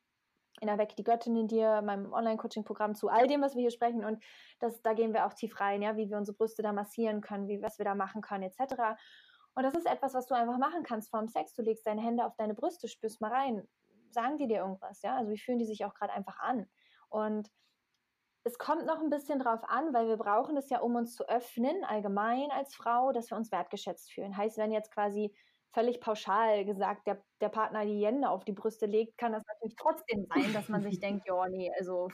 in 0.63 0.67
der 0.67 0.77
Weg 0.77 0.95
die 0.95 1.03
Göttin 1.03 1.35
in 1.35 1.47
dir, 1.47 1.81
meinem 1.81 2.11
Online-Coaching-Programm 2.13 2.95
zu 2.95 3.09
all 3.09 3.27
dem, 3.27 3.41
was 3.41 3.53
wir 3.53 3.61
hier 3.61 3.71
sprechen. 3.71 4.05
Und 4.05 4.23
das, 4.59 4.81
da 4.81 4.93
gehen 4.93 5.13
wir 5.13 5.25
auch 5.25 5.33
tief 5.33 5.59
rein, 5.59 5.81
ja, 5.81 5.97
wie 5.97 6.09
wir 6.09 6.17
unsere 6.17 6.37
Brüste 6.37 6.63
da 6.63 6.71
massieren 6.71 7.19
können, 7.19 7.47
wie, 7.49 7.61
was 7.61 7.77
wir 7.77 7.85
da 7.85 7.95
machen 7.95 8.21
können, 8.21 8.43
etc. 8.43 8.97
Und 9.55 9.63
das 9.63 9.75
ist 9.75 9.85
etwas, 9.85 10.13
was 10.13 10.25
du 10.25 10.35
einfach 10.35 10.57
machen 10.57 10.83
kannst 10.83 11.11
vorm 11.11 11.27
Sex. 11.27 11.53
Du 11.53 11.61
legst 11.61 11.85
deine 11.85 12.01
Hände 12.01 12.25
auf 12.25 12.35
deine 12.37 12.55
Brüste, 12.55 12.87
spürst 12.87 13.19
mal 13.19 13.31
rein. 13.31 13.67
Sagen 14.11 14.37
die 14.37 14.47
dir 14.47 14.59
irgendwas, 14.59 15.01
ja? 15.01 15.17
Also 15.17 15.31
wie 15.31 15.37
fühlen 15.37 15.59
die 15.59 15.65
sich 15.65 15.83
auch 15.83 15.93
gerade 15.93 16.13
einfach 16.13 16.39
an? 16.39 16.65
Und 17.09 17.51
es 18.45 18.57
kommt 18.57 18.85
noch 18.85 19.01
ein 19.01 19.09
bisschen 19.09 19.39
drauf 19.39 19.63
an, 19.67 19.93
weil 19.93 20.07
wir 20.07 20.17
brauchen 20.17 20.55
es 20.55 20.69
ja, 20.69 20.79
um 20.79 20.95
uns 20.95 21.15
zu 21.15 21.27
öffnen, 21.27 21.83
allgemein 21.83 22.51
als 22.51 22.73
Frau, 22.73 23.11
dass 23.11 23.29
wir 23.29 23.37
uns 23.37 23.51
wertgeschätzt 23.51 24.11
fühlen. 24.11 24.35
Heißt, 24.35 24.57
wenn 24.57 24.71
jetzt 24.71 24.91
quasi 24.91 25.35
völlig 25.73 25.99
pauschal 25.99 26.65
gesagt, 26.65 27.07
der, 27.07 27.21
der 27.41 27.49
Partner 27.49 27.85
die 27.85 28.05
Hände 28.05 28.29
auf 28.29 28.45
die 28.45 28.51
Brüste 28.51 28.85
legt, 28.85 29.17
kann 29.17 29.31
das 29.31 29.43
natürlich 29.47 29.75
trotzdem 29.75 30.25
sein, 30.33 30.53
dass 30.53 30.69
man 30.69 30.83
sich 30.83 30.99
denkt, 30.99 31.27
ja, 31.27 31.49
nee, 31.49 31.71
also, 31.77 32.09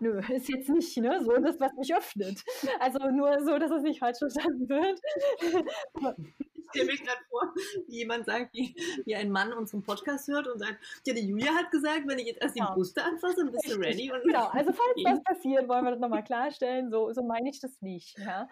nö, 0.00 0.20
ist 0.32 0.48
jetzt 0.48 0.68
nicht 0.68 0.96
ne, 0.98 1.22
so 1.24 1.36
das, 1.38 1.58
was 1.60 1.72
mich 1.74 1.94
öffnet. 1.94 2.42
Also 2.80 2.98
nur 3.10 3.40
so, 3.44 3.58
dass 3.58 3.70
es 3.70 3.82
nicht 3.82 4.00
falsch 4.00 4.18
verstanden 4.18 4.68
wird. 4.68 5.00
Ich 6.72 6.80
stelle 6.80 6.92
mir 6.92 6.98
gerade 6.98 7.20
vor, 7.30 7.54
wie 7.86 7.96
jemand 7.96 8.26
sagt, 8.26 8.52
wie, 8.54 8.74
wie 9.04 9.14
ein 9.14 9.30
Mann 9.30 9.52
unseren 9.52 9.82
Podcast 9.82 10.28
hört 10.28 10.46
und 10.48 10.58
sagt, 10.58 10.76
ja, 11.06 11.14
die 11.14 11.26
Julia 11.26 11.52
hat 11.54 11.70
gesagt, 11.70 12.02
wenn 12.06 12.18
ich 12.18 12.26
jetzt 12.26 12.42
erst 12.42 12.54
genau. 12.54 12.68
die 12.68 12.74
Brüste 12.74 13.02
anfasse, 13.02 13.36
dann 13.36 13.52
bist 13.52 13.70
du 13.70 13.78
ready. 13.78 14.12
Und 14.12 14.22
genau, 14.22 14.46
also 14.46 14.72
falls 14.72 15.02
das 15.04 15.22
passiert, 15.22 15.68
wollen 15.68 15.84
wir 15.84 15.92
das 15.92 16.00
nochmal 16.00 16.24
klarstellen, 16.24 16.90
so, 16.90 17.12
so 17.12 17.22
meine 17.22 17.50
ich 17.50 17.60
das 17.60 17.80
nicht. 17.80 18.18
Ja? 18.18 18.48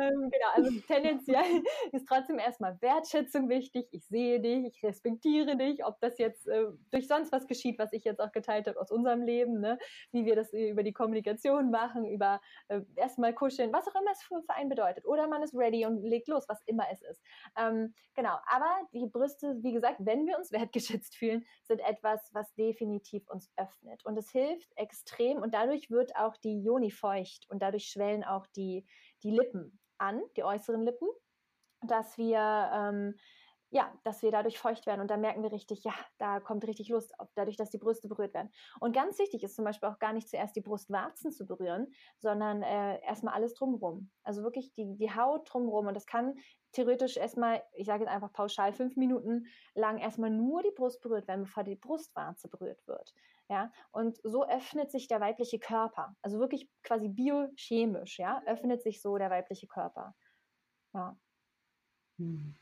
Ähm, 0.00 0.30
genau, 0.30 0.50
also 0.54 0.70
tendenziell 0.86 1.44
ist 1.92 2.06
trotzdem 2.06 2.38
erstmal 2.38 2.80
Wertschätzung 2.80 3.48
wichtig. 3.48 3.88
Ich 3.92 4.06
sehe 4.06 4.40
dich, 4.40 4.66
ich 4.66 4.82
respektiere 4.82 5.56
dich, 5.56 5.84
ob 5.84 6.00
das 6.00 6.18
jetzt 6.18 6.46
äh, 6.48 6.66
durch 6.90 7.08
sonst 7.08 7.32
was 7.32 7.46
geschieht, 7.46 7.78
was 7.78 7.92
ich 7.92 8.04
jetzt 8.04 8.20
auch 8.20 8.32
geteilt 8.32 8.66
habe 8.66 8.80
aus 8.80 8.90
unserem 8.90 9.22
Leben, 9.22 9.60
ne? 9.60 9.78
wie 10.12 10.24
wir 10.24 10.36
das 10.36 10.52
über 10.52 10.82
die 10.82 10.92
Kommunikation 10.92 11.70
machen, 11.70 12.06
über 12.06 12.40
äh, 12.68 12.80
erstmal 12.96 13.34
kuscheln, 13.34 13.72
was 13.72 13.86
auch 13.88 14.00
immer 14.00 14.12
es 14.12 14.22
für, 14.22 14.42
für 14.42 14.54
einen 14.54 14.68
bedeutet. 14.68 15.06
Oder 15.06 15.28
man 15.28 15.42
ist 15.42 15.54
ready 15.54 15.86
und 15.86 16.02
legt 16.02 16.28
los, 16.28 16.44
was 16.48 16.62
immer 16.66 16.84
es 16.92 17.02
ist. 17.02 17.20
Ähm, 17.58 17.92
genau, 18.14 18.38
aber 18.46 18.70
die 18.94 19.06
Brüste, 19.06 19.56
wie 19.62 19.72
gesagt, 19.72 19.96
wenn 20.00 20.26
wir 20.26 20.38
uns 20.38 20.52
wertgeschätzt 20.52 21.16
fühlen, 21.16 21.44
sind 21.64 21.80
etwas, 21.80 22.30
was 22.32 22.54
definitiv 22.54 23.28
uns 23.28 23.50
öffnet. 23.56 24.04
Und 24.04 24.16
es 24.16 24.30
hilft 24.30 24.70
extrem 24.76 25.38
und 25.38 25.52
dadurch 25.52 25.90
wird 25.90 26.14
auch 26.16 26.36
die 26.36 26.62
Joni 26.62 26.90
feucht 26.90 27.46
und 27.50 27.60
dadurch 27.60 27.86
schwellen 27.86 28.24
auch 28.24 28.46
die, 28.56 28.86
die 29.22 29.32
Lippen 29.32 29.78
an, 29.98 30.22
die 30.36 30.44
äußeren 30.44 30.82
Lippen, 30.82 31.08
dass 31.82 32.16
wir 32.16 32.70
ähm, 32.72 33.14
ja, 33.70 33.92
dass 34.02 34.22
wir 34.22 34.30
dadurch 34.30 34.58
feucht 34.58 34.86
werden 34.86 35.00
und 35.00 35.10
da 35.10 35.16
merken 35.16 35.42
wir 35.42 35.52
richtig, 35.52 35.84
ja, 35.84 35.94
da 36.16 36.40
kommt 36.40 36.66
richtig 36.66 36.88
Lust 36.88 37.12
dadurch, 37.34 37.56
dass 37.56 37.70
die 37.70 37.78
Brüste 37.78 38.08
berührt 38.08 38.32
werden. 38.32 38.50
Und 38.80 38.94
ganz 38.94 39.18
wichtig 39.18 39.42
ist 39.42 39.56
zum 39.56 39.64
Beispiel 39.64 39.88
auch 39.88 39.98
gar 39.98 40.12
nicht 40.14 40.28
zuerst 40.28 40.56
die 40.56 40.62
Brustwarzen 40.62 41.32
zu 41.32 41.46
berühren, 41.46 41.92
sondern 42.18 42.62
äh, 42.62 43.00
erstmal 43.02 43.34
alles 43.34 43.54
drumherum. 43.54 44.10
Also 44.22 44.42
wirklich 44.42 44.72
die, 44.72 44.96
die 44.96 45.14
Haut 45.14 45.52
drumherum 45.52 45.86
und 45.86 45.94
das 45.94 46.06
kann 46.06 46.36
theoretisch 46.72 47.16
erstmal, 47.18 47.62
ich 47.74 47.86
sage 47.86 48.04
jetzt 48.04 48.12
einfach 48.12 48.32
pauschal, 48.32 48.72
fünf 48.72 48.96
Minuten 48.96 49.46
lang 49.74 49.98
erstmal 49.98 50.30
nur 50.30 50.62
die 50.62 50.72
Brust 50.74 51.02
berührt 51.02 51.28
werden, 51.28 51.44
bevor 51.44 51.64
die 51.64 51.76
Brustwarze 51.76 52.48
berührt 52.48 52.86
wird. 52.86 53.12
Ja, 53.50 53.72
und 53.92 54.18
so 54.24 54.46
öffnet 54.46 54.90
sich 54.90 55.08
der 55.08 55.20
weibliche 55.20 55.58
Körper. 55.58 56.14
Also 56.22 56.38
wirklich 56.38 56.70
quasi 56.82 57.08
biochemisch, 57.08 58.18
ja, 58.18 58.42
öffnet 58.46 58.82
sich 58.82 59.00
so 59.00 59.16
der 59.16 59.30
weibliche 59.30 59.66
Körper. 59.66 60.14
Ja. 60.94 61.18
Hm 62.18 62.58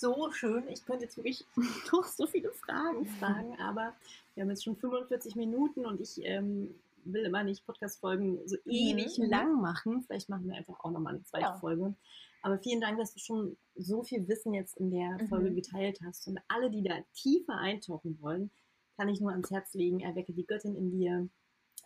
so 0.00 0.30
schön. 0.30 0.68
Ich 0.68 0.84
könnte 0.84 1.04
jetzt 1.04 1.16
wirklich 1.16 1.44
noch 1.92 2.04
so 2.04 2.26
viele 2.26 2.50
Fragen 2.52 3.06
fragen, 3.06 3.58
aber 3.60 3.94
wir 4.34 4.42
haben 4.42 4.50
jetzt 4.50 4.64
schon 4.64 4.76
45 4.76 5.36
Minuten 5.36 5.86
und 5.86 6.00
ich 6.00 6.20
ähm, 6.24 6.74
will 7.04 7.24
immer 7.24 7.44
nicht 7.44 7.66
Podcast-Folgen 7.66 8.40
so 8.46 8.56
mhm, 8.64 8.72
ewig 8.72 9.18
mhm. 9.18 9.30
lang 9.30 9.60
machen. 9.60 10.02
Vielleicht 10.02 10.28
machen 10.28 10.48
wir 10.48 10.56
einfach 10.56 10.78
auch 10.80 10.90
nochmal 10.90 11.14
eine 11.14 11.24
zweite 11.24 11.44
ja. 11.44 11.56
Folge. 11.56 11.94
Aber 12.42 12.58
vielen 12.58 12.80
Dank, 12.80 12.98
dass 12.98 13.14
du 13.14 13.20
schon 13.20 13.56
so 13.74 14.02
viel 14.02 14.28
Wissen 14.28 14.52
jetzt 14.52 14.76
in 14.76 14.90
der 14.90 15.12
mhm. 15.12 15.28
Folge 15.28 15.52
geteilt 15.52 16.00
hast. 16.04 16.28
Und 16.28 16.38
alle, 16.48 16.70
die 16.70 16.82
da 16.82 16.94
tiefer 17.14 17.56
eintauchen 17.56 18.18
wollen, 18.20 18.50
kann 18.96 19.08
ich 19.08 19.20
nur 19.20 19.30
ans 19.30 19.50
Herz 19.50 19.74
legen. 19.74 20.00
Erwecke 20.00 20.32
die 20.32 20.46
Göttin 20.46 20.76
in 20.76 20.90
dir. 20.90 21.28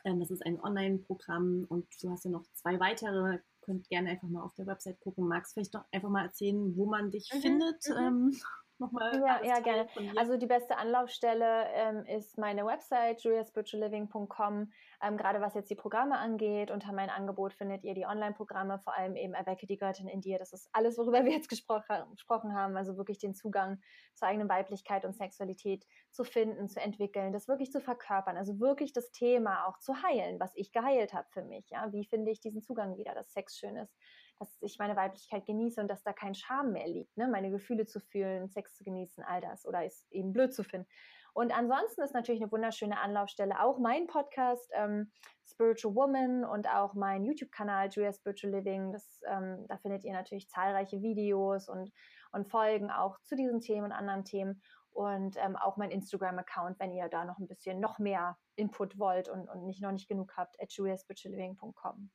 Ähm, 0.04 0.20
das 0.20 0.30
ist 0.30 0.44
ein 0.44 0.61
Online-Programm 0.61 1.66
und 1.68 1.86
du 2.02 2.11
hast 2.11 2.24
ja 2.24 2.30
noch 2.30 2.44
zwei 2.54 2.78
weitere 2.80 3.38
könnt 3.69 3.89
gerne 3.91 4.09
einfach 4.09 4.29
mal 4.29 4.43
auf 4.43 4.55
der 4.55 4.66
Website 4.66 4.99
gucken. 5.01 5.29
Magst 5.29 5.53
vielleicht 5.53 5.75
doch 5.75 5.85
einfach 5.93 6.09
mal 6.09 6.25
erzählen, 6.25 6.75
wo 6.75 6.87
man 6.87 7.11
dich 7.11 7.31
mhm, 7.33 7.41
findet? 7.41 7.85
Mhm. 7.87 7.97
Ähm, 7.97 8.37
nochmal. 8.79 9.20
Ja, 9.20 9.41
ja, 9.45 9.61
gerne. 9.61 9.89
Also 10.16 10.37
die 10.37 10.47
beste 10.47 10.76
Anlaufstelle 10.76 11.66
ähm, 11.72 12.05
ist 12.07 12.39
meine 12.39 12.64
Website, 12.64 13.22
juliaspiritualliving.com. 13.22 14.72
Ähm, 15.03 15.16
gerade 15.16 15.41
was 15.41 15.55
jetzt 15.55 15.70
die 15.70 15.74
Programme 15.74 16.18
angeht, 16.18 16.70
unter 16.70 16.93
mein 16.93 17.11
Angebot 17.11 17.53
findet 17.53 17.85
ihr 17.85 17.95
die 17.95 18.07
Online-Programme, 18.07 18.79
vor 18.79 18.97
allem 18.97 19.16
eben 19.16 19.35
Erwecke 19.35 19.66
die 19.66 19.76
Göttin 19.76 20.09
in 20.09 20.20
dir. 20.20 20.39
Das 20.39 20.53
ist 20.53 20.68
alles, 20.72 20.99
worüber 20.99 21.24
wir 21.24 21.33
jetzt 21.33 21.49
gespro 21.49 21.81
gesprochen 22.11 22.55
haben. 22.55 22.76
Also 22.76 22.97
wirklich 22.97 23.18
den 23.18 23.35
Zugang 23.35 23.81
zur 24.14 24.29
eigenen 24.29 24.49
Weiblichkeit 24.49 25.05
und 25.05 25.14
Sexualität 25.14 25.87
zu 26.11 26.24
finden, 26.24 26.68
zu 26.68 26.81
entwickeln, 26.81 27.33
das 27.33 27.49
wirklich 27.49 27.70
zu 27.70 27.81
verkörpern. 27.81 28.37
Also 28.37 28.61
wirklich 28.61 28.93
das 28.93 29.11
Thema 29.12 29.66
auch 29.66 29.79
zu 29.79 30.03
heilen, 30.03 30.41
was 30.41 30.53
ich 30.55 30.72
geheilt 30.72 31.12
habe 31.12 31.29
für 31.31 31.45
mich. 31.45 31.68
Ja, 31.70 31.93
wie 31.93 32.05
finde 32.05 32.31
ich 32.31 32.41
diesen 32.41 32.62
Zugang 32.62 32.97
wieder, 32.97 33.14
dass 33.14 33.33
Sex 33.33 33.57
schön 33.57 33.76
ist? 33.76 33.95
Dass 34.39 34.57
ich 34.61 34.78
meine 34.78 34.97
Weiblichkeit 34.97 35.47
genieße 35.47 35.80
und 35.80 35.89
dass 35.89 36.03
da 36.03 36.12
kein 36.12 36.34
Scham 36.34 36.72
mehr 36.72 36.89
liegt, 36.89 37.16
ne? 37.16 37.28
meine 37.28 37.51
Gefühle 37.51 37.86
zu 37.86 38.01
fühlen, 38.01 38.49
Sex 38.49 38.74
zu 38.74 38.84
genießen, 38.84 39.24
all 39.24 39.41
das 39.41 39.66
oder 39.66 39.84
es 39.84 40.07
eben 40.11 40.32
blöd 40.32 40.53
zu 40.55 40.64
finden. 40.64 40.89
Und 41.34 41.57
ansonsten 41.57 42.03
ist 42.03 42.14
natürlich 42.14 42.43
eine 42.43 42.51
wunderschöne 42.51 42.99
Anlaufstelle 42.99 43.62
auch 43.62 43.78
mein 43.78 44.07
Podcast 44.09 44.68
ähm, 44.74 45.12
Spiritual 45.47 45.95
Woman 45.95 46.45
und 46.45 46.68
auch 46.68 46.95
mein 46.95 47.24
YouTube-Kanal 47.24 47.91
Julia 47.91 48.12
Spiritual 48.12 48.55
Living. 48.55 48.93
Das, 48.93 49.20
ähm, 49.28 49.64
da 49.68 49.76
findet 49.78 50.05
ihr 50.05 50.14
natürlich 50.14 50.49
zahlreiche 50.49 51.01
Videos 51.01 51.68
und, 51.68 51.93
und 52.32 52.49
Folgen 52.49 52.91
auch 52.91 53.20
zu 53.22 53.36
diesen 53.36 53.61
Themen 53.61 53.84
und 53.84 53.93
anderen 53.93 54.24
Themen. 54.24 54.61
und 54.91 55.36
ähm, 55.36 55.55
auch 55.55 55.76
mein 55.76 55.93
Instagram-Account, 55.93 56.80
wenn 56.80 56.93
ihr 56.93 57.09
da 57.09 57.24
noch 57.24 57.39
ein 57.39 57.47
bisschen 57.47 57.78
noch 57.78 58.01
mehr 58.01 58.36
Input 58.57 58.99
wollt 58.99 59.28
und, 59.28 59.49
und 59.49 59.64
nicht 59.64 59.80
noch 59.80 59.93
nicht 59.93 60.09
genug 60.09 60.32
habt, 60.36 60.61
at 60.61 60.72
juliaspiritualliving.com. 60.72 62.11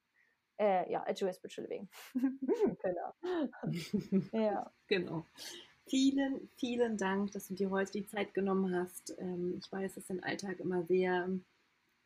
Äh, 0.63 0.89
ja, 0.89 1.03
at 1.05 1.19
juliaspiritualliving. 1.19 1.89
genau. 2.83 3.13
ja. 4.31 4.71
Genau. 4.87 5.25
Vielen, 5.89 6.49
vielen 6.55 6.95
Dank, 6.95 7.31
dass 7.33 7.49
du 7.49 7.53
dir 7.53 7.69
heute 7.69 7.91
die 7.91 8.05
Zeit 8.05 8.33
genommen 8.33 8.73
hast. 8.73 9.13
Ähm, 9.19 9.59
ich 9.59 9.69
weiß, 9.69 9.95
dass 9.95 10.05
dein 10.05 10.23
Alltag 10.23 10.61
immer 10.61 10.85
sehr 10.85 11.27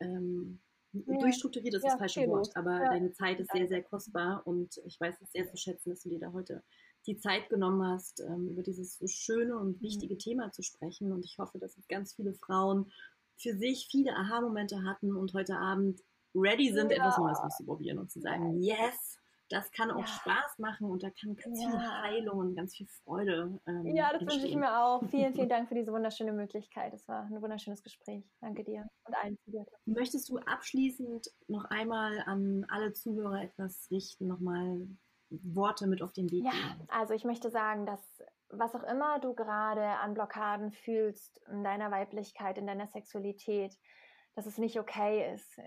ähm, 0.00 0.58
ja. 0.92 1.18
durchstrukturiert 1.18 1.74
ist 1.74 1.84
ja, 1.84 1.90
das 1.90 1.98
falsche 2.00 2.26
Wort, 2.26 2.50
aber 2.56 2.82
ja. 2.82 2.90
deine 2.90 3.12
Zeit 3.12 3.38
ist 3.38 3.52
sehr, 3.52 3.68
sehr 3.68 3.84
kostbar 3.84 4.44
und 4.44 4.80
ich 4.84 4.98
weiß 4.98 5.14
es 5.20 5.30
sehr 5.30 5.46
zu 5.46 5.56
schätzen, 5.56 5.90
dass 5.90 6.02
du 6.02 6.08
dir 6.08 6.18
da 6.18 6.32
heute 6.32 6.64
die 7.06 7.16
Zeit 7.16 7.48
genommen 7.50 7.86
hast, 7.86 8.20
ähm, 8.20 8.48
über 8.48 8.62
dieses 8.64 8.98
so 8.98 9.06
schöne 9.06 9.56
und 9.56 9.76
mhm. 9.76 9.82
wichtige 9.82 10.14
mhm. 10.14 10.18
Thema 10.18 10.50
zu 10.50 10.62
sprechen. 10.62 11.12
Und 11.12 11.24
ich 11.24 11.38
hoffe, 11.38 11.60
dass 11.60 11.76
ganz 11.88 12.12
viele 12.12 12.34
Frauen 12.34 12.90
für 13.36 13.56
sich 13.56 13.86
viele 13.88 14.16
Aha-Momente 14.16 14.82
hatten 14.82 15.14
und 15.14 15.32
heute 15.34 15.56
Abend 15.58 16.02
ready 16.34 16.72
sind, 16.72 16.92
etwas 16.92 17.18
Neues 17.18 17.38
auszuprobieren 17.38 17.98
und 17.98 18.10
zu 18.10 18.20
sagen, 18.20 18.60
yes, 18.60 19.18
das 19.50 19.70
kann 19.72 19.90
auch 19.90 20.00
ja. 20.00 20.06
Spaß 20.06 20.58
machen 20.58 20.90
und 20.90 21.02
da 21.02 21.10
kann 21.10 21.34
ganz 21.34 21.60
ja. 21.60 21.70
viel 21.70 21.80
Heilung 21.80 22.38
und 22.38 22.54
ganz 22.54 22.76
viel 22.76 22.86
Freude. 22.86 23.58
Ähm, 23.66 23.86
ja, 23.86 24.12
das 24.12 24.20
wünsche 24.20 24.46
ich 24.46 24.56
mir 24.56 24.78
auch. 24.78 25.02
Vielen, 25.08 25.32
vielen 25.34 25.48
Dank 25.48 25.68
für 25.68 25.74
diese 25.74 25.92
wunderschöne 25.92 26.32
Möglichkeit. 26.32 26.92
Es 26.92 27.08
war 27.08 27.24
ein 27.24 27.42
wunderschönes 27.42 27.82
Gespräch. 27.82 28.24
Danke 28.40 28.64
dir 28.64 28.86
und 29.04 29.14
allen 29.16 29.38
Zuhörern. 29.44 29.66
Möchtest 29.86 30.28
du 30.28 30.38
abschließend 30.38 31.28
noch 31.48 31.64
einmal 31.66 32.22
an 32.26 32.66
alle 32.68 32.92
Zuhörer 32.92 33.42
etwas 33.42 33.88
richten, 33.90 34.26
nochmal 34.26 34.86
Worte 35.30 35.86
mit 35.86 36.02
auf 36.02 36.12
den 36.12 36.30
Weg 36.30 36.44
ja, 36.44 36.50
geben? 36.50 36.88
Also 36.88 37.14
ich 37.14 37.24
möchte 37.24 37.50
sagen, 37.50 37.86
dass 37.86 38.22
was 38.50 38.74
auch 38.74 38.84
immer 38.84 39.18
du 39.18 39.34
gerade 39.34 39.84
an 39.84 40.14
Blockaden 40.14 40.72
fühlst 40.72 41.38
in 41.50 41.64
deiner 41.64 41.90
Weiblichkeit, 41.90 42.58
in 42.58 42.66
deiner 42.66 42.86
Sexualität, 42.86 43.76
dass 44.38 44.46
es 44.46 44.56
nicht 44.56 44.78
okay 44.78 45.34
ist, 45.34 45.60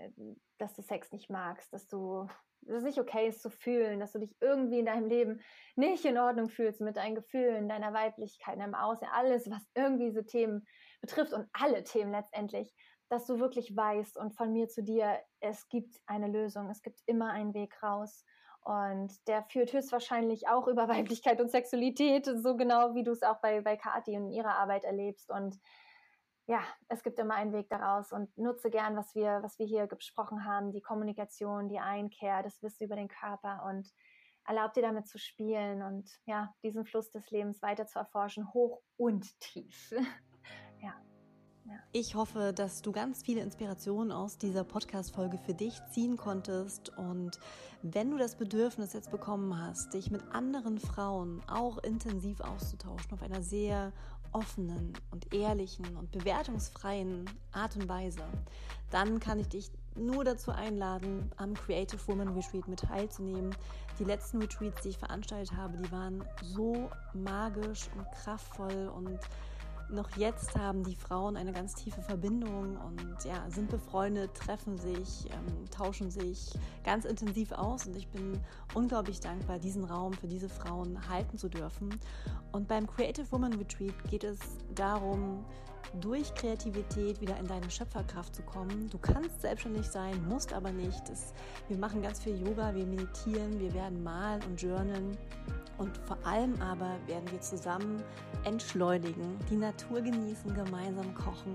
dass 0.56 0.72
du 0.72 0.80
Sex 0.80 1.12
nicht 1.12 1.28
magst, 1.28 1.70
dass 1.74 1.88
du 1.88 2.26
dass 2.62 2.78
es 2.78 2.84
nicht 2.84 2.98
okay 2.98 3.28
ist 3.28 3.42
zu 3.42 3.50
fühlen, 3.50 4.00
dass 4.00 4.12
du 4.12 4.18
dich 4.18 4.34
irgendwie 4.40 4.78
in 4.78 4.86
deinem 4.86 5.08
Leben 5.08 5.42
nicht 5.76 6.06
in 6.06 6.16
Ordnung 6.16 6.48
fühlst 6.48 6.80
mit 6.80 6.96
deinen 6.96 7.14
Gefühlen, 7.14 7.68
deiner 7.68 7.92
Weiblichkeit, 7.92 8.58
deinem 8.58 8.74
Aussehen, 8.74 9.10
alles, 9.12 9.50
was 9.50 9.60
irgendwie 9.74 10.06
diese 10.06 10.24
Themen 10.24 10.66
betrifft 11.02 11.34
und 11.34 11.46
alle 11.52 11.84
Themen 11.84 12.12
letztendlich, 12.12 12.72
dass 13.10 13.26
du 13.26 13.40
wirklich 13.40 13.76
weißt 13.76 14.16
und 14.16 14.34
von 14.34 14.54
mir 14.54 14.68
zu 14.68 14.82
dir, 14.82 15.18
es 15.40 15.68
gibt 15.68 16.00
eine 16.06 16.28
Lösung, 16.28 16.70
es 16.70 16.80
gibt 16.80 17.02
immer 17.04 17.30
einen 17.30 17.52
Weg 17.52 17.82
raus. 17.82 18.24
Und 18.64 19.12
der 19.28 19.42
führt 19.42 19.74
höchstwahrscheinlich 19.74 20.48
auch 20.48 20.66
über 20.66 20.88
Weiblichkeit 20.88 21.42
und 21.42 21.50
Sexualität, 21.50 22.24
so 22.24 22.56
genau 22.56 22.94
wie 22.94 23.02
du 23.02 23.10
es 23.10 23.22
auch 23.22 23.42
bei, 23.42 23.60
bei 23.60 23.76
Kathi 23.76 24.16
und 24.16 24.30
ihrer 24.30 24.54
Arbeit 24.54 24.84
erlebst. 24.84 25.30
Und 25.30 25.58
ja, 26.46 26.60
es 26.88 27.02
gibt 27.02 27.18
immer 27.18 27.34
einen 27.34 27.52
Weg 27.52 27.68
daraus 27.68 28.12
und 28.12 28.36
nutze 28.36 28.70
gern, 28.70 28.96
was 28.96 29.14
wir, 29.14 29.42
was 29.42 29.58
wir 29.58 29.66
hier 29.66 29.86
besprochen 29.86 30.44
haben, 30.44 30.72
die 30.72 30.80
Kommunikation, 30.80 31.68
die 31.68 31.78
Einkehr, 31.78 32.42
das 32.42 32.62
Wissen 32.62 32.84
über 32.84 32.96
den 32.96 33.08
Körper 33.08 33.64
und 33.68 33.88
erlaubt 34.44 34.76
dir 34.76 34.82
damit 34.82 35.06
zu 35.06 35.18
spielen 35.18 35.82
und 35.82 36.10
ja, 36.26 36.52
diesen 36.62 36.84
Fluss 36.84 37.10
des 37.10 37.30
Lebens 37.30 37.62
weiter 37.62 37.86
zu 37.86 37.98
erforschen, 37.98 38.52
hoch 38.52 38.82
und 38.96 39.38
tief. 39.38 39.92
ja. 40.82 40.94
Ich 41.92 42.14
hoffe, 42.14 42.52
dass 42.54 42.80
du 42.82 42.90
ganz 42.90 43.22
viele 43.22 43.42
Inspirationen 43.42 44.12
aus 44.12 44.38
dieser 44.38 44.64
Podcast-Folge 44.64 45.38
für 45.38 45.54
dich 45.54 45.74
ziehen 45.92 46.16
konntest. 46.16 46.96
Und 46.96 47.38
wenn 47.82 48.10
du 48.10 48.16
das 48.16 48.36
Bedürfnis 48.36 48.94
jetzt 48.94 49.10
bekommen 49.10 49.60
hast, 49.60 49.92
dich 49.92 50.10
mit 50.10 50.22
anderen 50.32 50.78
Frauen 50.78 51.42
auch 51.48 51.78
intensiv 51.78 52.40
auszutauschen, 52.40 53.12
auf 53.12 53.22
einer 53.22 53.42
sehr 53.42 53.92
offenen 54.32 54.94
und 55.10 55.34
ehrlichen 55.34 55.96
und 55.96 56.10
bewertungsfreien 56.10 57.28
Art 57.52 57.76
und 57.76 57.88
Weise, 57.88 58.22
dann 58.90 59.20
kann 59.20 59.38
ich 59.38 59.48
dich 59.48 59.70
nur 59.94 60.24
dazu 60.24 60.50
einladen, 60.50 61.30
am 61.36 61.52
Creative 61.52 62.00
Woman 62.06 62.28
Retreat 62.28 62.66
mit 62.66 62.80
teilzunehmen. 62.80 63.54
Die 63.98 64.04
letzten 64.04 64.38
Retreats, 64.38 64.80
die 64.82 64.88
ich 64.90 64.98
veranstaltet 64.98 65.54
habe, 65.54 65.76
die 65.76 65.92
waren 65.92 66.24
so 66.40 66.90
magisch 67.12 67.90
und 67.96 68.10
kraftvoll 68.12 68.90
und 68.96 69.18
noch 69.92 70.16
jetzt 70.16 70.56
haben 70.56 70.84
die 70.84 70.96
Frauen 70.96 71.36
eine 71.36 71.52
ganz 71.52 71.74
tiefe 71.74 72.02
Verbindung 72.02 72.76
und 72.76 73.24
ja, 73.24 73.48
sind 73.50 73.70
befreundet, 73.70 74.34
treffen 74.34 74.78
sich, 74.78 75.26
ähm, 75.30 75.70
tauschen 75.70 76.10
sich 76.10 76.50
ganz 76.84 77.04
intensiv 77.04 77.52
aus 77.52 77.86
und 77.86 77.96
ich 77.96 78.08
bin 78.08 78.40
unglaublich 78.74 79.20
dankbar, 79.20 79.58
diesen 79.58 79.84
Raum 79.84 80.12
für 80.12 80.28
diese 80.28 80.48
Frauen 80.48 81.08
halten 81.08 81.38
zu 81.38 81.48
dürfen. 81.48 81.98
Und 82.52 82.68
beim 82.68 82.86
Creative 82.86 83.30
Woman 83.30 83.54
Retreat 83.54 83.94
geht 84.10 84.24
es 84.24 84.38
darum, 84.74 85.44
durch 86.00 86.34
Kreativität 86.34 87.20
wieder 87.20 87.38
in 87.38 87.46
deine 87.46 87.70
Schöpferkraft 87.70 88.34
zu 88.34 88.42
kommen. 88.42 88.88
Du 88.90 88.98
kannst 88.98 89.40
selbstständig 89.40 89.86
sein, 89.86 90.26
musst 90.28 90.52
aber 90.52 90.72
nicht. 90.72 91.08
Das, 91.08 91.32
wir 91.68 91.76
machen 91.76 92.02
ganz 92.02 92.20
viel 92.20 92.40
Yoga, 92.40 92.74
wir 92.74 92.86
meditieren, 92.86 93.58
wir 93.60 93.72
werden 93.74 94.02
malen 94.02 94.42
und 94.44 94.60
journalen. 94.60 95.16
Und 95.78 95.96
vor 96.06 96.18
allem 96.24 96.60
aber 96.60 96.96
werden 97.06 97.30
wir 97.30 97.40
zusammen 97.40 98.02
entschleunigen, 98.44 99.38
die 99.50 99.56
Natur 99.56 100.00
genießen, 100.00 100.54
gemeinsam 100.54 101.14
kochen 101.14 101.54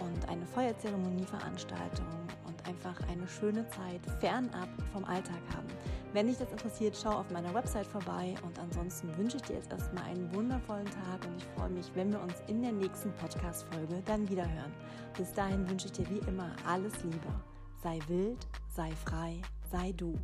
und 0.00 0.28
eine 0.28 0.46
Feuerzeremonieveranstaltung 0.46 2.06
und 2.06 2.39
einfach 2.70 2.96
eine 3.08 3.26
schöne 3.26 3.68
Zeit 3.68 4.00
fernab 4.20 4.68
vom 4.92 5.04
Alltag 5.04 5.40
haben. 5.56 5.66
Wenn 6.12 6.28
dich 6.28 6.38
das 6.38 6.50
interessiert, 6.52 6.96
schau 7.00 7.10
auf 7.10 7.30
meiner 7.30 7.52
Website 7.52 7.86
vorbei 7.86 8.34
und 8.44 8.58
ansonsten 8.58 9.16
wünsche 9.16 9.38
ich 9.38 9.42
dir 9.42 9.56
jetzt 9.56 9.72
erstmal 9.72 10.04
einen 10.04 10.32
wundervollen 10.34 10.86
Tag 10.86 11.26
und 11.26 11.36
ich 11.36 11.44
freue 11.56 11.70
mich, 11.70 11.90
wenn 11.94 12.12
wir 12.12 12.20
uns 12.20 12.34
in 12.46 12.62
der 12.62 12.72
nächsten 12.72 13.12
Podcast-Folge 13.14 14.02
dann 14.06 14.28
wieder 14.28 14.44
hören. 14.44 14.72
Bis 15.16 15.32
dahin 15.32 15.68
wünsche 15.68 15.86
ich 15.86 15.92
dir 15.92 16.08
wie 16.08 16.28
immer 16.28 16.50
alles 16.66 17.02
Liebe. 17.02 17.34
Sei 17.82 17.98
wild, 18.06 18.46
sei 18.68 18.90
frei, 19.04 19.40
sei 19.70 19.92
du. 19.92 20.14